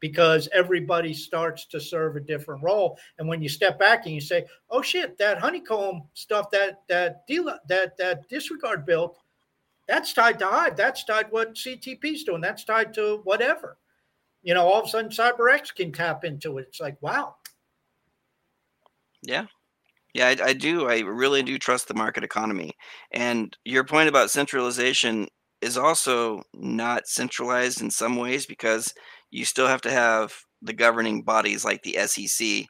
because 0.00 0.50
everybody 0.52 1.14
starts 1.14 1.64
to 1.64 1.80
serve 1.80 2.16
a 2.16 2.20
different 2.20 2.62
role. 2.62 2.98
And 3.18 3.26
when 3.26 3.40
you 3.40 3.48
step 3.48 3.78
back 3.78 4.04
and 4.04 4.14
you 4.14 4.20
say, 4.20 4.44
"Oh 4.68 4.82
shit, 4.82 5.16
that 5.16 5.38
honeycomb 5.38 6.02
stuff, 6.12 6.50
that 6.50 6.82
that 6.88 7.26
deal, 7.26 7.58
that 7.68 7.96
that 7.96 8.28
disregard 8.28 8.84
built, 8.84 9.18
that's 9.88 10.12
tied 10.12 10.38
to 10.40 10.46
Hive. 10.46 10.76
That's 10.76 11.04
tied 11.04 11.30
what 11.30 11.54
CTP's 11.54 12.24
doing. 12.24 12.42
That's 12.42 12.64
tied 12.64 12.92
to 12.94 13.22
whatever." 13.24 13.78
You 14.44 14.52
know, 14.52 14.68
all 14.68 14.80
of 14.80 14.86
a 14.86 14.90
sudden 14.90 15.10
CyberX 15.10 15.74
can 15.74 15.90
tap 15.90 16.22
into 16.22 16.58
it. 16.58 16.66
It's 16.68 16.80
like, 16.80 16.96
wow. 17.00 17.36
Yeah. 19.22 19.46
Yeah, 20.12 20.28
I, 20.28 20.48
I, 20.48 20.52
do. 20.52 20.86
I 20.86 21.00
really 21.00 21.42
do 21.42 21.58
trust 21.58 21.88
the 21.88 21.94
market 21.94 22.22
economy. 22.22 22.72
And 23.10 23.56
your 23.64 23.84
point 23.84 24.08
about 24.08 24.30
centralization 24.30 25.26
is 25.60 25.78
also 25.78 26.42
not 26.52 27.08
centralized 27.08 27.80
in 27.80 27.90
some 27.90 28.16
ways 28.16 28.46
because 28.46 28.92
you 29.30 29.44
still 29.46 29.66
have 29.66 29.80
to 29.80 29.90
have 29.90 30.34
the 30.62 30.74
governing 30.74 31.22
bodies 31.22 31.64
like 31.64 31.82
the 31.82 31.96
SEC 32.06 32.66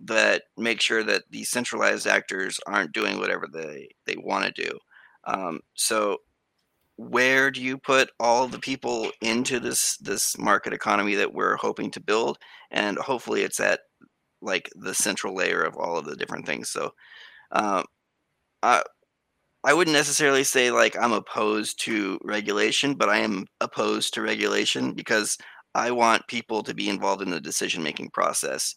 that 0.00 0.42
make 0.56 0.80
sure 0.80 1.04
that 1.04 1.22
the 1.30 1.44
centralized 1.44 2.06
actors 2.06 2.58
aren't 2.66 2.92
doing 2.92 3.20
whatever 3.20 3.46
they, 3.52 3.88
they 4.06 4.16
want 4.16 4.46
to 4.46 4.62
do. 4.64 4.78
Um, 5.24 5.60
so 5.74 6.16
where 6.96 7.50
do 7.50 7.62
you 7.62 7.78
put 7.78 8.10
all 8.20 8.46
the 8.48 8.58
people 8.58 9.10
into 9.20 9.58
this 9.60 9.96
this 9.98 10.38
market 10.38 10.72
economy 10.72 11.14
that 11.16 11.32
we're 11.32 11.56
hoping 11.56 11.90
to 11.92 12.00
build? 12.00 12.38
And 12.70 12.98
hopefully 12.98 13.42
it's 13.42 13.60
at 13.60 13.80
like 14.40 14.70
the 14.76 14.94
central 14.94 15.34
layer 15.34 15.62
of 15.62 15.76
all 15.76 15.96
of 15.96 16.04
the 16.06 16.16
different 16.16 16.46
things. 16.46 16.70
So 16.70 16.92
uh, 17.52 17.82
I, 18.62 18.82
I 19.64 19.74
wouldn't 19.74 19.96
necessarily 19.96 20.44
say 20.44 20.70
like 20.70 20.96
i'm 20.98 21.12
opposed 21.12 21.80
to 21.84 22.18
regulation 22.24 22.94
but 22.94 23.08
i 23.08 23.18
am 23.18 23.46
opposed 23.60 24.14
to 24.14 24.22
regulation 24.22 24.92
because 24.94 25.38
i 25.74 25.90
want 25.90 26.26
people 26.28 26.62
to 26.64 26.74
be 26.74 26.88
involved 26.88 27.22
in 27.22 27.30
the 27.30 27.40
decision 27.40 27.82
making 27.82 28.10
process 28.10 28.74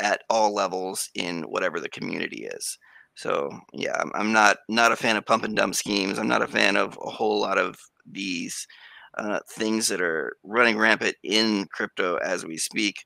at 0.00 0.22
all 0.30 0.54
levels 0.54 1.10
in 1.14 1.42
whatever 1.42 1.80
the 1.80 1.88
community 1.88 2.46
is 2.46 2.78
so 3.14 3.50
yeah, 3.72 3.96
I'm, 3.98 4.10
I'm 4.14 4.32
not 4.32 4.58
not 4.68 4.92
a 4.92 4.96
fan 4.96 5.16
of 5.16 5.26
pump 5.26 5.44
and 5.44 5.56
dump 5.56 5.74
schemes. 5.74 6.18
I'm 6.18 6.28
not 6.28 6.42
a 6.42 6.46
fan 6.46 6.76
of 6.76 6.98
a 7.04 7.10
whole 7.10 7.40
lot 7.40 7.58
of 7.58 7.76
these 8.06 8.66
uh, 9.18 9.40
things 9.50 9.88
that 9.88 10.00
are 10.00 10.36
running 10.42 10.78
rampant 10.78 11.16
in 11.22 11.66
crypto 11.72 12.16
as 12.16 12.44
we 12.44 12.56
speak. 12.56 12.96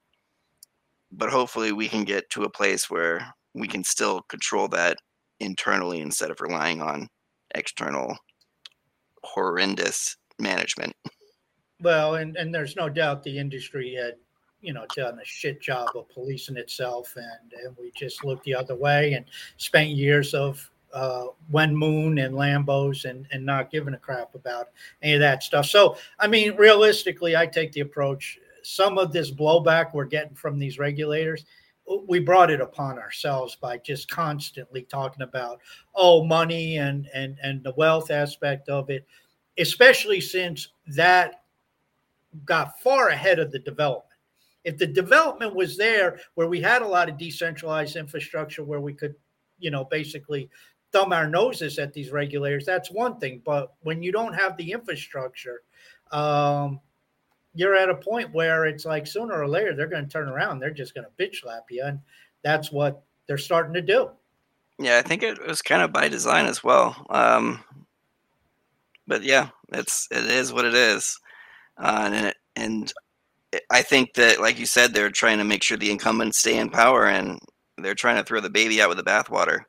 But 1.13 1.31
hopefully, 1.31 1.73
we 1.73 1.89
can 1.89 2.05
get 2.05 2.29
to 2.31 2.45
a 2.45 2.51
place 2.51 2.91
where 2.91 3.35
we 3.55 3.69
can 3.69 3.85
still 3.85 4.23
control 4.29 4.69
that 4.69 4.97
internally 5.41 6.01
instead 6.01 6.31
of 6.31 6.41
relying 6.41 6.83
on 6.83 7.09
external 7.55 8.17
horrendous 9.25 10.17
management. 10.39 10.93
Well, 11.81 12.15
and, 12.15 12.37
and 12.37 12.55
there's 12.55 12.77
no 12.77 12.89
doubt 12.89 13.23
the 13.23 13.39
industry 13.39 13.95
had 13.95 14.15
you 14.67 14.73
know 14.73 14.85
done 14.97 15.21
a 15.21 15.25
shit 15.25 15.63
job 15.63 15.91
of 15.95 16.09
policing 16.11 16.57
itself, 16.57 17.15
and 17.17 17.53
and 17.65 17.77
we 17.79 17.93
just 17.97 18.25
looked 18.25 18.45
the 18.45 18.55
other 18.55 18.75
way 18.75 19.13
and 19.13 19.25
spent 19.57 19.91
years 19.91 20.35
of 20.35 20.69
uh, 20.93 21.27
when 21.51 21.75
moon 21.75 22.19
and 22.19 22.35
Lambos 22.35 23.05
and 23.05 23.27
and 23.31 23.47
not 23.47 23.71
giving 23.71 23.95
a 23.95 23.99
crap 23.99 24.35
about 24.35 24.71
any 25.03 25.15
of 25.15 25.21
that 25.21 25.43
stuff. 25.43 25.67
So 25.67 25.97
I 26.19 26.27
mean, 26.27 26.57
realistically, 26.57 27.37
I 27.37 27.47
take 27.47 27.73
the 27.73 27.81
approach. 27.81 28.39
Some 28.63 28.99
of 28.99 29.13
this 29.13 29.31
blowback 29.31 29.95
we're 29.95 30.07
getting 30.07 30.35
from 30.35 30.59
these 30.59 30.81
regulators, 30.81 31.45
we 32.09 32.19
brought 32.19 32.51
it 32.51 32.61
upon 32.61 32.99
ourselves 32.99 33.55
by 33.55 33.79
just 33.79 34.11
constantly 34.11 34.83
talking 34.83 35.23
about 35.23 35.61
oh 35.95 36.25
money 36.25 36.79
and 36.79 37.09
and 37.15 37.39
and 37.43 37.63
the 37.63 37.75
wealth 37.77 38.11
aspect 38.11 38.69
of 38.69 38.91
it, 38.91 39.07
especially 39.59 40.21
since 40.21 40.69
that 40.89 41.43
got 42.45 42.81
far 42.81 43.11
ahead 43.11 43.39
of 43.39 43.53
the 43.53 43.59
development. 43.61 44.16
If 44.67 44.77
the 44.77 44.87
development 44.87 45.55
was 45.55 45.77
there 45.77 46.19
where 46.35 46.49
we 46.49 46.61
had 46.61 46.83
a 46.83 46.87
lot 46.87 47.09
of 47.09 47.17
decentralized 47.17 47.95
infrastructure 47.97 48.65
where 48.65 48.81
we 48.81 48.93
could, 48.93 49.15
you 49.59 49.71
know, 49.71 49.85
basically 49.85 50.51
thumb 50.93 51.13
our 51.13 51.29
noses 51.29 51.79
at 51.79 51.93
these 51.93 52.11
regulators. 52.11 52.67
That's 52.67 52.91
one 52.91 53.19
thing, 53.19 53.43
but 53.45 53.75
when 53.81 54.03
you 54.03 54.11
don't 54.11 54.35
have 54.35 54.57
the 54.57 54.73
infrastructure, 54.73 55.63
um, 56.11 56.81
you're 57.55 57.77
at 57.77 57.91
a 57.91 57.95
point 57.95 58.35
where 58.35 58.67
it's 58.67 58.85
like 58.85 59.07
sooner 59.07 59.41
or 59.41 59.49
later 59.49 59.75
they're 59.75 59.87
going 59.87 60.05
to 60.05 60.11
turn 60.11 60.29
around. 60.29 60.59
They're 60.59 60.71
just 60.71 60.95
going 60.95 61.07
to 61.07 61.25
bitch 61.25 61.37
slap 61.43 61.65
you, 61.71 61.85
and 61.85 62.01
that's 62.43 62.73
what 62.73 63.03
they're 63.27 63.39
starting 63.39 63.75
to 63.75 63.83
do. 63.83 64.11
Yeah, 64.79 64.99
I 64.99 65.03
think 65.03 65.23
it 65.23 65.45
was 65.47 65.63
kind 65.63 65.83
of 65.83 65.93
by 65.93 66.09
design 66.09 66.47
as 66.47 66.63
well. 66.63 67.07
Um, 67.09 67.63
but 69.07 69.23
yeah, 69.23 69.49
it's 69.73 70.09
it 70.11 70.25
is 70.25 70.53
what 70.53 70.65
it 70.65 70.75
is, 70.75 71.19
uh, 71.79 72.03
and 72.05 72.27
it, 72.27 72.37
and 72.57 72.93
I 73.71 73.83
think 73.83 74.15
that, 74.15 74.41
like 74.41 74.59
you 74.59 74.67
said, 74.67 74.93
they're 74.93 75.11
trying 75.11 75.39
to 75.39 75.45
make 75.45 75.63
sure 75.63 75.77
the 75.77 75.91
incumbents 75.91 76.39
stay 76.39 76.59
in 76.59 76.71
power, 76.71 77.07
and 77.07 77.39
they're 77.79 77.95
trying 77.95 78.17
to 78.17 78.25
throw 78.25 78.41
the 78.41 78.51
baby 78.51 78.81
out 78.81 78.89
with 78.89 78.99
the 78.99 79.05
bathwater. 79.05 79.61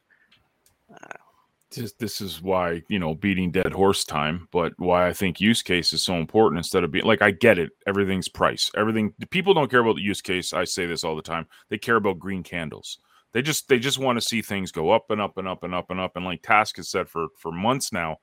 Just 1.70 2.00
this 2.00 2.22
is 2.22 2.42
why 2.42 2.82
you 2.88 2.98
know 2.98 3.14
beating 3.14 3.52
dead 3.52 3.74
horse 3.74 4.06
time 4.06 4.48
but 4.54 4.72
why 4.78 5.06
i 5.06 5.12
think 5.12 5.42
use 5.42 5.62
case 5.62 5.92
is 5.92 6.02
so 6.02 6.16
important 6.16 6.58
instead 6.58 6.86
of 6.86 6.92
being 6.92 7.04
like 7.04 7.22
i 7.22 7.30
get 7.30 7.60
it. 7.60 7.72
Everything's 7.86 8.30
price. 8.30 8.72
Everything 8.76 9.14
people 9.32 9.54
don't 9.54 9.70
care 9.70 9.82
about 9.82 9.98
the 9.98 10.02
use 10.02 10.22
case. 10.22 10.54
I 10.54 10.64
say 10.64 10.86
this 10.86 11.04
all 11.04 11.18
the 11.18 11.22
time. 11.22 11.46
They 11.70 11.78
care 11.78 11.98
about 11.98 12.20
green 12.20 12.42
candles. 12.42 13.00
They 13.34 13.42
just 13.42 13.68
they 13.68 13.80
just 13.80 14.00
want 14.00 14.18
to 14.18 14.26
see 14.26 14.42
things 14.42 14.72
go 14.72 14.92
up 14.92 15.12
and 15.12 15.20
up 15.20 15.38
and 15.38 15.48
up 15.48 15.64
and 15.64 15.76
up 15.76 15.92
and 15.92 16.00
up. 16.00 16.16
And 16.16 16.24
like 16.24 16.42
task 16.42 16.78
has 16.78 16.90
said 16.90 17.10
for 17.10 17.28
for 17.38 17.52
months 17.52 17.92
now 17.92 18.18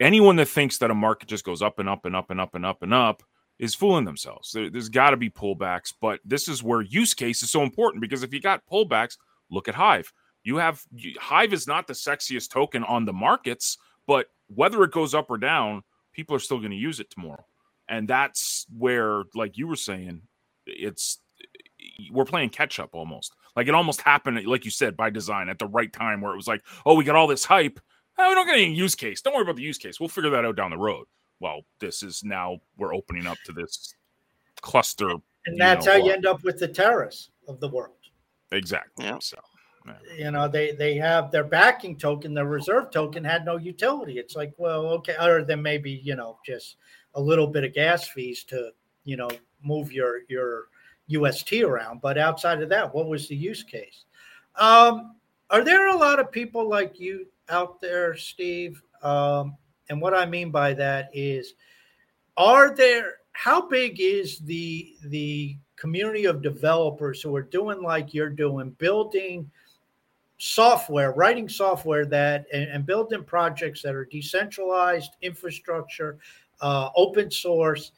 anyone 0.00 0.36
that 0.36 0.48
thinks 0.48 0.78
that 0.78 0.90
a 0.90 0.94
market 0.94 1.28
just 1.28 1.44
goes 1.44 1.62
up 1.62 1.78
and 1.78 1.88
up 1.88 2.04
and 2.04 2.16
up 2.16 2.30
and 2.30 2.40
up 2.40 2.54
and 2.54 2.66
up 2.66 2.82
and 2.82 2.92
up 2.92 3.22
is 3.62 3.74
fooling 3.74 4.04
themselves 4.04 4.52
there, 4.52 4.68
has 4.74 4.90
got 4.90 5.10
to 5.10 5.16
be 5.16 5.30
pullbacks 5.30 5.94
but 6.02 6.20
this 6.26 6.48
is 6.48 6.62
where 6.62 6.82
use 6.82 7.14
case 7.14 7.42
is 7.42 7.50
so 7.50 7.62
important 7.62 8.02
because 8.02 8.22
if 8.22 8.34
you 8.34 8.40
got 8.40 8.60
pullbacks 8.70 9.16
look 9.50 9.68
at 9.68 9.74
hive 9.74 10.12
you 10.44 10.56
have 10.56 10.82
Hive 11.20 11.52
is 11.52 11.66
not 11.66 11.86
the 11.86 11.92
sexiest 11.92 12.50
token 12.50 12.84
on 12.84 13.04
the 13.04 13.12
markets, 13.12 13.78
but 14.06 14.26
whether 14.48 14.82
it 14.82 14.90
goes 14.90 15.14
up 15.14 15.30
or 15.30 15.38
down, 15.38 15.82
people 16.12 16.34
are 16.34 16.40
still 16.40 16.58
going 16.58 16.70
to 16.70 16.76
use 16.76 17.00
it 17.00 17.10
tomorrow. 17.10 17.44
And 17.88 18.08
that's 18.08 18.66
where, 18.76 19.24
like 19.34 19.56
you 19.56 19.66
were 19.66 19.76
saying, 19.76 20.22
it's 20.66 21.20
we're 22.10 22.24
playing 22.24 22.50
catch 22.50 22.78
up 22.80 22.90
almost. 22.92 23.34
Like 23.56 23.68
it 23.68 23.74
almost 23.74 24.00
happened, 24.00 24.44
like 24.46 24.64
you 24.64 24.70
said, 24.70 24.96
by 24.96 25.10
design 25.10 25.48
at 25.48 25.58
the 25.58 25.66
right 25.66 25.92
time 25.92 26.20
where 26.20 26.32
it 26.32 26.36
was 26.36 26.48
like, 26.48 26.62
oh, 26.86 26.94
we 26.94 27.04
got 27.04 27.16
all 27.16 27.26
this 27.26 27.44
hype. 27.44 27.80
Oh, 28.18 28.28
we 28.28 28.34
don't 28.34 28.46
get 28.46 28.56
any 28.56 28.74
use 28.74 28.94
case. 28.94 29.20
Don't 29.20 29.34
worry 29.34 29.42
about 29.42 29.56
the 29.56 29.62
use 29.62 29.78
case. 29.78 29.98
We'll 29.98 30.08
figure 30.08 30.30
that 30.30 30.44
out 30.44 30.56
down 30.56 30.70
the 30.70 30.78
road. 30.78 31.06
Well, 31.42 31.62
this 31.80 32.04
is 32.04 32.22
now 32.22 32.60
we're 32.78 32.94
opening 32.94 33.26
up 33.26 33.36
to 33.46 33.52
this 33.52 33.96
cluster. 34.60 35.10
And 35.44 35.60
that's 35.60 35.86
know, 35.86 35.92
how 35.92 35.98
you 35.98 36.12
end 36.12 36.24
up 36.24 36.44
with 36.44 36.60
the 36.60 36.68
terrorists 36.68 37.30
of 37.48 37.58
the 37.58 37.68
world. 37.68 37.96
Exactly. 38.52 39.06
Yeah. 39.06 39.18
So 39.20 39.38
you 40.16 40.30
know, 40.30 40.46
they 40.46 40.72
they 40.72 40.94
have 40.96 41.32
their 41.32 41.42
backing 41.42 41.98
token, 41.98 42.32
their 42.32 42.46
reserve 42.46 42.92
token 42.92 43.24
had 43.24 43.44
no 43.44 43.56
utility. 43.56 44.18
It's 44.20 44.36
like, 44.36 44.52
well, 44.56 44.86
okay, 44.86 45.16
other 45.16 45.44
than 45.44 45.60
maybe 45.60 45.90
you 45.90 46.14
know 46.14 46.38
just 46.46 46.76
a 47.14 47.20
little 47.20 47.48
bit 47.48 47.64
of 47.64 47.74
gas 47.74 48.06
fees 48.06 48.44
to 48.44 48.70
you 49.02 49.16
know 49.16 49.28
move 49.64 49.92
your 49.92 50.20
your 50.28 50.68
UST 51.08 51.54
around, 51.54 52.00
but 52.00 52.18
outside 52.18 52.62
of 52.62 52.68
that, 52.68 52.94
what 52.94 53.08
was 53.08 53.26
the 53.26 53.34
use 53.34 53.64
case? 53.64 54.04
Um, 54.54 55.16
are 55.50 55.64
there 55.64 55.88
a 55.88 55.96
lot 55.96 56.20
of 56.20 56.30
people 56.30 56.68
like 56.68 57.00
you 57.00 57.26
out 57.48 57.80
there, 57.80 58.14
Steve? 58.14 58.80
Um, 59.02 59.56
and 59.88 60.00
what 60.00 60.14
I 60.14 60.26
mean 60.26 60.50
by 60.50 60.74
that 60.74 61.10
is, 61.12 61.54
are 62.36 62.74
there? 62.74 63.16
How 63.32 63.66
big 63.66 64.00
is 64.00 64.38
the 64.40 64.94
the 65.06 65.56
community 65.76 66.26
of 66.26 66.42
developers 66.42 67.20
who 67.22 67.34
are 67.34 67.42
doing 67.42 67.82
like 67.82 68.14
you're 68.14 68.28
doing, 68.28 68.70
building 68.78 69.50
software, 70.38 71.12
writing 71.12 71.48
software 71.48 72.04
that 72.06 72.46
and, 72.52 72.64
and 72.64 72.86
building 72.86 73.24
projects 73.24 73.82
that 73.82 73.94
are 73.94 74.04
decentralized 74.04 75.12
infrastructure, 75.22 76.18
uh, 76.60 76.90
open 76.96 77.30
source. 77.30 77.92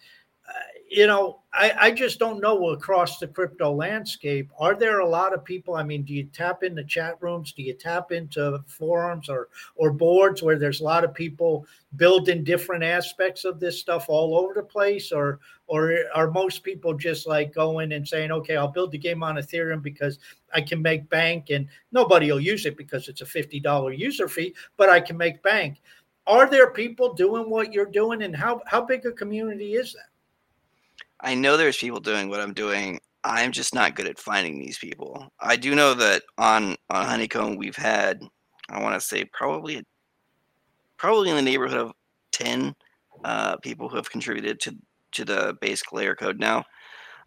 You 0.90 1.06
know, 1.06 1.40
I, 1.52 1.72
I 1.80 1.90
just 1.90 2.18
don't 2.18 2.40
know 2.40 2.70
across 2.70 3.18
the 3.18 3.26
crypto 3.26 3.72
landscape. 3.72 4.50
Are 4.58 4.74
there 4.74 5.00
a 5.00 5.08
lot 5.08 5.32
of 5.32 5.44
people? 5.44 5.74
I 5.74 5.82
mean, 5.82 6.02
do 6.02 6.12
you 6.12 6.24
tap 6.24 6.62
into 6.62 6.84
chat 6.84 7.16
rooms? 7.20 7.52
Do 7.52 7.62
you 7.62 7.74
tap 7.74 8.12
into 8.12 8.62
forums 8.66 9.28
or 9.28 9.48
or 9.76 9.92
boards 9.92 10.42
where 10.42 10.58
there's 10.58 10.80
a 10.80 10.84
lot 10.84 11.04
of 11.04 11.14
people 11.14 11.66
building 11.96 12.44
different 12.44 12.84
aspects 12.84 13.44
of 13.44 13.60
this 13.60 13.80
stuff 13.80 14.06
all 14.08 14.36
over 14.36 14.52
the 14.54 14.62
place? 14.62 15.10
Or 15.10 15.40
or 15.66 15.96
are 16.14 16.30
most 16.30 16.62
people 16.62 16.94
just 16.94 17.26
like 17.26 17.54
going 17.54 17.92
and 17.92 18.06
saying, 18.06 18.30
okay, 18.32 18.56
I'll 18.56 18.68
build 18.68 18.92
the 18.92 18.98
game 18.98 19.22
on 19.22 19.36
Ethereum 19.36 19.82
because 19.82 20.18
I 20.52 20.60
can 20.60 20.82
make 20.82 21.08
bank 21.08 21.50
and 21.50 21.66
nobody 21.92 22.30
will 22.30 22.40
use 22.40 22.66
it 22.66 22.76
because 22.76 23.08
it's 23.08 23.22
a 23.22 23.24
$50 23.24 23.98
user 23.98 24.28
fee, 24.28 24.54
but 24.76 24.90
I 24.90 25.00
can 25.00 25.16
make 25.16 25.42
bank. 25.42 25.80
Are 26.26 26.48
there 26.48 26.70
people 26.70 27.14
doing 27.14 27.50
what 27.50 27.72
you're 27.72 27.86
doing 27.86 28.22
and 28.22 28.34
how, 28.34 28.62
how 28.66 28.82
big 28.82 29.04
a 29.06 29.12
community 29.12 29.74
is 29.74 29.92
that? 29.92 30.13
I 31.24 31.34
know 31.34 31.56
there's 31.56 31.78
people 31.78 32.00
doing 32.00 32.28
what 32.28 32.40
I'm 32.40 32.52
doing. 32.52 33.00
I'm 33.24 33.50
just 33.50 33.74
not 33.74 33.96
good 33.96 34.06
at 34.06 34.18
finding 34.18 34.58
these 34.58 34.78
people. 34.78 35.32
I 35.40 35.56
do 35.56 35.74
know 35.74 35.94
that 35.94 36.22
on 36.36 36.76
on 36.90 37.06
Honeycomb 37.06 37.56
we've 37.56 37.76
had 37.76 38.20
I 38.68 38.82
want 38.82 38.94
to 38.94 39.00
say 39.00 39.24
probably 39.32 39.82
probably 40.98 41.30
in 41.30 41.36
the 41.36 41.42
neighborhood 41.42 41.78
of 41.78 41.92
10 42.32 42.74
uh, 43.24 43.56
people 43.58 43.88
who 43.88 43.96
have 43.96 44.10
contributed 44.10 44.60
to 44.60 44.76
to 45.12 45.24
the 45.24 45.56
basic 45.60 45.92
layer 45.92 46.14
code 46.14 46.38
now. 46.38 46.64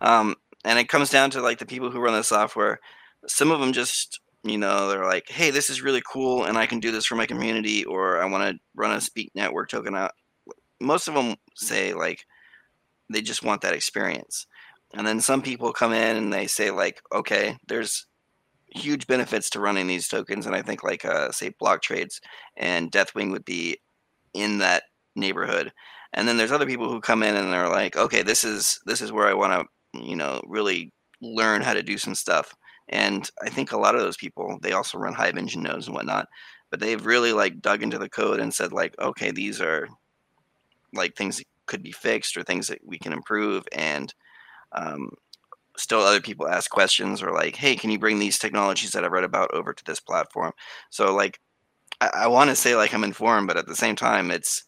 Um, 0.02 0.36
and 0.64 0.78
it 0.78 0.90
comes 0.90 1.10
down 1.10 1.32
to 1.32 1.42
like 1.42 1.58
the 1.58 1.66
people 1.66 1.90
who 1.90 2.00
run 2.00 2.14
the 2.14 2.24
software. 2.24 2.80
Some 3.26 3.52
of 3.52 3.60
them 3.60 3.74
just 3.74 4.20
you 4.44 4.60
know 4.60 4.90
they're 4.90 5.06
like, 5.06 5.28
hey, 5.30 5.50
this 5.50 5.72
is 5.72 5.82
really 5.82 6.04
cool, 6.12 6.46
and 6.46 6.56
I 6.56 6.68
can 6.68 6.80
do 6.80 6.92
this 6.92 7.08
for 7.08 7.16
my 7.16 7.26
community, 7.26 7.84
or 7.86 8.22
I 8.22 8.26
want 8.26 8.44
to 8.44 8.60
run 8.76 8.92
a 8.92 9.02
Speak 9.02 9.32
Network 9.34 9.70
token 9.70 9.96
out. 9.96 10.12
Most 10.80 11.08
of 11.08 11.16
them 11.16 11.36
say 11.56 11.96
like 11.96 12.26
they 13.10 13.22
just 13.22 13.44
want 13.44 13.62
that 13.62 13.74
experience. 13.74 14.48
And 14.94 15.06
then 15.06 15.20
some 15.20 15.42
people 15.42 15.74
come 15.74 15.94
in 15.94 16.18
and 16.18 16.32
they 16.32 16.48
say 16.48 16.72
like, 16.72 17.02
okay, 17.14 17.58
there's 17.68 18.06
huge 18.70 19.08
benefits 19.08 19.50
to 19.52 19.60
running 19.60 19.88
these 19.88 20.08
tokens, 20.08 20.46
and 20.46 20.56
I 20.56 20.62
think 20.62 20.84
like 20.84 21.06
uh, 21.06 21.32
say 21.32 21.52
blocktrades 21.62 22.20
and 22.56 22.92
Deathwing 22.92 23.32
would 23.32 23.46
be 23.46 23.78
in 24.34 24.60
that 24.60 24.84
neighborhood. 25.16 25.72
And 26.14 26.28
then 26.28 26.38
there's 26.38 26.52
other 26.52 26.66
people 26.66 26.90
who 26.90 27.02
come 27.02 27.24
in 27.24 27.36
and 27.36 27.52
they're 27.52 27.70
like, 27.70 27.98
okay, 27.98 28.22
this 28.24 28.44
is 28.44 28.80
this 28.86 29.02
is 29.02 29.12
where 29.12 29.28
I 29.28 29.34
want 29.34 29.68
to 29.94 30.02
you 30.02 30.16
know 30.16 30.42
really 30.46 30.94
learn 31.22 31.62
how 31.62 31.74
to 31.74 31.84
do 31.84 31.98
some 31.98 32.16
stuff. 32.16 32.56
And 32.90 33.30
I 33.44 33.50
think 33.50 33.72
a 33.72 33.78
lot 33.78 33.96
of 33.96 34.02
those 34.02 34.18
people 34.18 34.58
they 34.62 34.72
also 34.72 34.98
run 34.98 35.14
Hive 35.14 35.38
engine 35.38 35.64
nodes 35.64 35.88
and 35.88 35.96
whatnot, 35.96 36.28
but 36.70 36.80
they've 36.80 37.06
really 37.06 37.34
like 37.34 37.62
dug 37.62 37.84
into 37.84 37.98
the 37.98 38.10
code 38.10 38.40
and 38.40 38.54
said 38.54 38.72
like, 38.72 38.96
okay, 39.00 39.32
these 39.32 39.62
are 39.62 39.88
like 40.94 41.16
things 41.16 41.42
could 41.68 41.84
be 41.84 41.92
fixed 41.92 42.36
or 42.38 42.44
things 42.44 42.68
that 42.68 42.80
we 42.84 42.98
can 42.98 43.14
improve 43.14 43.66
and 43.72 44.14
um, 44.74 45.10
still 45.78 46.00
other 46.00 46.22
people 46.22 46.48
ask 46.48 46.70
questions 46.72 47.22
or 47.22 47.32
like 47.32 47.56
hey 47.56 47.76
can 47.76 47.90
you 47.90 48.00
bring 48.00 48.20
these 48.20 48.40
technologies 48.40 48.92
that 48.92 49.04
i've 49.04 49.12
read 49.12 49.24
about 49.24 49.54
over 49.54 49.74
to 49.74 49.84
this 49.86 50.00
platform? 50.00 50.52
So 50.90 51.14
like 51.14 51.40
i, 52.02 52.10
I 52.14 52.28
want 52.28 52.50
to 52.50 52.56
say 52.56 52.76
like 52.76 52.94
i'm 52.94 53.04
informed 53.04 53.48
but 53.48 53.58
at 53.58 53.68
the 53.68 53.76
same 53.76 53.96
time 53.96 54.32
it's 54.32 54.64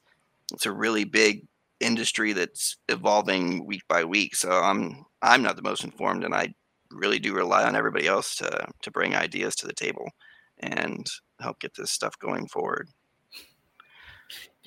it's 0.53 0.65
a 0.65 0.71
really 0.71 1.03
big 1.03 1.45
industry 1.79 2.33
that's 2.33 2.77
evolving 2.89 3.65
week 3.65 3.83
by 3.87 4.03
week 4.03 4.35
so 4.35 4.51
i'm 4.51 5.05
i'm 5.21 5.41
not 5.41 5.55
the 5.55 5.61
most 5.61 5.83
informed 5.83 6.23
and 6.23 6.35
i 6.35 6.53
really 6.91 7.19
do 7.19 7.33
rely 7.33 7.63
on 7.63 7.75
everybody 7.75 8.07
else 8.07 8.35
to 8.35 8.67
to 8.81 8.91
bring 8.91 9.15
ideas 9.15 9.55
to 9.55 9.67
the 9.67 9.73
table 9.73 10.09
and 10.59 11.07
help 11.39 11.59
get 11.59 11.73
this 11.75 11.91
stuff 11.91 12.17
going 12.19 12.47
forward 12.47 12.89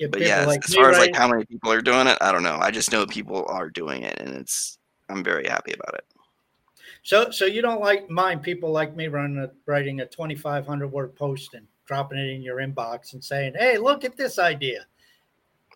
but 0.09 0.21
yeah, 0.21 0.45
like 0.45 0.63
as 0.65 0.75
far 0.75 0.89
as 0.89 0.97
like 0.97 1.15
how 1.15 1.27
many 1.27 1.45
people 1.45 1.71
are 1.71 1.81
doing 1.81 2.07
it, 2.07 2.17
I 2.21 2.31
don't 2.31 2.43
know. 2.43 2.57
I 2.59 2.71
just 2.71 2.91
know 2.91 3.05
people 3.05 3.45
are 3.47 3.69
doing 3.69 4.03
it, 4.03 4.19
and 4.19 4.35
it's 4.35 4.77
I'm 5.09 5.23
very 5.23 5.47
happy 5.47 5.73
about 5.73 5.95
it. 5.95 6.05
So, 7.03 7.31
so 7.31 7.45
you 7.45 7.61
don't 7.61 7.81
like 7.81 8.09
mind 8.09 8.43
people 8.43 8.71
like 8.71 8.95
me 8.95 9.07
running 9.07 9.37
a, 9.37 9.51
writing 9.65 9.99
a 9.99 10.05
2,500 10.05 10.87
word 10.87 11.15
post 11.15 11.53
and 11.53 11.67
dropping 11.85 12.17
it 12.17 12.29
in 12.29 12.41
your 12.41 12.57
inbox 12.57 13.13
and 13.13 13.23
saying, 13.23 13.53
"Hey, 13.57 13.77
look 13.77 14.03
at 14.03 14.17
this 14.17 14.39
idea." 14.39 14.85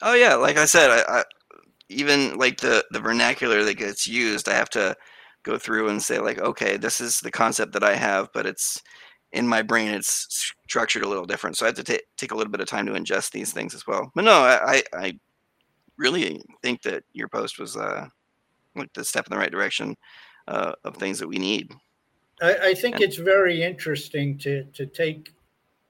Oh 0.02 0.14
yeah, 0.14 0.36
like 0.36 0.58
I 0.58 0.66
said, 0.66 0.90
I, 0.90 1.20
I 1.20 1.24
even 1.90 2.38
like 2.38 2.60
the 2.60 2.86
the 2.92 3.00
vernacular 3.00 3.64
that 3.64 3.76
gets 3.76 4.08
used, 4.08 4.48
I 4.48 4.54
have 4.54 4.70
to 4.72 4.96
go 5.44 5.58
through 5.58 5.90
and 5.90 6.02
say 6.02 6.20
like, 6.20 6.40
okay, 6.40 6.78
this 6.78 7.00
is 7.02 7.20
the 7.20 7.32
concept 7.32 7.74
that 7.74 7.84
I 7.84 7.96
have, 7.96 8.30
but 8.34 8.46
it's 8.46 8.82
in 9.38 9.48
my 9.48 9.62
brain 9.62 9.90
it's 9.90 10.54
structured 10.68 11.04
a 11.04 11.08
little 11.08 11.26
different. 11.26 11.58
So 11.58 11.66
i 11.66 11.70
have 11.70 11.76
to 11.76 11.84
t- 11.84 12.02
take 12.18 12.32
a 12.32 12.36
little 12.36 12.52
bit 12.52 12.62
of 12.62 12.68
time 12.68 12.86
to 12.88 12.94
ingest 12.94 13.32
these 13.32 13.54
things 13.54 13.74
as 13.76 13.86
well. 13.88 14.12
But 14.16 14.26
no 14.26 14.34
i 14.34 14.84
i 14.94 15.18
really 15.98 16.42
think 16.62 16.82
that 16.84 17.04
your 17.14 17.28
post 17.28 17.60
was 17.60 17.78
uh 17.78 18.08
like 18.76 18.94
the 18.94 19.04
step 19.04 19.26
in 19.28 19.32
the 19.32 19.40
right 19.40 19.52
direction 19.52 19.96
uh, 20.48 20.74
of 20.84 20.96
things 20.96 21.18
that 21.20 21.28
we 21.28 21.40
need. 21.40 21.74
I, 22.42 22.56
I 22.56 22.74
think 22.76 22.96
and, 22.96 23.04
it's 23.04 23.18
very 23.18 23.64
interesting 23.64 24.38
to 24.40 24.64
to 24.74 24.86
take 24.86 25.34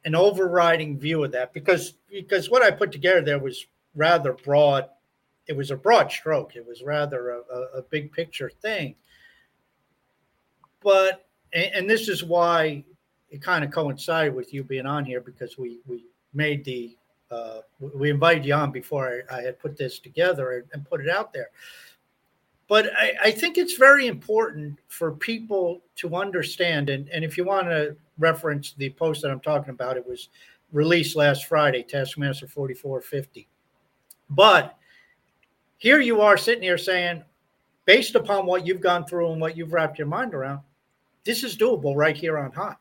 an 0.05 0.15
overriding 0.15 0.97
view 0.97 1.23
of 1.23 1.31
that 1.33 1.53
because 1.53 1.93
because 2.09 2.49
what 2.49 2.63
i 2.63 2.71
put 2.71 2.91
together 2.91 3.21
there 3.21 3.39
was 3.39 3.65
rather 3.95 4.33
broad 4.33 4.85
it 5.47 5.55
was 5.55 5.71
a 5.71 5.77
broad 5.77 6.11
stroke. 6.11 6.55
It 6.55 6.67
was 6.67 6.83
rather 6.83 7.29
a, 7.29 7.39
a, 7.39 7.61
a 7.77 7.81
big 7.83 8.11
picture 8.11 8.49
thing. 8.49 8.95
But 10.83 11.25
and, 11.53 11.71
and 11.73 11.89
this 11.89 12.09
is 12.09 12.23
why 12.23 12.83
it 13.29 13.41
kind 13.41 13.63
of 13.63 13.71
coincided 13.71 14.33
with 14.33 14.53
you 14.53 14.63
being 14.63 14.85
on 14.85 15.05
here 15.05 15.21
because 15.21 15.57
we 15.57 15.79
we 15.87 16.05
made 16.33 16.63
the 16.63 16.95
uh, 17.29 17.59
we 17.79 18.09
invited 18.09 18.45
you 18.45 18.53
on 18.53 18.71
before 18.71 19.23
I, 19.29 19.37
I 19.37 19.41
had 19.41 19.59
put 19.59 19.77
this 19.77 19.99
together 19.99 20.65
and, 20.71 20.85
put 20.85 21.01
it 21.01 21.09
out 21.09 21.33
there. 21.33 21.49
But 22.69 22.91
I, 22.97 23.13
I, 23.25 23.31
think 23.31 23.57
it's 23.57 23.75
very 23.75 24.07
important 24.07 24.79
for 24.87 25.11
people 25.11 25.81
to 25.97 26.15
understand. 26.15 26.89
And, 26.89 27.09
and 27.09 27.25
if 27.25 27.37
you 27.37 27.43
want 27.43 27.67
to 27.67 27.97
reference 28.17 28.73
the 28.77 28.91
post 28.91 29.21
that 29.21 29.31
I'm 29.31 29.41
talking 29.41 29.71
about, 29.71 29.97
it 29.97 30.07
was 30.07 30.29
released 30.71 31.15
last 31.17 31.45
Friday, 31.45 31.83
Taskmaster 31.83 32.47
4450. 32.47 33.47
But 34.29 34.77
here 35.77 35.99
you 35.99 36.21
are 36.21 36.37
sitting 36.37 36.63
here 36.63 36.77
saying, 36.77 37.23
based 37.85 38.15
upon 38.15 38.45
what 38.45 38.65
you've 38.65 38.81
gone 38.81 39.05
through 39.05 39.31
and 39.31 39.41
what 39.41 39.55
you've 39.55 39.73
wrapped 39.73 39.97
your 39.97 40.07
mind 40.07 40.33
around, 40.33 40.61
this 41.23 41.43
is 41.43 41.57
doable 41.57 41.95
right 41.95 42.15
here 42.15 42.37
on 42.37 42.51
Hive. 42.51 42.75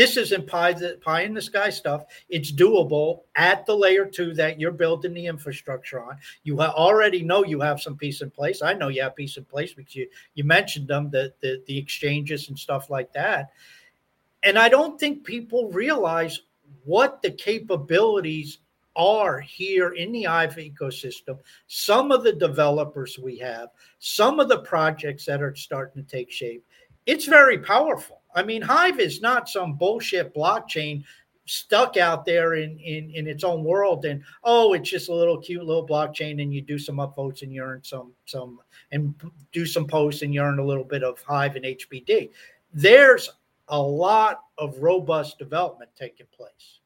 This 0.00 0.16
isn't 0.16 0.46
pie, 0.46 0.72
pie 1.02 1.24
in 1.24 1.34
the 1.34 1.42
sky 1.42 1.68
stuff. 1.68 2.06
It's 2.30 2.50
doable 2.50 3.24
at 3.36 3.66
the 3.66 3.76
layer 3.76 4.06
two 4.06 4.32
that 4.32 4.58
you're 4.58 4.72
building 4.72 5.12
the 5.12 5.26
infrastructure 5.26 6.02
on. 6.02 6.16
You 6.42 6.58
already 6.58 7.22
know 7.22 7.44
you 7.44 7.60
have 7.60 7.82
some 7.82 7.98
piece 7.98 8.22
in 8.22 8.30
place. 8.30 8.62
I 8.62 8.72
know 8.72 8.88
you 8.88 9.02
have 9.02 9.14
piece 9.14 9.36
in 9.36 9.44
place 9.44 9.74
because 9.74 9.94
you, 9.94 10.08
you 10.32 10.44
mentioned 10.44 10.88
them, 10.88 11.10
the, 11.10 11.34
the, 11.42 11.62
the 11.66 11.76
exchanges 11.76 12.48
and 12.48 12.58
stuff 12.58 12.88
like 12.88 13.12
that. 13.12 13.50
And 14.42 14.58
I 14.58 14.70
don't 14.70 14.98
think 14.98 15.22
people 15.22 15.70
realize 15.70 16.40
what 16.86 17.20
the 17.20 17.32
capabilities 17.32 18.56
are 18.96 19.38
here 19.38 19.90
in 19.90 20.12
the 20.12 20.22
Hive 20.22 20.56
ecosystem. 20.56 21.40
Some 21.66 22.10
of 22.10 22.24
the 22.24 22.32
developers 22.32 23.18
we 23.18 23.36
have, 23.40 23.68
some 23.98 24.40
of 24.40 24.48
the 24.48 24.60
projects 24.60 25.26
that 25.26 25.42
are 25.42 25.54
starting 25.54 26.02
to 26.02 26.10
take 26.10 26.32
shape. 26.32 26.64
It's 27.04 27.26
very 27.26 27.58
powerful 27.58 28.19
I 28.34 28.42
mean, 28.42 28.62
Hive 28.62 29.00
is 29.00 29.20
not 29.20 29.48
some 29.48 29.74
bullshit 29.74 30.34
blockchain 30.34 31.04
stuck 31.46 31.96
out 31.96 32.24
there 32.24 32.54
in, 32.54 32.78
in 32.78 33.10
in 33.10 33.26
its 33.26 33.42
own 33.42 33.64
world 33.64 34.04
and 34.04 34.22
oh 34.44 34.72
it's 34.72 34.88
just 34.88 35.08
a 35.08 35.12
little 35.12 35.36
cute 35.36 35.64
little 35.64 35.84
blockchain 35.84 36.40
and 36.40 36.54
you 36.54 36.62
do 36.62 36.78
some 36.78 36.98
upvotes 36.98 37.42
and 37.42 37.52
you 37.52 37.60
earn 37.60 37.82
some 37.82 38.12
some 38.24 38.60
and 38.92 39.12
do 39.50 39.66
some 39.66 39.84
posts 39.84 40.22
and 40.22 40.32
you 40.32 40.40
earn 40.40 40.60
a 40.60 40.64
little 40.64 40.84
bit 40.84 41.02
of 41.02 41.20
hive 41.22 41.56
and 41.56 41.64
hbd 41.64 42.30
there's 42.72 43.30
a 43.70 43.80
lot 43.80 44.40
of 44.58 44.78
robust 44.78 45.38
development 45.38 45.90
taking 45.96 46.26
place. 46.36 46.80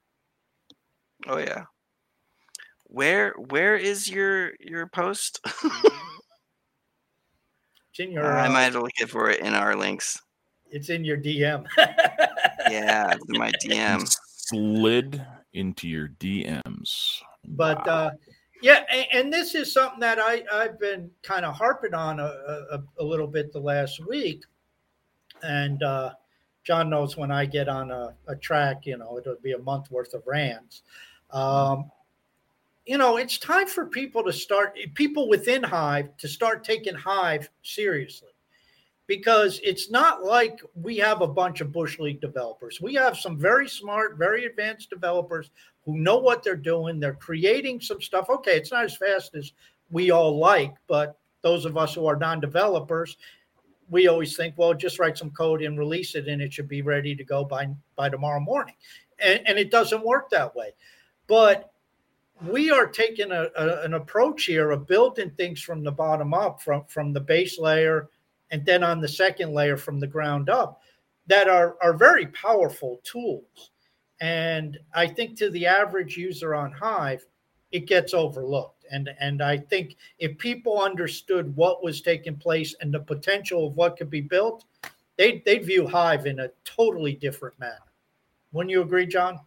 Oh 1.27 1.39
yeah. 1.39 1.65
Where 2.85 3.33
where 3.33 3.77
is 3.77 4.09
your 4.09 4.53
your 4.61 4.87
post? 4.87 5.41
It's 7.97 8.01
in 8.01 8.11
your 8.11 8.27
i 8.27 8.49
might 8.49 8.75
uh, 8.75 8.81
look 8.81 8.91
it 9.01 9.09
for 9.09 9.31
it 9.31 9.39
in 9.39 9.55
our 9.55 9.77
links 9.77 10.21
it's 10.75 10.91
in 10.91 11.05
your 11.05 11.17
DM. 11.17 11.65
yeah, 11.79 13.13
it's 13.15 13.25
in 13.29 13.39
my 13.39 13.53
DM. 13.63 14.17
Slid 14.27 15.25
into 15.53 15.89
your 15.89 16.09
DMs. 16.19 17.21
But 17.47 17.87
wow. 17.87 17.93
uh, 17.93 18.11
yeah, 18.61 18.83
and, 18.91 19.07
and, 19.13 19.33
this 19.33 19.55
is 19.55 19.73
something 19.73 20.01
that 20.01 20.19
I 20.19 20.43
I've 20.53 20.81
been 20.81 21.11
kind 21.23 21.45
of 21.45 21.55
harping 21.55 21.95
on 21.95 22.19
a, 22.19 22.25
a, 22.25 22.83
a, 22.99 23.05
little 23.05 23.27
bit 23.29 23.53
the 23.53 23.61
last 23.61 24.05
week, 24.05 24.43
and 25.43 25.83
uh, 25.83 26.15
John 26.65 26.91
knows 26.91 27.17
when 27.17 27.31
I 27.31 27.47
get 27.47 27.69
on 27.69 27.93
a, 27.93 28.15
a 28.27 28.35
track, 28.35 28.85
you 28.87 28.97
know, 28.97 29.19
it'll 29.19 29.37
be 29.43 29.53
a 29.53 29.59
month 29.59 29.91
worth 29.91 30.13
of 30.13 30.27
rants. 30.27 30.83
Um, 31.31 31.91
you 32.85 32.99
know, 32.99 33.17
it's 33.17 33.39
time 33.39 33.67
for 33.67 33.87
people 33.87 34.25
to 34.25 34.33
start, 34.33 34.77
people 34.95 35.29
within 35.29 35.63
Hive 35.63 36.17
to 36.19 36.29
start 36.29 36.65
taking 36.65 36.95
Hive 36.95 37.49
seriously 37.63 38.34
because 39.07 39.61
it's 39.63 39.91
not 39.91 40.25
like 40.25 40.61
we 40.75 40.97
have 40.97 41.21
a 41.21 41.27
bunch 41.29 41.61
of 41.61 41.73
bush 41.73 41.99
league 41.99 42.21
developers. 42.21 42.81
We 42.81 42.95
have 42.95 43.19
some 43.19 43.39
very 43.39 43.69
smart, 43.69 44.17
very 44.17 44.47
advanced 44.47 44.91
developers 44.91 45.51
who 45.85 45.99
know 45.99 46.19
what 46.19 46.43
they're 46.43 46.57
doing. 46.57 46.99
They're 46.99 47.15
creating 47.15 47.81
some 47.81 48.01
stuff. 48.01 48.31
Okay, 48.31 48.57
it's 48.57 48.73
not 48.73 48.85
as 48.85 48.97
fast 48.97 49.35
as 49.35 49.53
we 49.91 50.11
all 50.11 50.39
like, 50.39 50.75
but 50.87 51.19
those 51.43 51.67
of 51.67 51.77
us 51.77 51.95
who 51.95 52.07
are 52.07 52.17
non-developers, 52.17 53.19
we 53.91 54.09
always 54.09 54.35
think, 54.35 54.55
well, 54.57 54.73
just 54.73 54.99
write 54.99 55.19
some 55.19 55.31
code 55.31 55.61
and 55.61 55.79
release 55.79 56.15
it, 56.15 56.27
and 56.27 56.41
it 56.41 56.55
should 56.55 56.69
be 56.69 56.81
ready 56.81 57.15
to 57.15 57.25
go 57.25 57.45
by 57.45 57.69
by 57.97 58.09
tomorrow 58.09 58.41
morning. 58.41 58.75
And, 59.19 59.41
and 59.47 59.59
it 59.59 59.71
doesn't 59.71 60.05
work 60.05 60.31
that 60.31 60.57
way. 60.57 60.71
But 61.27 61.71
we 62.47 62.71
are 62.71 62.87
taking 62.87 63.31
a, 63.31 63.49
a, 63.57 63.83
an 63.83 63.95
approach 63.95 64.45
here 64.45 64.71
of 64.71 64.87
building 64.87 65.31
things 65.31 65.61
from 65.61 65.85
the 65.85 65.93
bottom 65.93 66.33
up, 66.33 66.63
from 66.63 66.85
from 66.87 67.13
the 67.13 67.21
base 67.21 67.59
layer 67.59 68.09
and 68.51 68.65
then 68.65 68.83
on 68.83 69.01
the 69.01 69.09
second 69.09 69.53
layer 69.53 69.77
from 69.77 69.99
the 69.99 70.07
ground 70.07 70.49
up 70.49 70.81
that 71.27 71.49
are, 71.49 71.77
are 71.83 71.97
very 71.97 72.27
powerful 72.29 73.01
tools. 73.05 73.71
And 74.21 74.79
I 74.95 75.07
think 75.07 75.37
to 75.39 75.51
the 75.51 75.67
average 75.67 76.17
user 76.17 76.55
on 76.55 76.73
Hive, 76.73 77.25
it 77.73 77.87
gets 77.87 78.15
overlooked. 78.15 78.85
And, 78.91 79.11
and 79.19 79.43
I 79.43 79.59
think 79.59 79.97
if 80.19 80.39
people 80.39 80.81
understood 80.81 81.55
what 81.57 81.83
was 81.83 82.01
taking 82.01 82.37
place 82.37 82.75
and 82.81 82.93
the 82.93 83.01
potential 83.01 83.67
of 83.67 83.77
what 83.77 83.97
could 83.97 84.11
be 84.11 84.21
built, 84.21 84.65
they 85.17 85.43
they'd 85.45 85.65
view 85.65 85.87
Hive 85.87 86.27
in 86.27 86.41
a 86.41 86.51
totally 86.65 87.15
different 87.15 87.59
manner. 87.59 87.79
Wouldn't 88.53 88.71
you 88.71 88.83
agree, 88.83 89.07
John? 89.07 89.41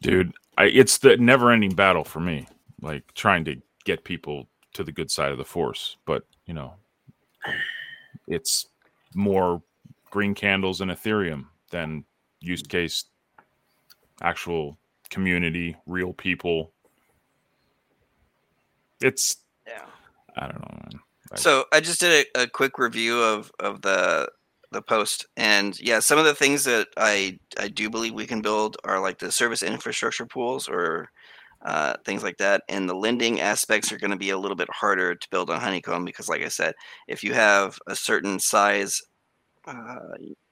Dude, 0.00 0.32
I, 0.58 0.64
it's 0.64 0.98
the 0.98 1.16
never 1.16 1.50
ending 1.50 1.74
battle 1.74 2.04
for 2.04 2.20
me. 2.20 2.46
Like 2.82 3.12
trying 3.14 3.44
to 3.46 3.56
get 3.84 4.04
people 4.04 4.46
to 4.74 4.84
the 4.84 4.92
good 4.92 5.10
side 5.10 5.32
of 5.32 5.38
the 5.38 5.44
force. 5.44 5.96
But 6.04 6.24
you 6.46 6.54
know, 6.54 6.74
it's 8.26 8.66
more 9.14 9.62
green 10.10 10.34
candles 10.34 10.80
and 10.80 10.90
Ethereum 10.90 11.46
than 11.70 12.04
use 12.40 12.62
case, 12.62 13.04
actual 14.22 14.78
community, 15.10 15.76
real 15.86 16.12
people. 16.12 16.72
It's 19.00 19.36
yeah. 19.66 19.86
I 20.36 20.46
don't 20.46 20.60
know, 20.60 20.78
man. 20.82 21.00
so 21.36 21.64
I 21.72 21.80
just 21.80 22.00
did 22.00 22.26
a, 22.36 22.42
a 22.42 22.46
quick 22.46 22.78
review 22.78 23.20
of 23.20 23.50
of 23.58 23.82
the 23.82 24.30
the 24.72 24.82
post 24.82 25.26
and 25.36 25.78
yeah 25.80 25.98
some 25.98 26.18
of 26.18 26.24
the 26.24 26.34
things 26.34 26.64
that 26.64 26.86
i 26.96 27.36
i 27.58 27.66
do 27.66 27.90
believe 27.90 28.14
we 28.14 28.26
can 28.26 28.40
build 28.40 28.76
are 28.84 29.00
like 29.00 29.18
the 29.18 29.32
service 29.32 29.62
infrastructure 29.64 30.26
pools 30.26 30.68
or 30.68 31.10
uh, 31.64 31.94
things 32.04 32.22
like 32.22 32.38
that. 32.38 32.62
And 32.68 32.88
the 32.88 32.94
lending 32.94 33.40
aspects 33.40 33.92
are 33.92 33.98
going 33.98 34.10
to 34.10 34.16
be 34.16 34.30
a 34.30 34.38
little 34.38 34.56
bit 34.56 34.70
harder 34.70 35.14
to 35.14 35.30
build 35.30 35.50
on 35.50 35.60
Honeycomb 35.60 36.04
because, 36.04 36.28
like 36.28 36.42
I 36.42 36.48
said, 36.48 36.74
if 37.08 37.22
you 37.22 37.34
have 37.34 37.78
a 37.86 37.96
certain 37.96 38.38
size, 38.38 39.00
uh, 39.66 39.96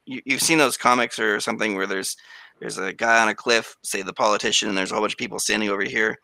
you, 0.04 0.20
you've 0.24 0.42
seen 0.42 0.58
those 0.58 0.76
comics 0.76 1.18
or 1.18 1.40
something 1.40 1.74
where 1.74 1.86
there's 1.86 2.16
there's 2.60 2.78
a 2.78 2.92
guy 2.92 3.22
on 3.22 3.28
a 3.28 3.34
cliff, 3.34 3.76
say 3.82 4.02
the 4.02 4.12
politician, 4.12 4.68
and 4.68 4.76
there's 4.76 4.90
a 4.90 4.94
whole 4.94 5.02
bunch 5.02 5.14
of 5.14 5.18
people 5.18 5.38
standing 5.38 5.70
over 5.70 5.84
here. 5.84 6.16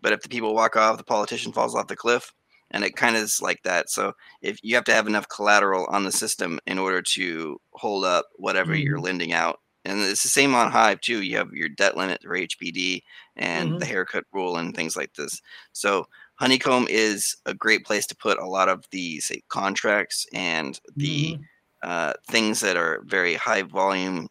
But 0.00 0.12
if 0.12 0.22
the 0.22 0.28
people 0.28 0.54
walk 0.54 0.76
off, 0.76 0.98
the 0.98 1.04
politician 1.04 1.52
falls 1.52 1.74
off 1.74 1.88
the 1.88 1.96
cliff, 1.96 2.32
and 2.70 2.84
it 2.84 2.96
kind 2.96 3.16
of 3.16 3.22
is 3.22 3.40
like 3.42 3.62
that. 3.64 3.90
So 3.90 4.12
if 4.42 4.58
you 4.62 4.74
have 4.74 4.84
to 4.84 4.94
have 4.94 5.06
enough 5.06 5.28
collateral 5.28 5.86
on 5.86 6.04
the 6.04 6.12
system 6.12 6.58
in 6.66 6.78
order 6.78 7.02
to 7.02 7.60
hold 7.72 8.04
up 8.04 8.26
whatever 8.36 8.72
mm-hmm. 8.72 8.82
you're 8.82 9.00
lending 9.00 9.32
out 9.32 9.60
and 9.84 10.00
it's 10.00 10.22
the 10.22 10.28
same 10.28 10.54
on 10.54 10.70
Hive 10.70 11.00
too. 11.00 11.22
You 11.22 11.36
have 11.36 11.52
your 11.52 11.68
debt 11.68 11.96
limit 11.96 12.22
for 12.22 12.30
HBD 12.30 13.02
and 13.36 13.70
mm-hmm. 13.70 13.78
the 13.78 13.86
haircut 13.86 14.24
rule 14.32 14.56
and 14.56 14.74
things 14.74 14.96
like 14.96 15.14
this. 15.14 15.40
So 15.72 16.06
Honeycomb 16.36 16.86
is 16.88 17.36
a 17.46 17.54
great 17.54 17.84
place 17.84 18.06
to 18.06 18.16
put 18.16 18.38
a 18.38 18.46
lot 18.46 18.68
of 18.68 18.84
the 18.90 19.20
say 19.20 19.42
contracts 19.48 20.26
and 20.32 20.80
the 20.96 21.34
mm-hmm. 21.34 21.42
uh, 21.82 22.14
things 22.28 22.60
that 22.60 22.76
are 22.76 23.02
very 23.06 23.34
high 23.34 23.62
volume. 23.62 24.28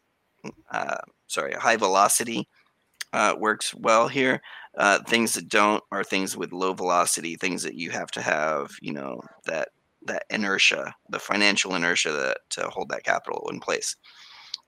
Uh, 0.70 0.96
sorry, 1.28 1.52
high 1.54 1.76
velocity 1.76 2.46
uh, 3.12 3.34
works 3.38 3.74
well 3.74 4.08
here. 4.08 4.42
Uh, 4.76 4.98
things 5.04 5.34
that 5.34 5.48
don't 5.48 5.82
are 5.92 6.02
things 6.02 6.36
with 6.36 6.52
low 6.52 6.72
velocity, 6.72 7.36
things 7.36 7.62
that 7.62 7.76
you 7.76 7.90
have 7.90 8.10
to 8.10 8.20
have, 8.20 8.72
you 8.82 8.92
know, 8.92 9.20
that 9.46 9.68
that 10.06 10.24
inertia, 10.30 10.94
the 11.08 11.18
financial 11.18 11.74
inertia 11.74 12.12
that 12.12 12.38
to 12.50 12.68
hold 12.68 12.88
that 12.90 13.04
capital 13.04 13.48
in 13.50 13.60
place. 13.60 13.96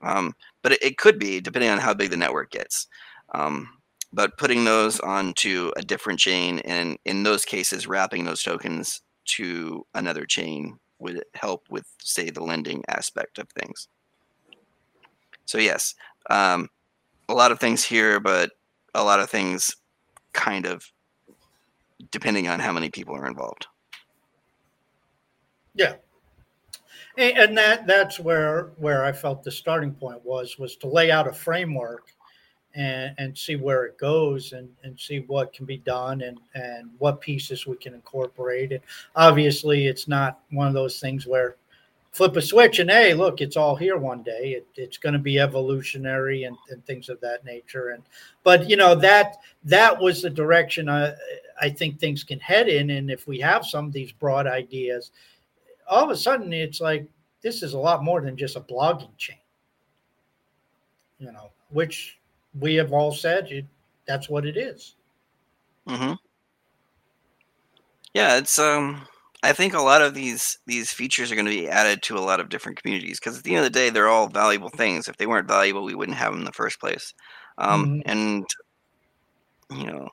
Um, 0.03 0.35
but 0.63 0.73
it, 0.73 0.83
it, 0.83 0.99
could 0.99 1.19
be 1.19 1.41
depending 1.41 1.71
on 1.71 1.79
how 1.79 1.95
big 1.95 2.11
the 2.11 2.17
network 2.17 2.51
gets. 2.51 2.87
Um, 3.35 3.69
but 4.13 4.37
putting 4.37 4.65
those 4.65 5.01
onto 5.01 5.73
a 5.77 5.83
different 5.83 6.19
chain 6.19 6.61
and 6.61 6.99
in 7.05 7.23
those 7.23 7.45
cases 7.45 7.87
wrapping 7.87 8.25
those 8.25 8.43
tokens 8.43 9.01
to 9.25 9.85
another 9.95 10.27
chain 10.27 10.79
would 10.99 11.23
help 11.35 11.67
with 11.71 11.87
say 12.01 12.31
the 12.31 12.43
lending 12.43 12.83
aspect 12.89 13.39
of 13.39 13.49
things. 13.51 13.89
So 15.45 15.59
yes, 15.59 15.95
um, 16.31 16.69
a 17.29 17.35
lot 17.35 17.53
of 17.53 17.61
things 17.61 17.85
here, 17.85 18.21
but 18.21 18.53
a 18.95 19.05
lot 19.05 19.21
of 19.21 19.29
things 19.31 19.77
kind 20.33 20.67
of 20.67 20.91
depending 22.11 22.49
on 22.49 22.61
how 22.61 22.73
many 22.73 22.91
people 22.91 23.15
are 23.15 23.27
involved. 23.27 23.67
Yeah, 25.75 25.97
and 27.17 27.57
that 27.57 27.87
that's 27.87 28.19
where 28.19 28.73
where 28.77 29.05
I 29.05 29.13
felt 29.13 29.43
the 29.43 29.51
starting 29.51 29.93
point 29.93 30.25
was 30.25 30.59
was 30.59 30.77
to 30.77 30.89
lay 30.89 31.11
out 31.11 31.29
a 31.29 31.33
framework 31.33 32.13
and 32.75 33.15
and 33.19 33.37
see 33.37 33.57
where 33.57 33.85
it 33.85 33.99
goes 33.99 34.53
and 34.53 34.69
and 34.85 34.99
see 34.99 35.21
what 35.21 35.53
can 35.53 35.67
be 35.67 35.79
done 35.79 36.23
and 36.23 36.39
and 36.55 36.91
what 36.99 37.21
pieces 37.21 37.67
we 37.67 37.77
can 37.77 37.95
incorporate 37.95 38.73
and 38.73 38.83
obviously 39.15 39.87
it's 39.87 40.09
not 40.09 40.41
one 40.51 40.69
of 40.69 40.75
those 40.75 41.01
things 41.01 41.27
where 41.27 41.57
flip 42.17 42.35
a 42.35 42.41
switch 42.41 42.79
and 42.79 42.91
hey, 42.91 43.13
look, 43.13 43.43
it's 43.43 43.59
all 43.59 43.77
here 43.77 43.99
one 43.99 44.23
day. 44.23 44.53
It, 44.53 44.67
it's 44.75 44.97
going 44.97 45.13
to 45.13 45.19
be 45.19 45.39
evolutionary 45.39 46.45
and, 46.45 46.57
and 46.71 46.83
things 46.87 47.11
of 47.11 47.21
that 47.21 47.45
nature. 47.45 47.91
And 47.91 48.03
but 48.43 48.71
you 48.71 48.77
know 48.77 48.95
that 48.95 49.37
that 49.65 50.01
was 50.01 50.23
the 50.23 50.31
direction 50.31 50.89
I 50.89 51.13
I 51.61 51.69
think 51.69 51.99
things 51.99 52.25
can 52.25 52.41
head 52.41 52.69
in. 52.69 52.89
And 52.89 53.11
if 53.11 53.27
we 53.27 53.39
have 53.41 53.67
some 53.67 53.85
of 53.85 53.93
these 53.93 54.13
broad 54.13 54.47
ideas, 54.47 55.11
all 55.89 56.05
of 56.05 56.11
a 56.11 56.17
sudden 56.17 56.53
it's 56.53 56.81
like 56.81 57.09
this 57.43 57.63
is 57.63 57.75
a 57.75 57.79
lot 57.79 58.05
more 58.05 58.21
than 58.21 58.37
just 58.37 58.57
a 58.57 58.61
blogging 58.61 59.17
chain. 59.17 59.39
You 61.19 61.33
know, 61.33 61.51
which 61.71 62.19
we 62.59 62.75
have 62.75 62.93
all 62.93 63.13
said 63.13 63.51
it, 63.51 63.65
that's 64.07 64.29
what 64.29 64.47
it 64.47 64.57
is. 64.57 64.97
Mm-hmm. 65.89 66.15
Yeah, 68.15 68.37
it's 68.39 68.59
um 68.59 69.07
I 69.43 69.53
think 69.53 69.75
a 69.75 69.81
lot 69.81 70.03
of 70.03 70.15
these 70.15 70.59
these 70.67 70.91
features 70.91 71.31
are 71.31 71.37
going 71.37 71.47
to 71.47 71.51
be 71.51 71.69
added 71.69 72.03
to 72.03 72.19
a 72.19 72.21
lot 72.21 72.41
of 72.41 72.49
different 72.49 72.83
communities 72.83 73.21
because 73.21 73.39
at 73.39 73.45
the 73.45 73.55
end 73.55 73.65
of 73.65 73.73
the 73.73 73.79
day, 73.79 73.91
they're 73.91 74.09
all 74.09 74.29
valuable 74.29 74.71
things. 74.71 75.09
If 75.09 75.17
they 75.19 75.27
weren't 75.27 75.49
valuable, 75.49 75.85
we 75.85 75.95
wouldn't 75.95 76.17
have 76.17 76.33
them 76.33 76.41
in 76.41 76.45
the 76.45 76.53
first 76.53 76.81
place. 76.81 77.15
Um, 77.59 77.87
mm-hmm. 77.87 78.01
And 78.07 78.47
you 79.71 79.87
know, 79.87 80.09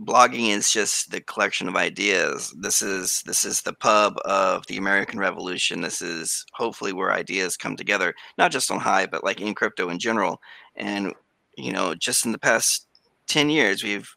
blogging 0.00 0.48
is 0.50 0.72
just 0.72 1.10
the 1.10 1.20
collection 1.20 1.68
of 1.68 1.76
ideas. 1.76 2.54
This 2.58 2.82
is 2.82 3.22
this 3.26 3.44
is 3.44 3.62
the 3.62 3.74
pub 3.74 4.16
of 4.24 4.66
the 4.66 4.76
American 4.76 5.18
Revolution. 5.18 5.80
This 5.80 6.00
is 6.02 6.44
hopefully 6.52 6.92
where 6.92 7.12
ideas 7.12 7.56
come 7.56 7.76
together, 7.76 8.14
not 8.38 8.52
just 8.52 8.70
on 8.70 8.80
high 8.80 9.06
but 9.06 9.24
like 9.24 9.40
in 9.40 9.54
crypto 9.54 9.90
in 9.90 9.98
general. 9.98 10.40
And 10.76 11.14
you 11.56 11.72
know, 11.72 11.94
just 11.94 12.24
in 12.24 12.32
the 12.32 12.38
past 12.38 12.86
ten 13.26 13.50
years, 13.50 13.82
we've 13.82 14.08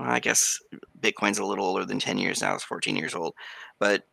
I 0.00 0.20
guess 0.20 0.58
Bitcoin's 1.00 1.38
a 1.38 1.44
little 1.44 1.66
older 1.66 1.84
than 1.84 2.00
10 2.00 2.18
years 2.18 2.42
now, 2.42 2.54
it's 2.54 2.64
14 2.64 2.96
years 2.96 3.14
old. 3.14 3.34
But 3.78 4.04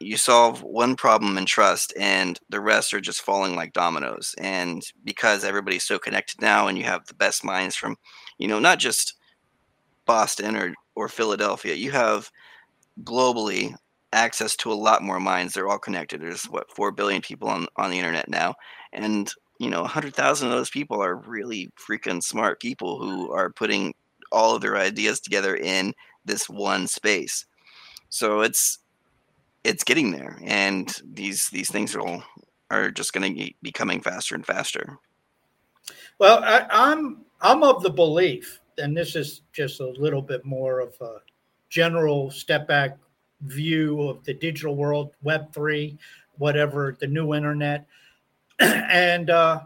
you 0.00 0.16
solve 0.16 0.62
one 0.62 0.94
problem 0.94 1.36
in 1.38 1.44
trust 1.44 1.92
and 1.98 2.38
the 2.50 2.60
rest 2.60 2.94
are 2.94 3.00
just 3.00 3.22
falling 3.22 3.56
like 3.56 3.72
dominoes. 3.72 4.34
And 4.38 4.82
because 5.04 5.44
everybody's 5.44 5.82
so 5.82 5.98
connected 5.98 6.40
now 6.40 6.68
and 6.68 6.78
you 6.78 6.84
have 6.84 7.04
the 7.06 7.14
best 7.14 7.44
minds 7.44 7.74
from, 7.74 7.96
you 8.38 8.46
know, 8.46 8.60
not 8.60 8.78
just 8.78 9.17
Boston 10.08 10.56
or, 10.56 10.74
or 10.96 11.08
Philadelphia, 11.08 11.74
you 11.74 11.92
have 11.92 12.32
globally 13.04 13.74
access 14.12 14.56
to 14.56 14.72
a 14.72 14.74
lot 14.74 15.02
more 15.02 15.20
minds. 15.20 15.54
They're 15.54 15.68
all 15.68 15.78
connected. 15.78 16.20
There's 16.20 16.44
what, 16.46 16.74
4 16.74 16.90
billion 16.90 17.22
people 17.22 17.48
on, 17.48 17.68
on 17.76 17.90
the 17.90 17.98
internet 17.98 18.28
now. 18.28 18.56
And 18.92 19.32
you 19.60 19.70
know, 19.70 19.82
100,000 19.82 20.48
of 20.48 20.54
those 20.54 20.70
people 20.70 21.02
are 21.02 21.16
really 21.16 21.70
freaking 21.76 22.22
smart 22.22 22.60
people 22.60 22.98
who 23.00 23.32
are 23.32 23.50
putting 23.50 23.94
all 24.30 24.54
of 24.54 24.62
their 24.62 24.76
ideas 24.76 25.20
together 25.20 25.56
in 25.56 25.92
this 26.24 26.48
one 26.48 26.86
space. 26.86 27.44
So 28.08 28.40
it's 28.40 28.78
it's 29.64 29.84
getting 29.84 30.12
there, 30.12 30.40
and 30.44 30.94
these 31.04 31.48
these 31.50 31.70
things 31.70 31.94
are 31.94 32.00
all, 32.00 32.22
are 32.70 32.90
just 32.90 33.12
going 33.12 33.34
to 33.34 33.50
be 33.60 33.72
coming 33.72 34.00
faster 34.00 34.34
and 34.34 34.46
faster. 34.46 34.98
Well, 36.18 36.42
I, 36.42 36.66
I'm 36.70 37.24
I'm 37.40 37.62
of 37.62 37.82
the 37.82 37.90
belief, 37.90 38.57
and 38.78 38.96
this 38.96 39.16
is 39.16 39.42
just 39.52 39.80
a 39.80 39.88
little 39.88 40.22
bit 40.22 40.44
more 40.44 40.80
of 40.80 40.94
a 41.00 41.18
general 41.68 42.30
step 42.30 42.66
back 42.66 42.98
view 43.42 44.02
of 44.02 44.24
the 44.24 44.34
digital 44.34 44.74
world, 44.74 45.12
Web 45.22 45.52
three, 45.52 45.98
whatever 46.38 46.96
the 46.98 47.06
new 47.06 47.34
internet, 47.34 47.86
and 48.58 49.30
uh, 49.30 49.60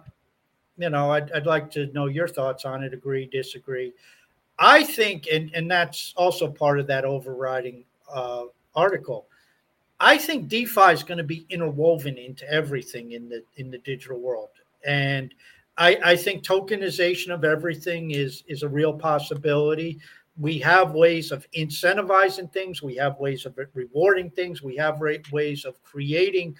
you 0.79 0.91
know, 0.91 1.11
I'd, 1.13 1.31
I'd 1.33 1.47
like 1.47 1.71
to 1.73 1.87
know 1.93 2.07
your 2.07 2.29
thoughts 2.29 2.65
on 2.65 2.83
it. 2.83 2.93
Agree, 2.93 3.27
disagree. 3.27 3.93
I 4.59 4.85
think, 4.85 5.27
and, 5.33 5.51
and 5.55 5.71
that's 5.71 6.13
also 6.17 6.49
part 6.49 6.79
of 6.79 6.87
that 6.89 7.05
overriding 7.05 7.85
uh, 8.13 8.45
article. 8.75 9.27
I 10.01 10.19
think 10.19 10.49
DeFi 10.49 10.93
is 10.93 11.03
going 11.03 11.19
to 11.19 11.25
be 11.25 11.47
interwoven 11.49 12.19
into 12.19 12.51
everything 12.51 13.13
in 13.13 13.29
the 13.29 13.45
in 13.57 13.71
the 13.71 13.79
digital 13.79 14.19
world, 14.19 14.49
and 14.85 15.33
I, 15.77 15.99
I 16.05 16.16
think 16.16 16.45
tokenization 16.45 17.31
of 17.31 17.45
everything 17.45 18.11
is 18.11 18.45
is 18.47 18.62
a 18.62 18.68
real 18.68 18.93
possibility. 18.93 19.99
We 20.39 20.59
have 20.61 20.93
ways 20.93 21.31
of 21.31 21.47
incentivizing 21.53 22.53
things. 22.53 22.83
We 22.83 22.97
have 22.97 23.18
ways 23.18 23.47
of 23.47 23.59
rewarding 23.75 24.31
things. 24.31 24.62
We 24.62 24.77
have 24.77 25.01
ways 25.01 25.64
of 25.64 25.83
creating, 25.83 26.57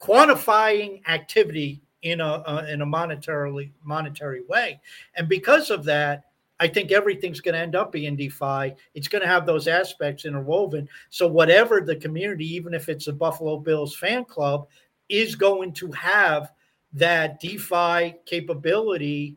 quantifying 0.00 1.00
activity 1.08 1.82
in 2.02 2.20
a 2.20 2.26
uh, 2.26 2.66
in 2.68 2.82
a 2.82 2.86
monetarily 2.86 3.72
monetary 3.84 4.42
way, 4.48 4.80
and 5.16 5.28
because 5.28 5.70
of 5.70 5.84
that, 5.84 6.24
I 6.60 6.68
think 6.68 6.92
everything's 6.92 7.40
going 7.40 7.54
to 7.54 7.60
end 7.60 7.74
up 7.74 7.90
being 7.90 8.14
DeFi. 8.14 8.74
It's 8.94 9.08
going 9.08 9.22
to 9.22 9.28
have 9.28 9.46
those 9.46 9.66
aspects 9.66 10.24
interwoven. 10.24 10.88
So 11.10 11.26
whatever 11.26 11.80
the 11.80 11.96
community, 11.96 12.46
even 12.54 12.72
if 12.72 12.88
it's 12.88 13.08
a 13.08 13.12
Buffalo 13.12 13.58
Bills 13.58 13.96
fan 13.96 14.24
club, 14.24 14.68
is 15.08 15.34
going 15.34 15.72
to 15.72 15.90
have 15.90 16.52
that 16.92 17.40
DeFi 17.40 18.14
capability 18.26 19.36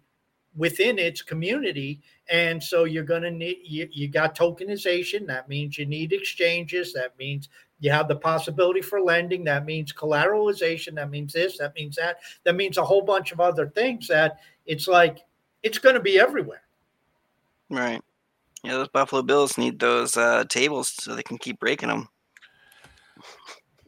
within 0.55 0.97
its 0.97 1.21
community. 1.21 2.01
And 2.29 2.61
so 2.61 2.85
you're 2.85 3.03
going 3.03 3.23
to 3.23 3.31
need, 3.31 3.59
you, 3.63 3.87
you 3.91 4.07
got 4.07 4.37
tokenization. 4.37 5.27
That 5.27 5.49
means 5.49 5.77
you 5.77 5.85
need 5.85 6.13
exchanges. 6.13 6.93
That 6.93 7.17
means 7.17 7.49
you 7.79 7.91
have 7.91 8.07
the 8.07 8.15
possibility 8.15 8.81
for 8.81 9.01
lending. 9.01 9.43
That 9.43 9.65
means 9.65 9.93
collateralization. 9.93 10.95
That 10.95 11.09
means 11.09 11.33
this. 11.33 11.57
That 11.57 11.75
means 11.75 11.95
that. 11.97 12.17
That 12.43 12.55
means 12.55 12.77
a 12.77 12.85
whole 12.85 13.01
bunch 13.01 13.31
of 13.31 13.39
other 13.39 13.67
things 13.69 14.07
that 14.07 14.39
it's 14.65 14.87
like, 14.87 15.19
it's 15.63 15.77
going 15.77 15.95
to 15.95 16.01
be 16.01 16.19
everywhere. 16.19 16.61
Right. 17.69 18.01
Yeah, 18.63 18.73
those 18.73 18.87
Buffalo 18.87 19.21
Bills 19.21 19.57
need 19.57 19.79
those 19.79 20.17
uh, 20.17 20.43
tables 20.49 20.89
so 20.99 21.15
they 21.15 21.23
can 21.23 21.37
keep 21.37 21.59
breaking 21.59 21.89
them. 21.89 22.07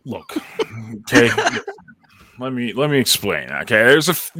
Look, 0.06 0.38
okay. 1.12 1.30
let 2.40 2.54
me 2.54 2.74
let 2.74 2.90
me 2.90 3.00
explain. 3.00 3.50
Okay, 3.52 3.84
there's 3.84 4.10
a 4.10 4.12
f- 4.12 4.32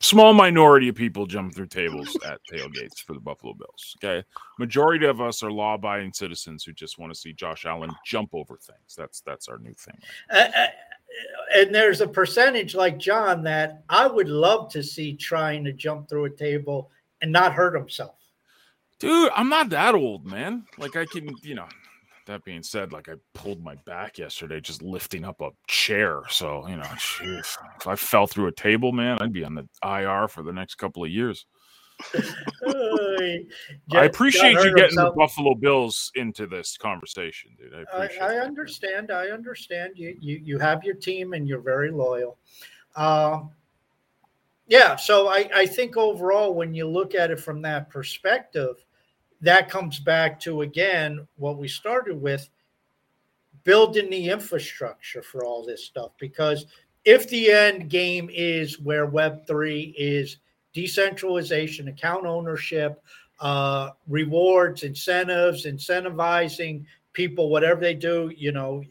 small 0.00 0.32
minority 0.32 0.88
of 0.88 0.94
people 0.94 1.26
jump 1.26 1.54
through 1.54 1.66
tables 1.66 2.16
at 2.26 2.40
tailgates 2.50 2.98
for 2.98 3.14
the 3.14 3.20
Buffalo 3.20 3.54
Bills. 3.54 3.96
Okay, 3.98 4.26
majority 4.58 5.06
of 5.06 5.20
us 5.20 5.42
are 5.42 5.50
law-abiding 5.50 6.12
citizens 6.12 6.64
who 6.64 6.72
just 6.72 6.98
want 6.98 7.12
to 7.12 7.18
see 7.18 7.32
Josh 7.32 7.64
Allen 7.64 7.90
jump 8.04 8.30
over 8.32 8.56
things. 8.56 8.94
That's 8.96 9.20
that's 9.20 9.48
our 9.48 9.58
new 9.58 9.74
thing. 9.74 9.98
Uh, 10.30 10.48
uh, 10.56 10.66
and 11.54 11.74
there's 11.74 12.00
a 12.00 12.08
percentage 12.08 12.74
like 12.74 12.98
John 12.98 13.42
that 13.44 13.82
I 13.88 14.06
would 14.06 14.28
love 14.28 14.70
to 14.72 14.82
see 14.82 15.14
trying 15.14 15.64
to 15.64 15.72
jump 15.72 16.08
through 16.08 16.26
a 16.26 16.30
table 16.30 16.90
and 17.20 17.30
not 17.30 17.52
hurt 17.52 17.74
himself. 17.74 18.16
Dude, 18.98 19.32
I'm 19.34 19.48
not 19.48 19.68
that 19.70 19.94
old, 19.94 20.26
man. 20.26 20.64
Like 20.78 20.96
I 20.96 21.04
can, 21.06 21.34
you 21.42 21.54
know. 21.54 21.66
That 22.26 22.44
being 22.44 22.62
said, 22.62 22.92
like 22.92 23.08
I 23.08 23.14
pulled 23.34 23.62
my 23.62 23.74
back 23.84 24.18
yesterday 24.18 24.60
just 24.60 24.80
lifting 24.80 25.24
up 25.24 25.40
a 25.40 25.50
chair. 25.66 26.22
So 26.30 26.66
you 26.68 26.76
know, 26.76 26.88
geez, 27.18 27.58
if 27.80 27.86
I 27.86 27.96
fell 27.96 28.26
through 28.26 28.46
a 28.46 28.52
table, 28.52 28.92
man, 28.92 29.18
I'd 29.20 29.32
be 29.32 29.44
on 29.44 29.54
the 29.54 29.68
IR 29.84 30.28
for 30.28 30.42
the 30.42 30.52
next 30.52 30.76
couple 30.76 31.04
of 31.04 31.10
years. 31.10 31.46
I 32.64 34.04
appreciate 34.04 34.54
you 34.54 34.74
getting 34.74 34.96
the 34.96 35.12
Buffalo 35.16 35.54
Bills 35.54 36.10
into 36.14 36.46
this 36.46 36.76
conversation, 36.76 37.52
dude. 37.58 37.86
I, 37.92 37.96
I, 37.96 38.08
I 38.20 38.36
understand. 38.38 39.10
I 39.10 39.28
understand. 39.28 39.92
You, 39.96 40.16
you 40.20 40.40
you 40.42 40.58
have 40.58 40.84
your 40.84 40.94
team 40.94 41.32
and 41.32 41.46
you're 41.48 41.60
very 41.60 41.90
loyal. 41.90 42.38
Um, 42.96 43.50
yeah, 44.66 44.96
so 44.96 45.28
I, 45.28 45.48
I 45.54 45.66
think 45.66 45.96
overall, 45.96 46.54
when 46.54 46.74
you 46.74 46.86
look 46.86 47.14
at 47.14 47.30
it 47.30 47.40
from 47.40 47.62
that 47.62 47.90
perspective, 47.90 48.76
that 49.42 49.68
comes 49.68 49.98
back 49.98 50.40
to 50.40 50.62
again 50.62 51.26
what 51.36 51.58
we 51.58 51.68
started 51.68 52.20
with 52.20 52.48
building 53.64 54.08
the 54.10 54.30
infrastructure 54.30 55.22
for 55.22 55.44
all 55.44 55.64
this 55.64 55.84
stuff. 55.84 56.12
Because 56.18 56.66
if 57.04 57.28
the 57.28 57.50
end 57.50 57.90
game 57.90 58.30
is 58.32 58.80
where 58.80 59.06
web3 59.08 59.94
is 59.96 60.38
decentralization 60.72 61.88
account 61.88 62.24
ownership 62.24 63.02
uh, 63.40 63.90
rewards 64.08 64.84
incentives 64.84 65.66
incentivizing 65.66 66.84
people 67.12 67.50
whatever 67.50 67.80
they 67.80 67.94
do 67.94 68.32
you 68.36 68.52
know 68.52 68.82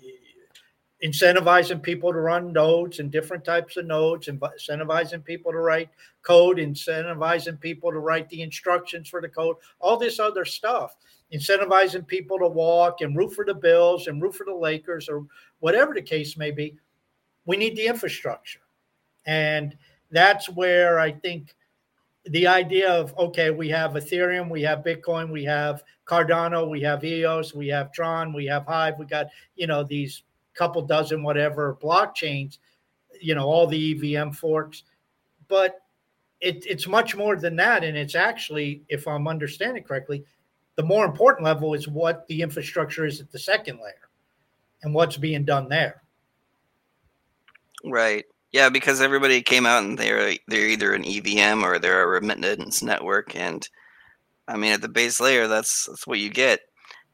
incentivizing 1.03 1.81
people 1.81 2.13
to 2.13 2.19
run 2.19 2.53
nodes 2.53 2.99
and 2.99 3.11
different 3.11 3.43
types 3.43 3.77
of 3.77 3.85
nodes, 3.85 4.27
incentivizing 4.27 5.23
people 5.23 5.51
to 5.51 5.57
write 5.57 5.89
code, 6.21 6.57
incentivizing 6.57 7.59
people 7.59 7.91
to 7.91 7.99
write 7.99 8.29
the 8.29 8.41
instructions 8.41 9.09
for 9.09 9.21
the 9.21 9.29
code, 9.29 9.55
all 9.79 9.97
this 9.97 10.19
other 10.19 10.45
stuff, 10.45 10.95
incentivizing 11.33 12.05
people 12.05 12.37
to 12.37 12.47
walk 12.47 13.01
and 13.01 13.17
root 13.17 13.33
for 13.33 13.45
the 13.45 13.53
Bills 13.53 14.07
and 14.07 14.21
root 14.21 14.35
for 14.35 14.45
the 14.45 14.53
Lakers 14.53 15.09
or 15.09 15.25
whatever 15.59 15.93
the 15.93 16.01
case 16.01 16.37
may 16.37 16.51
be. 16.51 16.77
We 17.45 17.57
need 17.57 17.75
the 17.75 17.87
infrastructure. 17.87 18.61
And 19.25 19.75
that's 20.11 20.49
where 20.49 20.99
I 20.99 21.11
think 21.11 21.55
the 22.25 22.45
idea 22.45 22.91
of 22.91 23.17
okay, 23.17 23.49
we 23.49 23.69
have 23.69 23.93
Ethereum, 23.93 24.49
we 24.49 24.61
have 24.61 24.83
Bitcoin, 24.83 25.31
we 25.31 25.43
have 25.45 25.83
Cardano, 26.05 26.69
we 26.69 26.81
have 26.81 27.03
EOS, 27.03 27.55
we 27.55 27.67
have 27.69 27.91
Tron, 27.91 28.33
we 28.33 28.45
have 28.45 28.65
Hive, 28.65 28.99
we 28.99 29.05
got 29.05 29.27
you 29.55 29.65
know 29.65 29.83
these 29.83 30.21
couple 30.61 30.83
dozen 30.83 31.23
whatever 31.23 31.75
blockchains, 31.81 32.59
you 33.19 33.33
know, 33.33 33.47
all 33.47 33.65
the 33.65 34.15
EVM 34.15 34.29
forks. 34.29 34.83
But 35.47 35.81
it, 36.39 36.63
it's 36.69 36.87
much 36.87 37.15
more 37.15 37.35
than 37.35 37.55
that. 37.55 37.83
And 37.83 37.97
it's 37.97 38.13
actually, 38.13 38.83
if 38.87 39.07
I'm 39.07 39.27
understanding 39.27 39.83
correctly, 39.83 40.23
the 40.75 40.83
more 40.83 41.03
important 41.03 41.45
level 41.45 41.73
is 41.73 41.87
what 41.87 42.27
the 42.27 42.43
infrastructure 42.43 43.07
is 43.07 43.19
at 43.19 43.31
the 43.31 43.39
second 43.39 43.79
layer 43.83 44.09
and 44.83 44.93
what's 44.93 45.17
being 45.17 45.45
done 45.45 45.67
there. 45.67 46.03
Right. 47.83 48.25
Yeah, 48.51 48.69
because 48.69 49.01
everybody 49.01 49.41
came 49.41 49.65
out 49.65 49.83
and 49.83 49.97
they're 49.97 50.35
they're 50.47 50.67
either 50.67 50.93
an 50.93 51.05
EVM 51.05 51.63
or 51.63 51.79
they're 51.79 52.03
a 52.03 52.07
remittance 52.07 52.83
network, 52.83 53.33
and 53.33 53.67
I 54.47 54.57
mean 54.57 54.73
at 54.73 54.81
the 54.81 54.89
base 54.89 55.21
layer, 55.21 55.47
that's 55.47 55.85
that's 55.85 56.05
what 56.05 56.19
you 56.19 56.29
get. 56.29 56.59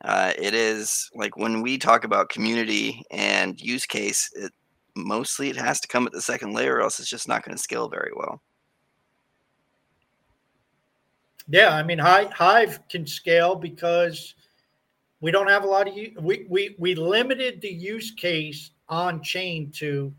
Uh, 0.02 0.32
it 0.38 0.54
is 0.54 1.10
like 1.16 1.38
when 1.38 1.62
we 1.62 1.78
talk 1.78 2.04
about 2.04 2.30
community 2.30 3.04
and 3.12 3.60
use 3.60 3.86
case, 3.86 4.30
it 4.36 4.52
mostly 4.95 5.50
it 5.50 5.56
has 5.56 5.80
to 5.82 5.88
come 5.88 6.06
at 6.06 6.14
the 6.14 6.22
second 6.22 6.54
layer, 6.54 6.76
or 6.76 6.82
else 6.82 7.00
it's 7.00 7.10
just 7.10 7.28
not 7.28 7.43
going 7.43 7.56
to 7.56 7.62
scale 7.62 7.89
very 7.89 8.12
well. 8.16 8.41
Yeah, 11.50 11.74
I 11.74 11.82
mean, 11.84 11.98
Hive 11.98 12.80
can 12.89 13.08
scale 13.08 13.56
because 13.56 14.36
we 15.22 15.32
don't 15.32 15.48
have 15.48 15.64
a 15.64 15.68
lot 15.68 15.88
of 15.88 15.95
we 16.22 16.45
we 16.50 16.76
we 16.78 16.95
limited 16.95 17.62
the 17.62 17.70
use 17.70 18.12
case 18.12 18.72
on 18.89 19.24
chain 19.24 19.72
to 19.72 20.14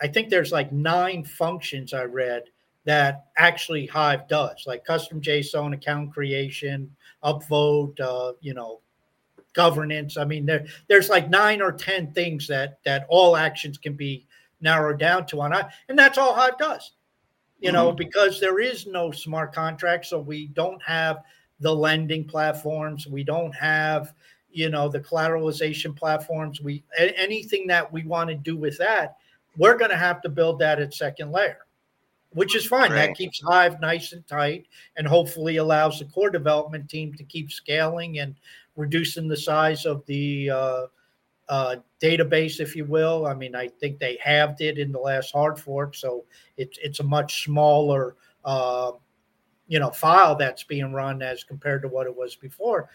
I 0.00 0.08
think 0.08 0.30
there's 0.30 0.52
like 0.52 0.72
nine 0.72 1.24
functions 1.24 1.92
I 1.92 2.04
read 2.04 2.44
that 2.90 3.26
actually 3.36 3.86
Hive 3.86 4.26
does, 4.26 4.64
like 4.66 4.84
custom 4.84 5.20
JSON, 5.20 5.74
account 5.74 6.12
creation, 6.12 6.90
upvote, 7.22 8.00
uh, 8.00 8.32
you 8.40 8.52
know, 8.52 8.80
governance. 9.52 10.16
I 10.16 10.24
mean, 10.24 10.44
there 10.44 10.66
there's 10.88 11.08
like 11.08 11.30
nine 11.30 11.62
or 11.62 11.70
ten 11.70 12.12
things 12.12 12.48
that 12.48 12.80
that 12.84 13.06
all 13.08 13.36
actions 13.36 13.78
can 13.78 13.94
be 13.94 14.26
narrowed 14.60 14.98
down 14.98 15.24
to 15.26 15.40
on 15.40 15.52
and 15.88 15.96
that's 15.96 16.18
all 16.18 16.34
Hive 16.34 16.58
does. 16.58 16.94
You 17.60 17.70
know, 17.70 17.90
mm-hmm. 17.90 17.96
because 17.96 18.40
there 18.40 18.58
is 18.58 18.88
no 18.88 19.12
smart 19.12 19.54
contract, 19.54 20.06
so 20.06 20.18
we 20.18 20.48
don't 20.48 20.82
have 20.82 21.18
the 21.60 21.72
lending 21.72 22.24
platforms, 22.24 23.06
we 23.06 23.22
don't 23.22 23.54
have 23.54 24.14
you 24.50 24.68
know 24.68 24.88
the 24.88 24.98
collateralization 24.98 25.94
platforms. 25.94 26.60
We 26.60 26.82
anything 26.98 27.68
that 27.68 27.92
we 27.92 28.02
want 28.02 28.30
to 28.30 28.34
do 28.34 28.56
with 28.56 28.78
that, 28.78 29.18
we're 29.56 29.78
going 29.78 29.92
to 29.92 29.96
have 29.96 30.20
to 30.22 30.28
build 30.28 30.58
that 30.58 30.80
at 30.80 30.92
second 30.92 31.30
layer 31.30 31.58
which 32.32 32.54
is 32.54 32.66
fine. 32.66 32.90
Right. 32.90 33.06
That 33.06 33.16
keeps 33.16 33.42
Hive 33.42 33.80
nice 33.80 34.12
and 34.12 34.26
tight 34.26 34.66
and 34.96 35.06
hopefully 35.06 35.56
allows 35.56 35.98
the 35.98 36.04
core 36.06 36.30
development 36.30 36.88
team 36.88 37.12
to 37.14 37.24
keep 37.24 37.50
scaling 37.50 38.20
and 38.20 38.34
reducing 38.76 39.28
the 39.28 39.36
size 39.36 39.84
of 39.84 40.04
the 40.06 40.50
uh, 40.50 40.86
uh, 41.48 41.76
database, 42.00 42.60
if 42.60 42.76
you 42.76 42.84
will. 42.84 43.26
I 43.26 43.34
mean, 43.34 43.54
I 43.54 43.68
think 43.68 43.98
they 43.98 44.18
halved 44.22 44.60
it 44.60 44.78
in 44.78 44.92
the 44.92 44.98
last 44.98 45.32
hard 45.32 45.58
fork, 45.58 45.94
so 45.94 46.24
it's 46.56 46.78
it's 46.80 47.00
a 47.00 47.04
much 47.04 47.44
smaller, 47.44 48.14
uh, 48.44 48.92
you 49.66 49.80
know, 49.80 49.90
file 49.90 50.36
that's 50.36 50.62
being 50.62 50.92
run 50.92 51.22
as 51.22 51.42
compared 51.42 51.82
to 51.82 51.88
what 51.88 52.06
it 52.06 52.16
was 52.16 52.36
before. 52.36 52.88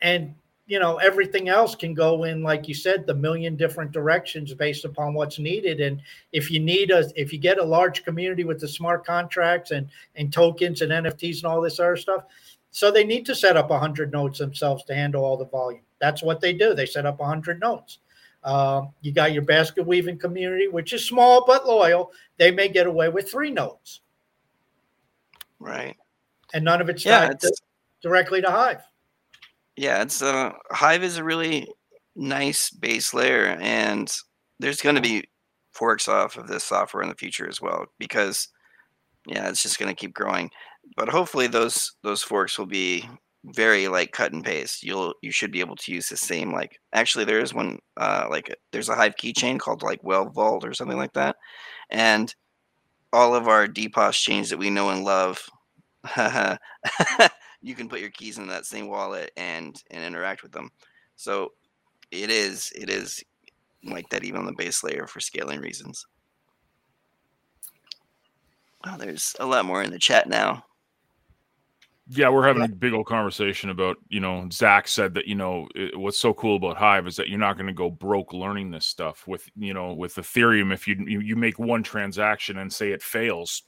And 0.00 0.34
you 0.68 0.78
know, 0.78 0.96
everything 0.98 1.48
else 1.48 1.74
can 1.74 1.94
go 1.94 2.24
in, 2.24 2.42
like 2.42 2.68
you 2.68 2.74
said, 2.74 3.06
the 3.06 3.14
million 3.14 3.56
different 3.56 3.90
directions 3.90 4.52
based 4.52 4.84
upon 4.84 5.14
what's 5.14 5.38
needed. 5.38 5.80
And 5.80 6.02
if 6.32 6.50
you 6.50 6.60
need 6.60 6.90
a, 6.90 7.10
if 7.16 7.32
you 7.32 7.38
get 7.38 7.58
a 7.58 7.64
large 7.64 8.04
community 8.04 8.44
with 8.44 8.60
the 8.60 8.68
smart 8.68 9.04
contracts 9.04 9.70
and 9.70 9.88
and 10.14 10.30
tokens 10.30 10.82
and 10.82 10.92
NFTs 10.92 11.38
and 11.38 11.46
all 11.46 11.62
this 11.62 11.80
other 11.80 11.96
stuff, 11.96 12.24
so 12.70 12.90
they 12.90 13.02
need 13.02 13.24
to 13.26 13.34
set 13.34 13.56
up 13.56 13.70
100 13.70 14.12
nodes 14.12 14.38
themselves 14.38 14.84
to 14.84 14.94
handle 14.94 15.24
all 15.24 15.38
the 15.38 15.46
volume. 15.46 15.80
That's 16.00 16.22
what 16.22 16.42
they 16.42 16.52
do. 16.52 16.74
They 16.74 16.86
set 16.86 17.06
up 17.06 17.18
100 17.18 17.58
nodes. 17.60 18.00
Um, 18.44 18.90
you 19.00 19.10
got 19.10 19.32
your 19.32 19.42
basket 19.42 19.86
weaving 19.86 20.18
community, 20.18 20.68
which 20.68 20.92
is 20.92 21.04
small 21.04 21.44
but 21.46 21.66
loyal. 21.66 22.12
They 22.36 22.50
may 22.50 22.68
get 22.68 22.86
away 22.86 23.08
with 23.08 23.30
three 23.30 23.50
nodes. 23.50 24.02
Right. 25.58 25.96
And 26.52 26.62
none 26.62 26.82
of 26.82 26.90
it's 26.90 27.04
yeah, 27.06 27.30
to, 27.30 27.52
directly 28.02 28.42
to 28.42 28.50
Hive. 28.50 28.82
Yeah, 29.78 30.02
it's 30.02 30.22
uh, 30.22 30.52
Hive 30.72 31.04
is 31.04 31.18
a 31.18 31.24
really 31.24 31.68
nice 32.16 32.70
base 32.70 33.14
layer, 33.14 33.56
and 33.60 34.12
there's 34.58 34.80
going 34.82 34.96
to 34.96 35.00
be 35.02 35.24
forks 35.72 36.08
off 36.08 36.36
of 36.36 36.48
this 36.48 36.64
software 36.64 37.02
in 37.04 37.08
the 37.08 37.14
future 37.14 37.48
as 37.48 37.60
well 37.60 37.86
because 38.00 38.48
yeah, 39.26 39.48
it's 39.48 39.62
just 39.62 39.78
going 39.78 39.88
to 39.90 39.96
keep 40.00 40.14
growing 40.14 40.50
but 40.96 41.08
hopefully 41.10 41.46
those 41.48 41.94
those 42.04 42.22
forks 42.22 42.58
will 42.58 42.66
be 42.66 43.08
very 43.46 43.88
like 43.88 44.12
cut 44.12 44.32
and 44.32 44.44
paste. 44.44 44.82
You'll 44.84 45.14
you 45.22 45.32
should 45.32 45.52
be 45.52 45.60
able 45.60 45.76
to 45.76 45.92
use 45.92 46.08
the 46.10 46.16
same 46.18 46.52
like 46.52 46.78
actually 46.94 47.24
there 47.26 47.40
is 47.40 47.54
one 47.54 47.78
uh 47.98 48.26
like 48.30 48.54
there's 48.72 48.88
a 48.90 48.96
Hive 48.96 49.16
keychain 49.16 49.58
called 49.60 49.82
like 49.84 50.02
WhaleVault 50.02 50.64
or 50.64 50.74
something 50.74 50.98
like 50.98 51.14
that, 51.14 51.36
and 51.90 52.34
all 53.12 53.34
of 53.36 53.48
our 53.48 53.68
DPoS 53.68 54.14
chains 54.22 54.50
that 54.50 54.58
we 54.58 54.70
know 54.70 54.90
and 54.90 55.04
love, 55.04 55.42
you 57.60 57.74
can 57.74 57.88
put 57.88 58.00
your 58.00 58.10
keys 58.10 58.38
in 58.38 58.46
that 58.48 58.66
same 58.66 58.88
wallet 58.88 59.32
and 59.36 59.82
and 59.90 60.04
interact 60.04 60.42
with 60.42 60.52
them. 60.52 60.70
So 61.16 61.52
it 62.10 62.30
is 62.30 62.72
it 62.74 62.90
is 62.90 63.22
like 63.84 64.08
that 64.10 64.24
even 64.24 64.40
on 64.40 64.46
the 64.46 64.52
base 64.52 64.82
layer 64.82 65.06
for 65.06 65.20
scaling 65.20 65.60
reasons. 65.60 66.06
Oh, 68.86 68.96
there's 68.96 69.34
a 69.40 69.46
lot 69.46 69.64
more 69.64 69.82
in 69.82 69.90
the 69.90 69.98
chat 69.98 70.28
now. 70.28 70.64
Yeah, 72.10 72.30
we're 72.30 72.46
having 72.46 72.62
yeah. 72.62 72.68
a 72.68 72.74
big 72.74 72.94
old 72.94 73.04
conversation 73.04 73.68
about, 73.68 73.98
you 74.08 74.20
know, 74.20 74.48
Zach 74.50 74.88
said 74.88 75.12
that, 75.12 75.26
you 75.26 75.34
know, 75.34 75.68
it, 75.74 75.98
what's 75.98 76.18
so 76.18 76.32
cool 76.32 76.56
about 76.56 76.78
Hive 76.78 77.06
is 77.06 77.16
that 77.16 77.28
you're 77.28 77.38
not 77.38 77.56
going 77.56 77.66
to 77.66 77.72
go 77.74 77.90
broke 77.90 78.32
learning 78.32 78.70
this 78.70 78.86
stuff 78.86 79.26
with, 79.26 79.46
you 79.56 79.74
know, 79.74 79.92
with 79.92 80.14
Ethereum. 80.14 80.72
If 80.72 80.88
you, 80.88 80.94
you, 81.06 81.20
you 81.20 81.36
make 81.36 81.58
one 81.58 81.82
transaction 81.82 82.56
and 82.58 82.72
say 82.72 82.92
it 82.92 83.02
fails, 83.02 83.64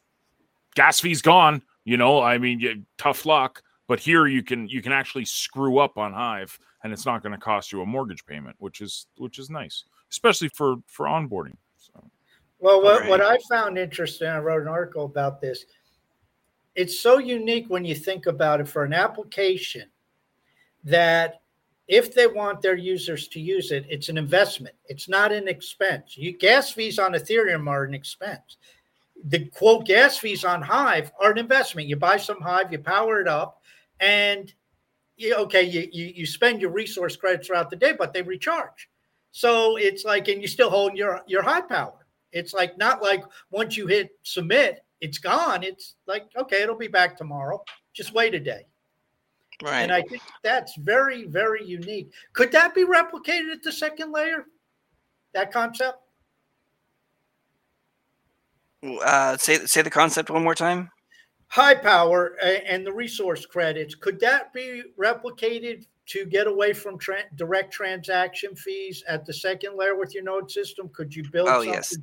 gas 0.75 1.01
fee's 1.01 1.21
gone, 1.21 1.61
you 1.85 1.99
know, 1.99 2.23
I 2.23 2.39
mean, 2.39 2.61
you, 2.61 2.85
tough 2.97 3.27
luck. 3.27 3.63
But 3.91 3.99
here 3.99 4.29
you 4.29 4.45
can, 4.45 4.69
you 4.69 4.83
can 4.83 4.93
actually 4.93 5.25
screw 5.25 5.79
up 5.79 5.99
on 5.99 6.13
Hive 6.13 6.57
and 6.85 6.93
it's 6.93 7.05
not 7.05 7.25
going 7.25 7.33
to 7.33 7.39
cost 7.39 7.73
you 7.73 7.83
a 7.83 7.87
mortgage 7.87 8.25
payment, 8.25 8.55
which 8.61 8.81
is, 8.81 9.09
which 9.17 9.41
is 9.41 9.51
nice, 9.51 9.83
especially 10.13 10.47
for, 10.47 10.77
for 10.87 11.07
onboarding. 11.07 11.57
So. 11.77 12.09
Well, 12.61 12.81
what, 12.85 13.01
right. 13.01 13.11
what 13.11 13.21
I 13.21 13.37
found 13.51 13.79
interesting, 13.79 14.29
I 14.29 14.39
wrote 14.39 14.63
an 14.63 14.69
article 14.69 15.07
about 15.07 15.41
this 15.41 15.65
it's 16.77 17.01
so 17.01 17.19
unique 17.19 17.65
when 17.67 17.85
you 17.85 17.97
think 17.97 18.27
about 18.27 18.61
it 18.61 18.69
for 18.69 18.85
an 18.85 18.93
application 18.93 19.89
that 20.85 21.41
if 21.89 22.15
they 22.15 22.29
want 22.29 22.63
their 22.63 22.77
users 22.77 23.27
to 23.27 23.41
use 23.41 23.73
it, 23.73 23.87
it's 23.91 24.09
an 24.09 24.19
investment. 24.19 24.77
It's 24.87 25.09
not 25.09 25.33
an 25.33 25.49
expense. 25.49 26.17
You, 26.17 26.39
gas 26.39 26.71
fees 26.71 27.01
on 27.01 27.15
Ethereum 27.15 27.67
are 27.67 27.83
an 27.83 27.95
expense. 27.95 28.59
The 29.25 29.47
quote 29.47 29.85
gas 29.85 30.17
fees 30.17 30.45
on 30.45 30.63
Hive 30.63 31.11
are 31.21 31.33
an 31.33 31.39
investment. 31.39 31.89
You 31.89 31.97
buy 31.97 32.19
some 32.19 32.41
Hive, 32.41 32.71
you 32.71 32.79
power 32.79 33.21
it 33.21 33.27
up, 33.27 33.60
and 34.01 34.53
you, 35.17 35.35
okay, 35.37 35.63
you, 35.63 35.89
you 35.93 36.13
you 36.17 36.27
spend 36.27 36.61
your 36.61 36.71
resource 36.71 37.17
credits 37.17 37.47
throughout 37.47 37.71
the 37.71 37.77
day, 37.77 37.93
but 37.93 38.13
they 38.13 38.23
recharge. 38.23 38.89
So 39.33 39.77
it's 39.77 40.05
like, 40.05 40.29
and 40.29 40.43
you 40.43 40.49
still 40.49 40.71
hold 40.71 40.97
your 40.97 41.21
your 41.27 41.43
Hive 41.43 41.69
power. 41.69 42.07
It's 42.33 42.55
like 42.55 42.79
not 42.79 43.03
like 43.03 43.23
once 43.51 43.77
you 43.77 43.87
hit 43.87 44.11
submit, 44.23 44.85
it's 45.01 45.19
gone. 45.19 45.63
It's 45.63 45.97
like, 46.07 46.27
okay, 46.37 46.63
it'll 46.63 46.77
be 46.77 46.89
back 46.89 47.17
tomorrow. 47.17 47.63
Just 47.93 48.15
wait 48.15 48.35
a 48.35 48.41
day. 48.41 48.67
Right. 49.63 49.83
And 49.83 49.93
I 49.93 50.03
think 50.03 50.23
that's 50.43 50.75
very, 50.77 51.27
very 51.27 51.65
unique. 51.65 52.11
Could 52.33 52.51
that 52.53 52.75
be 52.75 52.87
replicated 52.87 53.53
at 53.53 53.63
the 53.63 53.73
second 53.73 54.11
layer? 54.13 54.47
That 55.35 55.53
concept? 55.53 55.99
Uh, 58.83 59.37
say 59.37 59.57
say 59.67 59.83
the 59.83 59.91
concept 59.91 60.31
one 60.31 60.43
more 60.43 60.55
time. 60.55 60.91
Hive 61.51 61.83
power 61.83 62.37
and 62.41 62.87
the 62.87 62.93
resource 62.93 63.45
credits. 63.45 63.97
Could 63.97 64.21
that 64.21 64.53
be 64.53 64.85
replicated 64.97 65.85
to 66.07 66.25
get 66.25 66.47
away 66.47 66.73
from 66.73 66.97
tra- 66.97 67.25
direct 67.35 67.73
transaction 67.73 68.55
fees 68.55 69.03
at 69.09 69.27
the 69.27 69.33
second 69.33 69.77
layer 69.77 69.97
with 69.97 70.15
your 70.15 70.23
node 70.23 70.49
system? 70.49 70.89
Could 70.95 71.15
you 71.15 71.25
build? 71.31 71.49
Oh 71.49 71.65
something? 71.65 71.73
yes. 71.73 71.97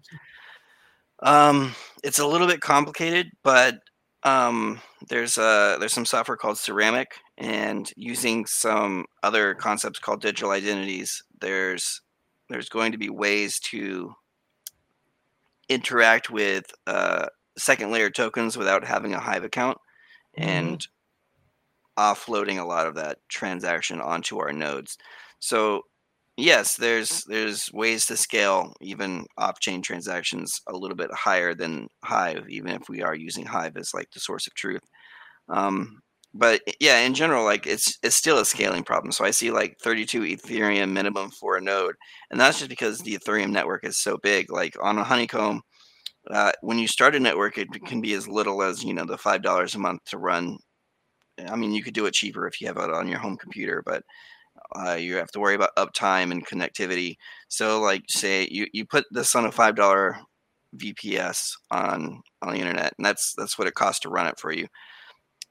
Um, 1.23 1.73
it's 2.03 2.19
a 2.19 2.27
little 2.27 2.45
bit 2.45 2.59
complicated, 2.59 3.31
but 3.41 3.79
um, 4.23 4.81
there's 5.07 5.37
a 5.37 5.77
there's 5.79 5.93
some 5.93 6.05
software 6.05 6.37
called 6.37 6.57
Ceramic, 6.57 7.13
and 7.37 7.89
using 7.95 8.45
some 8.45 9.05
other 9.23 9.53
concepts 9.53 9.99
called 9.99 10.21
digital 10.21 10.51
identities. 10.51 11.23
There's 11.39 12.01
there's 12.49 12.67
going 12.69 12.91
to 12.91 12.97
be 12.97 13.09
ways 13.09 13.59
to 13.61 14.13
interact 15.69 16.29
with 16.29 16.71
uh, 16.85 17.27
second 17.57 17.91
layer 17.91 18.09
tokens 18.09 18.57
without 18.57 18.85
having 18.85 19.13
a 19.13 19.19
Hive 19.19 19.43
account, 19.43 19.77
mm-hmm. 20.37 20.49
and 20.49 20.87
offloading 21.97 22.59
a 22.59 22.65
lot 22.65 22.87
of 22.87 22.95
that 22.95 23.17
transaction 23.29 24.01
onto 24.01 24.39
our 24.39 24.53
nodes. 24.53 24.97
So 25.39 25.83
Yes, 26.39 26.75
there's 26.75 27.23
there's 27.23 27.71
ways 27.73 28.05
to 28.05 28.15
scale 28.15 28.73
even 28.79 29.25
off-chain 29.39 29.81
transactions 29.81 30.61
a 30.67 30.77
little 30.77 30.95
bit 30.95 31.11
higher 31.11 31.55
than 31.55 31.87
Hive, 32.03 32.47
even 32.47 32.73
if 32.73 32.87
we 32.87 33.01
are 33.01 33.15
using 33.15 33.43
Hive 33.43 33.75
as 33.75 33.91
like 33.93 34.11
the 34.11 34.19
source 34.19 34.45
of 34.45 34.53
truth. 34.53 34.83
Um, 35.49 35.99
but 36.35 36.61
yeah, 36.79 36.99
in 36.99 37.15
general, 37.15 37.43
like 37.43 37.65
it's 37.65 37.97
it's 38.03 38.15
still 38.15 38.37
a 38.37 38.45
scaling 38.45 38.83
problem. 38.83 39.11
So 39.11 39.25
I 39.25 39.31
see 39.31 39.49
like 39.49 39.77
32 39.81 40.21
Ethereum 40.21 40.91
minimum 40.91 41.31
for 41.31 41.57
a 41.57 41.61
node, 41.61 41.95
and 42.29 42.39
that's 42.39 42.59
just 42.59 42.69
because 42.69 42.99
the 42.99 43.17
Ethereum 43.17 43.49
network 43.51 43.83
is 43.83 43.97
so 43.97 44.17
big. 44.21 44.51
Like 44.51 44.75
on 44.79 44.99
a 44.99 45.03
honeycomb, 45.03 45.63
uh, 46.32 46.51
when 46.61 46.80
you 46.80 46.88
start 46.88 47.15
a 47.15 47.19
network, 47.19 47.57
it 47.57 47.69
can 47.86 48.01
be 48.01 48.13
as 48.13 48.28
little 48.28 48.61
as 48.63 48.84
you 48.84 48.93
know 48.93 49.05
the 49.05 49.17
five 49.17 49.41
dollars 49.43 49.75
a 49.75 49.80
month 49.80 50.03
to 50.05 50.17
run. 50.17 50.57
I 51.47 51.55
mean, 51.55 51.73
you 51.73 51.84
could 51.84 51.93
do 51.93 52.05
it 52.07 52.13
cheaper 52.13 52.47
if 52.47 52.59
you 52.61 52.67
have 52.67 52.78
it 52.78 52.91
on 52.91 53.07
your 53.07 53.19
home 53.19 53.38
computer, 53.38 53.82
but 53.86 54.03
Uh, 54.75 54.95
you 54.95 55.15
have 55.17 55.32
to 55.32 55.39
worry 55.39 55.55
about 55.55 55.75
uptime 55.78 56.32
and 56.32 56.45
connectivity. 56.47 57.17
So, 57.49 57.82
like, 57.82 58.03
say 58.09 58.47
you, 58.51 58.67
you 58.73 58.86
put 58.86 59.05
this 59.11 59.36
on 59.36 59.45
a 59.45 59.51
five 59.51 59.75
dollar 59.75 60.17
VPS 60.75 61.57
on 61.71 62.21
on 62.41 62.53
the 62.53 62.59
internet, 62.59 62.93
and 62.97 63.05
that's 63.05 63.34
that's 63.38 63.57
what 63.57 63.67
it 63.67 63.75
costs 63.75 64.01
to 64.01 64.09
run 64.09 64.28
it 64.28 64.39
for 64.39 64.51
you. 64.51 64.67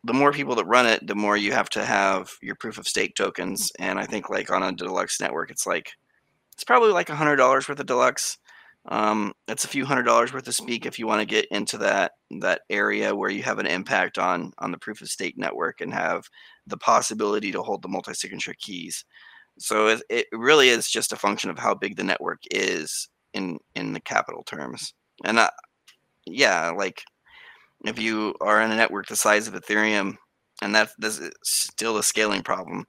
The 0.05 0.15
more 0.15 0.33
people 0.33 0.55
that 0.57 0.67
run 0.67 0.87
it, 0.87 1.07
the 1.07 1.15
more 1.15 1.37
you 1.37 1.53
have 1.53 1.71
to 1.71 1.85
have 1.85 2.31
your 2.43 2.55
proof 2.57 2.79
of 2.79 2.89
stake 2.89 3.15
tokens. 3.17 3.73
And 3.79 3.99
I 3.99 4.07
think 4.07 4.31
like 4.31 4.51
on 4.51 4.63
a 4.63 4.73
Dlux 4.73 5.21
network, 5.21 5.51
it's 5.51 5.67
like 5.67 5.93
it's 6.55 6.65
probably 6.65 6.93
like 6.93 7.11
a 7.11 7.17
hundred 7.17 7.37
dollars 7.37 7.69
worth 7.69 7.81
of 7.81 7.87
Dlux. 7.87 8.39
Um, 8.89 9.33
it's 9.49 9.65
a 9.65 9.69
few 9.69 9.85
hundred 9.85 10.05
dollars 10.05 10.33
worth 10.33 10.47
of 10.47 10.55
speak 10.55 10.87
if 10.87 10.99
you 10.99 11.07
want 11.07 11.21
to 11.21 11.27
get 11.27 11.47
into 11.51 11.77
that 11.79 12.13
that 12.41 12.63
area 12.71 13.15
where 13.15 13.31
you 13.31 13.43
have 13.43 13.59
an 13.59 13.67
impact 13.67 14.19
on 14.19 14.53
on 14.59 14.71
the 14.71 14.79
proof 14.79 15.01
of 15.01 15.09
stake 15.09 15.37
network 15.37 15.81
and 15.81 15.93
have 15.93 16.25
the 16.67 16.77
possibility 16.77 17.51
to 17.53 17.63
hold 17.63 17.83
the 17.83 17.89
multi-signature 17.89 18.55
keys. 18.61 19.05
So 19.59 19.89
it, 19.89 20.03
it 20.11 20.27
really 20.33 20.69
is 20.69 20.89
just 20.89 21.13
a 21.13 21.17
function 21.17 21.51
of 21.51 21.59
how 21.59 21.75
big 21.75 21.97
the 21.97 22.05
network 22.05 22.41
is 22.51 23.09
in 23.35 23.59
in 23.75 23.93
the 23.93 24.01
capital 24.01 24.45
terms. 24.45 24.95
And 25.25 25.41
I, 25.41 25.51
yeah, 26.27 26.71
like 26.71 27.03
if 27.85 27.99
you 27.99 28.35
are 28.41 28.61
in 28.63 28.71
a 28.71 28.77
network 28.77 29.07
the 29.09 29.17
size 29.17 29.49
of 29.49 29.55
Ethereum, 29.55 30.17
and 30.63 30.75
that 30.75 30.91
this 30.99 31.19
is 31.19 31.33
still 31.45 31.99
a 31.99 32.03
scaling 32.03 32.43
problem. 32.43 32.85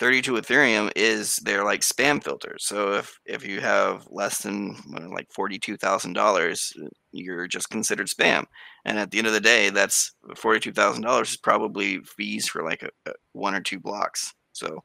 32 0.00 0.32
Ethereum 0.32 0.90
is 0.96 1.36
their 1.36 1.62
like 1.62 1.82
spam 1.82 2.24
filter. 2.24 2.56
So 2.58 2.94
if 2.94 3.20
if 3.26 3.46
you 3.46 3.60
have 3.60 4.06
less 4.10 4.40
than 4.40 4.74
like 5.14 5.30
forty-two 5.30 5.76
thousand 5.76 6.14
dollars, 6.14 6.72
you're 7.12 7.46
just 7.46 7.68
considered 7.68 8.06
spam. 8.06 8.44
And 8.86 8.98
at 8.98 9.10
the 9.10 9.18
end 9.18 9.26
of 9.26 9.34
the 9.34 9.42
day, 9.42 9.68
that's 9.68 10.14
forty-two 10.36 10.72
thousand 10.72 11.02
dollars 11.02 11.32
is 11.32 11.36
probably 11.36 12.00
fees 12.16 12.48
for 12.48 12.64
like 12.64 12.82
a, 12.82 12.88
a, 13.10 13.12
one 13.32 13.54
or 13.54 13.60
two 13.60 13.78
blocks. 13.78 14.32
So 14.52 14.82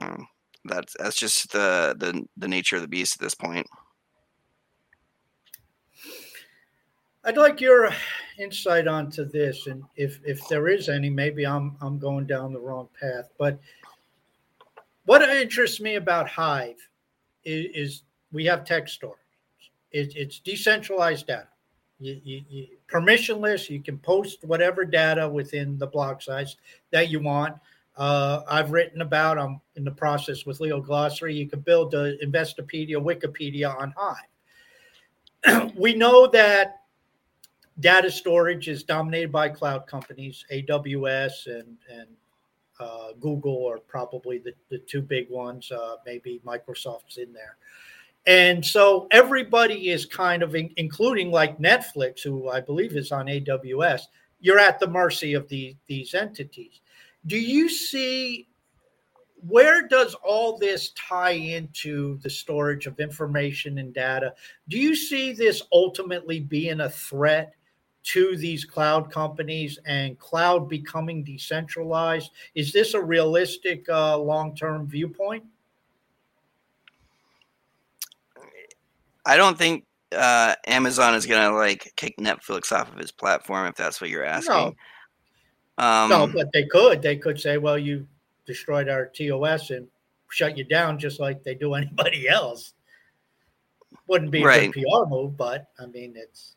um, 0.00 0.26
that's 0.64 0.96
that's 0.98 1.16
just 1.16 1.52
the, 1.52 1.94
the 1.96 2.24
the 2.36 2.48
nature 2.48 2.74
of 2.74 2.82
the 2.82 2.88
beast 2.88 3.14
at 3.14 3.20
this 3.20 3.36
point. 3.36 3.68
I'd 7.24 7.36
like 7.36 7.60
your 7.60 7.88
insight 8.36 8.88
onto 8.88 9.24
this, 9.24 9.68
and 9.68 9.84
if 9.94 10.18
if 10.24 10.40
there 10.48 10.66
is 10.66 10.88
any, 10.88 11.08
maybe 11.08 11.46
I'm 11.46 11.76
I'm 11.80 12.00
going 12.00 12.26
down 12.26 12.52
the 12.52 12.58
wrong 12.58 12.88
path. 13.00 13.30
But 13.38 13.60
what 15.04 15.22
interests 15.28 15.80
me 15.80 15.96
about 15.96 16.28
Hive 16.28 16.88
is, 17.44 17.66
is 17.74 18.02
we 18.32 18.44
have 18.46 18.64
text 18.64 18.94
storage. 18.94 19.18
It, 19.90 20.14
it's 20.16 20.38
decentralized 20.38 21.26
data. 21.26 21.48
You, 21.98 22.20
you, 22.24 22.42
you, 22.48 22.66
permissionless. 22.88 23.70
You 23.70 23.80
can 23.80 23.98
post 23.98 24.44
whatever 24.44 24.84
data 24.84 25.28
within 25.28 25.78
the 25.78 25.86
block 25.86 26.22
size 26.22 26.56
that 26.90 27.10
you 27.10 27.20
want. 27.20 27.56
Uh, 27.96 28.40
I've 28.48 28.72
written 28.72 29.02
about. 29.02 29.38
I'm 29.38 29.60
in 29.76 29.84
the 29.84 29.90
process 29.90 30.46
with 30.46 30.60
Leo 30.60 30.80
Glossary. 30.80 31.34
You 31.34 31.48
can 31.48 31.60
build 31.60 31.94
a 31.94 32.16
Investopedia, 32.18 32.96
Wikipedia 32.96 33.78
on 33.78 33.94
Hive. 33.96 35.72
we 35.76 35.94
know 35.94 36.26
that 36.28 36.80
data 37.80 38.10
storage 38.10 38.68
is 38.68 38.82
dominated 38.82 39.30
by 39.30 39.48
cloud 39.48 39.86
companies, 39.86 40.44
AWS 40.50 41.46
and 41.46 41.76
and 41.90 42.08
uh, 42.82 43.12
Google 43.20 43.66
are 43.68 43.78
probably 43.78 44.38
the, 44.38 44.52
the 44.70 44.78
two 44.78 45.02
big 45.02 45.30
ones. 45.30 45.70
Uh, 45.70 45.96
maybe 46.04 46.40
Microsoft's 46.44 47.18
in 47.18 47.32
there. 47.32 47.56
And 48.26 48.64
so 48.64 49.08
everybody 49.10 49.90
is 49.90 50.06
kind 50.06 50.42
of, 50.42 50.54
in, 50.54 50.70
including 50.76 51.30
like 51.30 51.58
Netflix, 51.58 52.22
who 52.22 52.48
I 52.48 52.60
believe 52.60 52.96
is 52.96 53.12
on 53.12 53.26
AWS, 53.26 54.02
you're 54.40 54.58
at 54.58 54.78
the 54.78 54.86
mercy 54.86 55.34
of 55.34 55.48
the, 55.48 55.76
these 55.86 56.14
entities. 56.14 56.80
Do 57.26 57.38
you 57.38 57.68
see 57.68 58.48
where 59.48 59.86
does 59.86 60.14
all 60.14 60.56
this 60.56 60.90
tie 60.90 61.30
into 61.30 62.18
the 62.18 62.30
storage 62.30 62.86
of 62.86 63.00
information 63.00 63.78
and 63.78 63.92
data? 63.92 64.34
Do 64.68 64.78
you 64.78 64.94
see 64.94 65.32
this 65.32 65.62
ultimately 65.72 66.40
being 66.40 66.80
a 66.80 66.90
threat 66.90 67.54
to 68.04 68.36
these 68.36 68.64
cloud 68.64 69.10
companies 69.10 69.78
and 69.86 70.18
cloud 70.18 70.68
becoming 70.68 71.22
decentralized? 71.22 72.30
Is 72.54 72.72
this 72.72 72.94
a 72.94 73.00
realistic 73.00 73.88
uh, 73.88 74.18
long 74.18 74.54
term 74.56 74.86
viewpoint? 74.86 75.44
I 79.24 79.36
don't 79.36 79.56
think 79.56 79.84
uh, 80.12 80.54
Amazon 80.66 81.14
is 81.14 81.26
going 81.26 81.48
to 81.48 81.56
like 81.56 81.92
kick 81.96 82.16
Netflix 82.18 82.72
off 82.72 82.92
of 82.92 82.98
his 82.98 83.12
platform 83.12 83.66
if 83.66 83.76
that's 83.76 84.00
what 84.00 84.10
you're 84.10 84.24
asking. 84.24 84.54
No. 84.54 84.74
Um, 85.78 86.10
no, 86.10 86.26
but 86.26 86.52
they 86.52 86.66
could. 86.66 87.00
They 87.00 87.16
could 87.16 87.40
say, 87.40 87.56
"Well, 87.56 87.78
you 87.78 88.06
destroyed 88.46 88.88
our 88.88 89.06
TOS 89.06 89.70
and 89.70 89.88
shut 90.28 90.58
you 90.58 90.64
down, 90.64 90.98
just 90.98 91.18
like 91.18 91.42
they 91.42 91.54
do 91.54 91.74
anybody 91.74 92.28
else." 92.28 92.74
Wouldn't 94.06 94.30
be 94.30 94.42
a 94.42 94.68
good 94.68 94.72
PR 94.72 95.06
move, 95.08 95.36
but 95.36 95.68
I 95.78 95.86
mean, 95.86 96.14
it's 96.16 96.56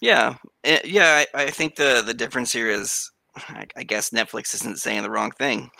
yeah, 0.00 0.36
eh, 0.64 0.80
yeah. 0.84 1.24
I, 1.34 1.42
I 1.44 1.50
think 1.50 1.76
the 1.76 2.02
the 2.04 2.14
difference 2.14 2.52
here 2.52 2.70
is, 2.70 3.10
I, 3.36 3.66
I 3.76 3.82
guess 3.82 4.10
Netflix 4.10 4.54
isn't 4.54 4.78
saying 4.78 5.02
the 5.02 5.10
wrong 5.10 5.30
thing. 5.32 5.70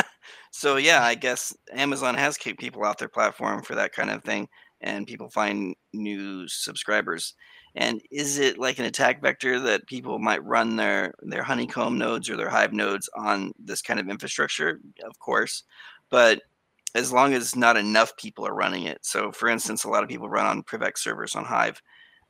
so 0.50 0.76
yeah, 0.76 1.02
I 1.02 1.14
guess 1.14 1.54
Amazon 1.72 2.14
has 2.14 2.36
kicked 2.36 2.60
people 2.60 2.84
off 2.84 2.98
their 2.98 3.08
platform 3.08 3.62
for 3.62 3.74
that 3.74 3.92
kind 3.92 4.10
of 4.10 4.22
thing, 4.22 4.48
and 4.80 5.06
people 5.06 5.30
find 5.30 5.74
new 5.92 6.46
subscribers. 6.48 7.34
And 7.76 8.02
is 8.10 8.38
it 8.38 8.58
like 8.58 8.78
an 8.80 8.84
attack 8.86 9.22
vector 9.22 9.60
that 9.60 9.86
people 9.86 10.18
might 10.18 10.44
run 10.44 10.76
their 10.76 11.14
their 11.22 11.42
honeycomb 11.42 11.96
nodes 11.98 12.28
or 12.28 12.36
their 12.36 12.50
hive 12.50 12.72
nodes 12.72 13.08
on 13.16 13.52
this 13.58 13.82
kind 13.82 14.00
of 14.00 14.08
infrastructure? 14.08 14.80
Of 15.04 15.18
course, 15.18 15.64
but 16.10 16.42
as 16.94 17.12
long 17.12 17.34
as 17.34 17.54
not 17.56 17.76
enough 17.76 18.16
people 18.16 18.46
are 18.46 18.54
running 18.54 18.84
it. 18.84 18.98
So, 19.02 19.30
for 19.32 19.48
instance, 19.48 19.84
a 19.84 19.88
lot 19.88 20.02
of 20.02 20.08
people 20.08 20.28
run 20.28 20.46
on 20.46 20.64
Privex 20.64 20.98
servers 20.98 21.36
on 21.36 21.44
Hive 21.44 21.80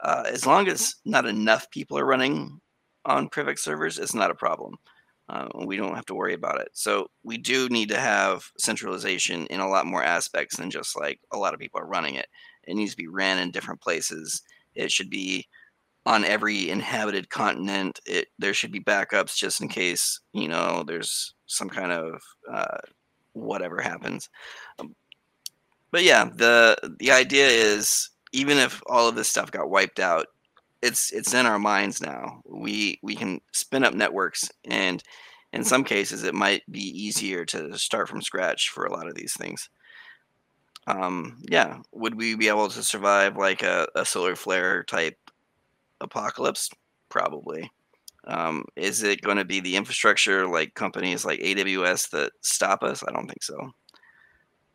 uh, 0.03 0.24
as 0.26 0.46
long 0.46 0.68
as 0.68 0.94
not 1.05 1.26
enough 1.26 1.70
people 1.70 1.98
are 1.98 2.07
running 2.07 2.61
on 3.05 3.28
Privex 3.28 3.61
servers, 3.61 3.98
it's 3.98 4.14
not 4.14 4.30
a 4.30 4.34
problem. 4.34 4.76
Uh, 5.28 5.48
we 5.64 5.76
don't 5.76 5.94
have 5.94 6.07
to 6.07 6.14
worry 6.14 6.34
about 6.34 6.61
it. 6.61 6.70
So 6.72 7.09
we 7.22 7.38
do 7.38 7.68
need 7.68 7.88
to 7.90 8.01
have 8.01 8.42
centralization 8.59 9.46
in 9.46 9.61
a 9.61 9.68
lot 9.68 9.86
more 9.86 10.03
aspects 10.03 10.57
than 10.57 10.70
just 10.70 10.98
like 10.98 11.20
a 11.32 11.38
lot 11.38 11.55
of 11.55 11.61
people 11.61 11.80
are 11.80 11.86
running 11.86 12.16
it. 12.16 12.26
It 12.64 12.74
needs 12.74 12.92
to 12.92 12.96
be 12.96 13.07
ran 13.07 13.38
in 13.38 13.53
different 13.53 13.80
places. 13.80 14.42
It 14.74 14.90
should 14.90 15.09
be 15.09 15.46
on 16.05 16.24
every 16.24 16.70
inhabited 16.70 17.30
continent. 17.30 18.01
It 18.07 18.28
there 18.38 18.55
should 18.55 18.72
be 18.72 18.80
backups 18.80 19.36
just 19.36 19.61
in 19.61 19.68
case 19.68 20.20
you 20.32 20.48
know 20.48 20.82
there's 20.86 21.34
some 21.46 21.68
kind 21.68 21.92
of 21.92 22.20
uh, 22.53 22.78
whatever 23.32 23.80
happens. 23.80 24.28
Um, 24.78 24.94
but 25.92 26.03
yeah, 26.03 26.24
the 26.24 26.76
the 26.98 27.12
idea 27.12 27.46
is 27.46 28.11
even 28.33 28.59
if 28.59 28.83
all 28.87 29.09
of 29.09 29.14
this 29.14 29.28
stuff 29.28 29.51
got 29.51 29.70
wiped 29.70 30.01
out, 30.01 30.26
it's 30.83 31.12
it's 31.12 31.35
in 31.35 31.47
our 31.47 31.59
minds 31.59 32.01
now. 32.01 32.41
We 32.47 32.99
we 33.03 33.14
can 33.14 33.41
spin 33.53 33.85
up 33.85 33.95
networks, 33.95 34.51
and 34.64 35.03
in 35.53 35.64
some 35.64 35.85
cases, 35.85 36.24
it 36.24 36.35
might 36.35 36.62
be 36.70 36.81
easier 36.81 37.45
to 37.47 37.76
start 37.78 38.09
from 38.09 38.22
scratch 38.22 38.70
for 38.70 38.85
a 38.85 38.93
lot 38.93 39.09
of 39.09 39.14
these 39.14 39.35
things. 39.35 39.68
Um, 40.87 41.39
yeah, 41.43 41.78
would 41.93 42.14
we 42.14 42.35
be 42.35 42.49
able 42.49 42.68
to 42.68 42.83
survive 42.83 43.37
like 43.37 43.62
a, 43.62 43.87
a 43.95 44.05
solar 44.05 44.37
flare 44.37 44.85
type 44.85 45.18
apocalypse? 46.01 46.70
Probably. 47.09 47.70
Um, 48.24 48.64
is 48.76 49.03
it 49.03 49.22
going 49.22 49.39
to 49.39 49.45
be 49.45 49.61
the 49.61 49.76
infrastructure 49.76 50.47
like 50.47 50.74
companies 50.74 51.24
like 51.24 51.41
AWS 51.41 52.11
that 52.11 52.33
stop 52.43 52.83
us? 52.83 53.03
I 53.07 53.12
don't 53.12 53.26
think 53.26 53.43
so 53.43 53.72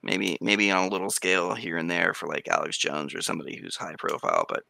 maybe 0.06 0.38
maybe 0.40 0.72
on 0.72 0.86
a 0.86 0.90
little 0.90 1.10
scale 1.10 1.54
here 1.54 1.78
and 1.78 1.90
there 1.90 2.14
for 2.14 2.28
like 2.28 2.48
Alex 2.48 2.78
Jones 2.78 3.14
or 3.14 3.22
somebody 3.22 3.58
who's 3.58 3.76
high 3.76 3.96
profile. 3.98 4.46
But 4.48 4.64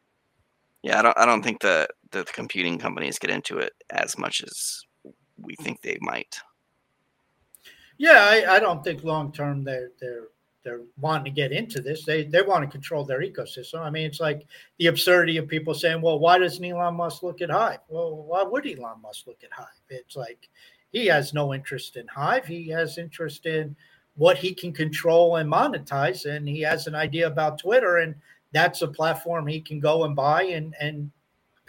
yeah, 0.82 0.98
I 0.98 1.02
don't 1.02 1.18
I 1.18 1.26
don't 1.26 1.42
think 1.42 1.60
the 1.60 1.86
the 2.10 2.24
computing 2.24 2.78
companies 2.78 3.18
get 3.18 3.30
into 3.30 3.58
it 3.58 3.72
as 3.90 4.18
much 4.18 4.42
as 4.42 4.82
we 5.38 5.54
think 5.56 5.82
they 5.82 5.98
might. 6.00 6.38
Yeah, 7.98 8.26
I, 8.28 8.56
I 8.56 8.60
don't 8.60 8.82
think 8.82 9.04
long 9.04 9.30
term 9.30 9.62
they're 9.62 9.90
they're 10.00 10.28
they're 10.64 10.82
wanting 10.98 11.26
to 11.26 11.30
get 11.30 11.52
into 11.52 11.80
this. 11.80 12.04
They 12.04 12.24
they 12.24 12.42
want 12.42 12.64
to 12.64 12.70
control 12.70 13.04
their 13.04 13.20
ecosystem. 13.20 13.80
I 13.80 13.90
mean, 13.90 14.06
it's 14.06 14.20
like 14.20 14.46
the 14.78 14.86
absurdity 14.86 15.36
of 15.36 15.46
people 15.48 15.74
saying, 15.74 16.00
"Well, 16.00 16.18
why 16.18 16.38
doesn't 16.38 16.64
Elon 16.64 16.96
Musk 16.96 17.22
look 17.22 17.40
at 17.40 17.50
Hive?" 17.50 17.78
Well, 17.88 18.16
why 18.16 18.42
would 18.42 18.66
Elon 18.66 19.00
Musk 19.02 19.26
look 19.26 19.44
at 19.44 19.52
Hive? 19.52 19.66
It's 19.90 20.16
like 20.16 20.48
he 20.90 21.06
has 21.06 21.32
no 21.32 21.54
interest 21.54 21.96
in 21.96 22.06
Hive. 22.08 22.46
He 22.46 22.68
has 22.68 22.98
interest 22.98 23.46
in 23.46 23.76
what 24.16 24.38
he 24.38 24.54
can 24.54 24.72
control 24.72 25.36
and 25.36 25.50
monetize. 25.50 26.24
And 26.26 26.48
he 26.48 26.60
has 26.62 26.86
an 26.86 26.94
idea 26.94 27.26
about 27.26 27.58
Twitter, 27.58 27.98
and 27.98 28.14
that's 28.52 28.82
a 28.82 28.88
platform 28.88 29.46
he 29.46 29.60
can 29.60 29.80
go 29.80 30.04
and 30.04 30.16
buy 30.16 30.44
and 30.44 30.74
and 30.80 31.10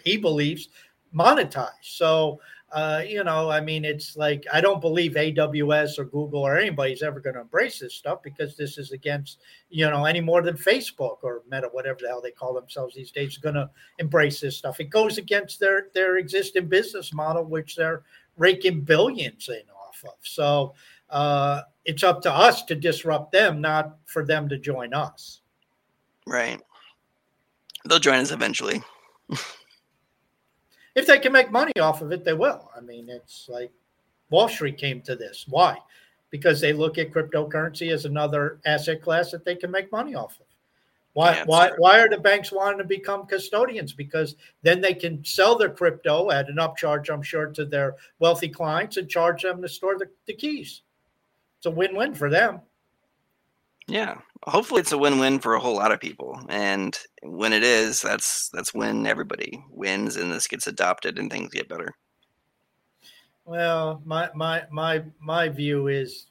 he 0.03 0.17
believes 0.17 0.69
monetize. 1.13 1.71
So 1.81 2.39
uh, 2.73 3.01
you 3.07 3.23
know, 3.23 3.49
I 3.49 3.61
mean, 3.61 3.85
it's 3.85 4.17
like 4.17 4.45
I 4.51 4.59
don't 4.59 4.81
believe 4.81 5.13
AWS 5.13 5.97
or 5.99 6.03
Google 6.03 6.41
or 6.41 6.57
anybody's 6.57 7.01
ever 7.01 7.21
going 7.21 7.35
to 7.35 7.41
embrace 7.41 7.79
this 7.79 7.93
stuff 7.93 8.21
because 8.21 8.57
this 8.57 8.77
is 8.77 8.91
against, 8.91 9.39
you 9.69 9.89
know, 9.89 10.03
any 10.03 10.19
more 10.19 10.41
than 10.41 10.57
Facebook 10.57 11.19
or 11.23 11.43
Meta, 11.49 11.69
whatever 11.71 11.99
the 12.01 12.09
hell 12.09 12.21
they 12.21 12.31
call 12.31 12.53
themselves 12.53 12.93
these 12.93 13.11
days, 13.11 13.31
is 13.31 13.37
going 13.37 13.55
to 13.55 13.69
embrace 13.99 14.41
this 14.41 14.57
stuff. 14.57 14.81
It 14.81 14.89
goes 14.89 15.17
against 15.17 15.61
their 15.61 15.87
their 15.93 16.17
existing 16.17 16.67
business 16.67 17.13
model, 17.13 17.45
which 17.45 17.77
they're 17.77 18.03
raking 18.35 18.81
billions 18.81 19.47
in 19.47 19.61
off 19.69 20.03
of. 20.05 20.17
So 20.23 20.73
uh, 21.09 21.61
it's 21.85 22.03
up 22.03 22.21
to 22.23 22.31
us 22.31 22.63
to 22.63 22.75
disrupt 22.75 23.31
them, 23.31 23.61
not 23.61 23.97
for 24.05 24.25
them 24.25 24.49
to 24.49 24.57
join 24.57 24.93
us. 24.93 25.41
Right. 26.25 26.59
They'll 27.85 27.99
join 27.99 28.19
us 28.19 28.31
eventually. 28.31 28.83
if 30.95 31.07
they 31.07 31.19
can 31.19 31.31
make 31.31 31.51
money 31.51 31.73
off 31.79 32.01
of 32.01 32.11
it, 32.11 32.25
they 32.25 32.33
will. 32.33 32.69
I 32.75 32.81
mean, 32.81 33.09
it's 33.09 33.47
like 33.49 33.71
Wall 34.29 34.49
Street 34.49 34.77
came 34.77 35.01
to 35.01 35.15
this. 35.15 35.45
Why? 35.47 35.77
Because 36.29 36.59
they 36.59 36.73
look 36.73 36.97
at 36.97 37.11
cryptocurrency 37.11 37.91
as 37.91 38.03
another 38.03 38.59
asset 38.65 39.01
class 39.01 39.31
that 39.31 39.45
they 39.45 39.55
can 39.55 39.71
make 39.71 39.91
money 39.91 40.15
off 40.15 40.37
of. 40.41 40.47
Why, 41.13 41.33
yeah, 41.33 41.45
why, 41.45 41.71
why 41.77 41.99
are 41.99 42.09
the 42.09 42.19
banks 42.19 42.51
wanting 42.51 42.77
to 42.77 42.83
become 42.83 43.25
custodians? 43.25 43.91
Because 43.91 44.35
then 44.61 44.81
they 44.81 44.93
can 44.93 45.25
sell 45.25 45.57
their 45.57 45.71
crypto 45.71 46.29
at 46.29 46.47
an 46.47 46.57
upcharge, 46.57 47.11
I'm 47.11 47.23
sure, 47.23 47.47
to 47.47 47.65
their 47.65 47.95
wealthy 48.19 48.49
clients 48.49 48.97
and 48.97 49.09
charge 49.09 49.41
them 49.41 49.61
to 49.61 49.67
store 49.67 49.97
the, 49.97 50.09
the 50.27 50.33
keys. 50.33 50.83
It's 51.57 51.65
a 51.65 51.71
win 51.71 51.95
win 51.95 52.13
for 52.13 52.29
them. 52.29 52.61
Yeah, 53.87 54.17
hopefully 54.43 54.81
it's 54.81 54.91
a 54.91 54.97
win-win 54.97 55.39
for 55.39 55.55
a 55.55 55.61
whole 55.61 55.75
lot 55.75 55.93
of 55.93 56.01
people, 56.01 56.37
and 56.49 56.97
when 57.23 57.53
it 57.53 57.63
is, 57.63 58.01
that's 58.01 58.49
that's 58.49 58.73
when 58.73 59.07
everybody 59.07 59.63
wins, 59.71 60.17
and 60.17 60.29
this 60.29 60.47
gets 60.47 60.67
adopted 60.67 61.17
and 61.17 61.31
things 61.31 61.51
get 61.51 61.69
better. 61.69 61.95
Well, 63.45 64.01
my 64.03 64.29
my 64.35 64.63
my 64.69 65.05
my 65.21 65.47
view 65.47 65.87
is 65.87 66.25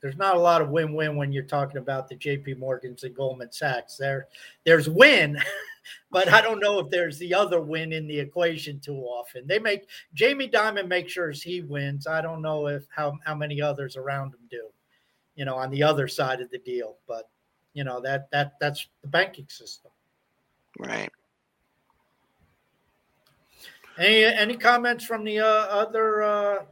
there's 0.00 0.16
not 0.16 0.36
a 0.36 0.40
lot 0.40 0.62
of 0.62 0.70
win-win 0.70 1.16
when 1.16 1.32
you're 1.32 1.42
talking 1.42 1.78
about 1.78 2.08
the 2.08 2.16
JP 2.16 2.58
Morgans 2.58 3.02
and 3.02 3.14
Goldman 3.14 3.50
Sachs. 3.50 3.96
There, 3.96 4.28
there's 4.64 4.88
win, 4.88 5.38
but 6.10 6.28
I 6.28 6.40
don't 6.40 6.60
know 6.60 6.78
if 6.78 6.90
there's 6.90 7.18
the 7.18 7.34
other 7.34 7.60
win 7.60 7.92
in 7.92 8.06
the 8.06 8.18
equation 8.18 8.78
too 8.80 8.98
often. 8.98 9.46
They 9.46 9.58
make 9.58 9.88
Jamie 10.14 10.48
Dimon 10.48 10.88
make 10.88 11.08
sure 11.08 11.30
he 11.30 11.62
wins. 11.62 12.06
I 12.06 12.20
don't 12.20 12.42
know 12.42 12.68
if 12.68 12.86
how 12.94 13.18
how 13.24 13.34
many 13.34 13.60
others 13.60 13.96
around 13.96 14.34
him 14.34 14.40
do, 14.50 14.68
you 15.34 15.44
know, 15.44 15.56
on 15.56 15.70
the 15.70 15.82
other 15.82 16.06
side 16.06 16.40
of 16.40 16.50
the 16.50 16.58
deal. 16.58 16.96
But 17.06 17.28
you 17.74 17.84
know 17.84 18.00
that 18.00 18.30
that 18.30 18.52
that's 18.60 18.88
the 19.02 19.08
banking 19.08 19.46
system. 19.48 19.90
Right. 20.78 21.10
Any 23.98 24.24
any 24.24 24.56
comments 24.56 25.04
from 25.04 25.24
the 25.24 25.40
uh, 25.40 25.44
other 25.44 26.22
uh, 26.22 26.64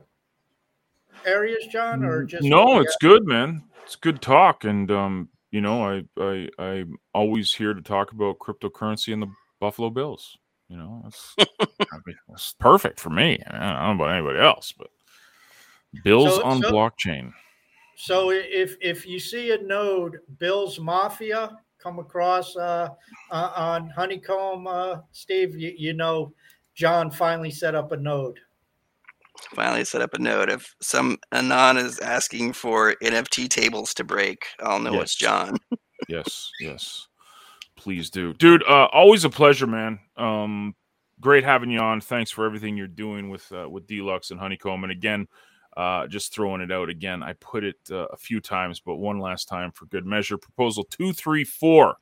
areas, 1.24 1.66
John, 1.70 2.04
or 2.04 2.24
just 2.24 2.44
no? 2.44 2.80
It's 2.80 2.96
good, 3.00 3.26
man. 3.26 3.62
It's 3.84 3.96
good 3.96 4.20
talk, 4.20 4.64
and 4.64 4.90
um, 4.90 5.28
you 5.50 5.60
know, 5.60 5.84
I 5.84 6.02
I 6.20 6.48
I'm 6.58 6.98
always 7.14 7.54
here 7.54 7.74
to 7.74 7.82
talk 7.82 8.12
about 8.12 8.38
cryptocurrency 8.38 9.12
and 9.12 9.22
the 9.22 9.30
Buffalo 9.60 9.90
Bills. 9.90 10.36
You 10.68 10.76
know, 10.76 11.02
it's, 11.06 11.34
I 11.38 11.98
mean, 12.04 12.16
it's 12.30 12.54
perfect 12.58 12.98
for 12.98 13.10
me. 13.10 13.38
I 13.46 13.52
don't 13.52 13.98
know 13.98 14.04
about 14.04 14.16
anybody 14.16 14.40
else, 14.40 14.72
but 14.76 14.88
Bills 16.02 16.36
so, 16.36 16.44
on 16.44 16.60
so, 16.60 16.70
blockchain. 16.70 17.32
So 17.96 18.30
if 18.30 18.76
if 18.80 19.06
you 19.06 19.18
see 19.18 19.52
a 19.52 19.62
node 19.62 20.18
Bills 20.38 20.78
Mafia 20.78 21.58
come 21.78 21.98
across 21.98 22.56
uh, 22.56 22.88
uh, 23.30 23.52
on 23.56 23.88
Honeycomb, 23.90 24.66
uh, 24.66 24.96
Steve, 25.12 25.56
you, 25.56 25.72
you 25.76 25.92
know 25.92 26.32
John 26.74 27.10
finally 27.10 27.50
set 27.50 27.74
up 27.74 27.92
a 27.92 27.96
node 27.96 28.38
finally 29.54 29.84
set 29.84 30.02
up 30.02 30.14
a 30.14 30.18
node. 30.18 30.50
If 30.50 30.74
some 30.80 31.18
anon 31.32 31.76
is 31.76 31.98
asking 31.98 32.52
for 32.52 32.94
NFT 33.02 33.48
tables 33.48 33.94
to 33.94 34.04
break, 34.04 34.46
I'll 34.60 34.80
know 34.80 34.94
yes. 34.94 35.02
it's 35.02 35.14
John. 35.16 35.58
yes, 36.08 36.50
yes. 36.60 37.08
Please 37.76 38.10
do. 38.10 38.34
Dude, 38.34 38.62
uh, 38.64 38.88
always 38.92 39.24
a 39.24 39.30
pleasure, 39.30 39.66
man. 39.66 39.98
Um, 40.16 40.74
great 41.20 41.44
having 41.44 41.70
you 41.70 41.78
on. 41.78 42.00
Thanks 42.00 42.30
for 42.30 42.46
everything 42.46 42.76
you're 42.76 42.86
doing 42.86 43.30
with 43.30 43.50
uh, 43.52 43.68
with 43.68 43.86
Dlux 43.86 44.30
and 44.30 44.40
Honeycomb. 44.40 44.82
And 44.82 44.92
again, 44.92 45.26
uh, 45.76 46.06
just 46.06 46.32
throwing 46.32 46.62
it 46.62 46.72
out 46.72 46.88
again. 46.88 47.22
I 47.22 47.34
put 47.34 47.64
it 47.64 47.76
uh, 47.90 48.06
a 48.06 48.16
few 48.16 48.40
times, 48.40 48.80
but 48.80 48.96
one 48.96 49.18
last 49.18 49.46
time 49.46 49.72
for 49.72 49.86
good 49.86 50.06
measure. 50.06 50.38
Proposal 50.38 50.84
two 50.84 51.12
three 51.12 51.44
four. 51.44 51.96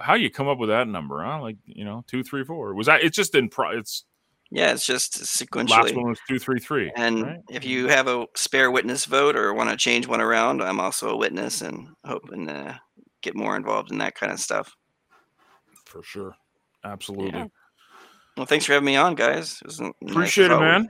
How 0.00 0.14
you 0.14 0.30
come 0.30 0.48
up 0.48 0.58
with 0.58 0.68
that 0.70 0.88
number? 0.88 1.22
Huh? 1.22 1.40
Like 1.40 1.56
you 1.64 1.84
know, 1.84 2.04
two 2.08 2.24
three 2.24 2.44
four. 2.44 2.74
Was 2.74 2.86
that? 2.86 3.02
It's 3.02 3.16
just 3.16 3.34
in. 3.34 3.48
Pro- 3.48 3.78
it's 3.78 4.04
yeah, 4.50 4.72
it's 4.72 4.86
just 4.86 5.14
sequentially. 5.14 5.70
Last 5.70 5.96
one 5.96 6.10
was 6.10 6.20
two 6.28 6.38
three 6.38 6.60
three. 6.60 6.92
And 6.96 7.22
right? 7.22 7.40
if 7.50 7.64
you 7.64 7.88
have 7.88 8.06
a 8.06 8.26
spare 8.34 8.70
witness 8.70 9.04
vote 9.04 9.36
or 9.36 9.52
want 9.54 9.70
to 9.70 9.76
change 9.76 10.06
one 10.06 10.20
around, 10.20 10.62
I'm 10.62 10.80
also 10.80 11.10
a 11.10 11.16
witness 11.16 11.62
and 11.62 11.88
hoping 12.04 12.46
to 12.46 12.54
uh, 12.54 12.74
get 13.22 13.34
more 13.34 13.56
involved 13.56 13.90
in 13.90 13.98
that 13.98 14.14
kind 14.14 14.32
of 14.32 14.38
stuff. 14.38 14.76
For 15.84 16.02
sure, 16.02 16.36
absolutely. 16.84 17.38
Yeah. 17.38 17.46
Well, 18.36 18.46
thanks 18.46 18.66
for 18.66 18.74
having 18.74 18.86
me 18.86 18.96
on, 18.96 19.14
guys. 19.14 19.60
Appreciate 19.62 20.48
nice 20.48 20.56
it, 20.56 20.60
man. 20.60 20.88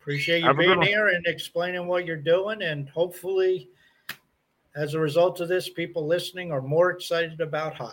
Appreciate 0.00 0.40
you 0.40 0.46
have 0.46 0.58
being 0.58 0.82
here 0.82 1.08
and 1.08 1.24
explaining 1.26 1.86
what 1.86 2.06
you're 2.06 2.16
doing, 2.16 2.62
and 2.62 2.88
hopefully, 2.88 3.68
as 4.74 4.94
a 4.94 4.98
result 4.98 5.40
of 5.40 5.48
this, 5.48 5.68
people 5.68 6.06
listening 6.06 6.50
are 6.50 6.62
more 6.62 6.90
excited 6.90 7.40
about 7.40 7.74
Hive. 7.74 7.92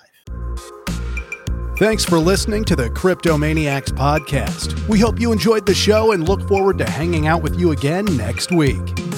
Thanks 1.79 2.03
for 2.03 2.19
listening 2.19 2.65
to 2.65 2.75
the 2.75 2.89
Cryptomaniacs 2.89 3.93
podcast. 3.93 4.85
We 4.89 4.99
hope 4.99 5.17
you 5.17 5.31
enjoyed 5.31 5.65
the 5.65 5.73
show 5.73 6.11
and 6.11 6.27
look 6.27 6.45
forward 6.45 6.77
to 6.79 6.83
hanging 6.83 7.25
out 7.25 7.41
with 7.41 7.57
you 7.57 7.71
again 7.71 8.03
next 8.17 8.51
week. 8.51 9.08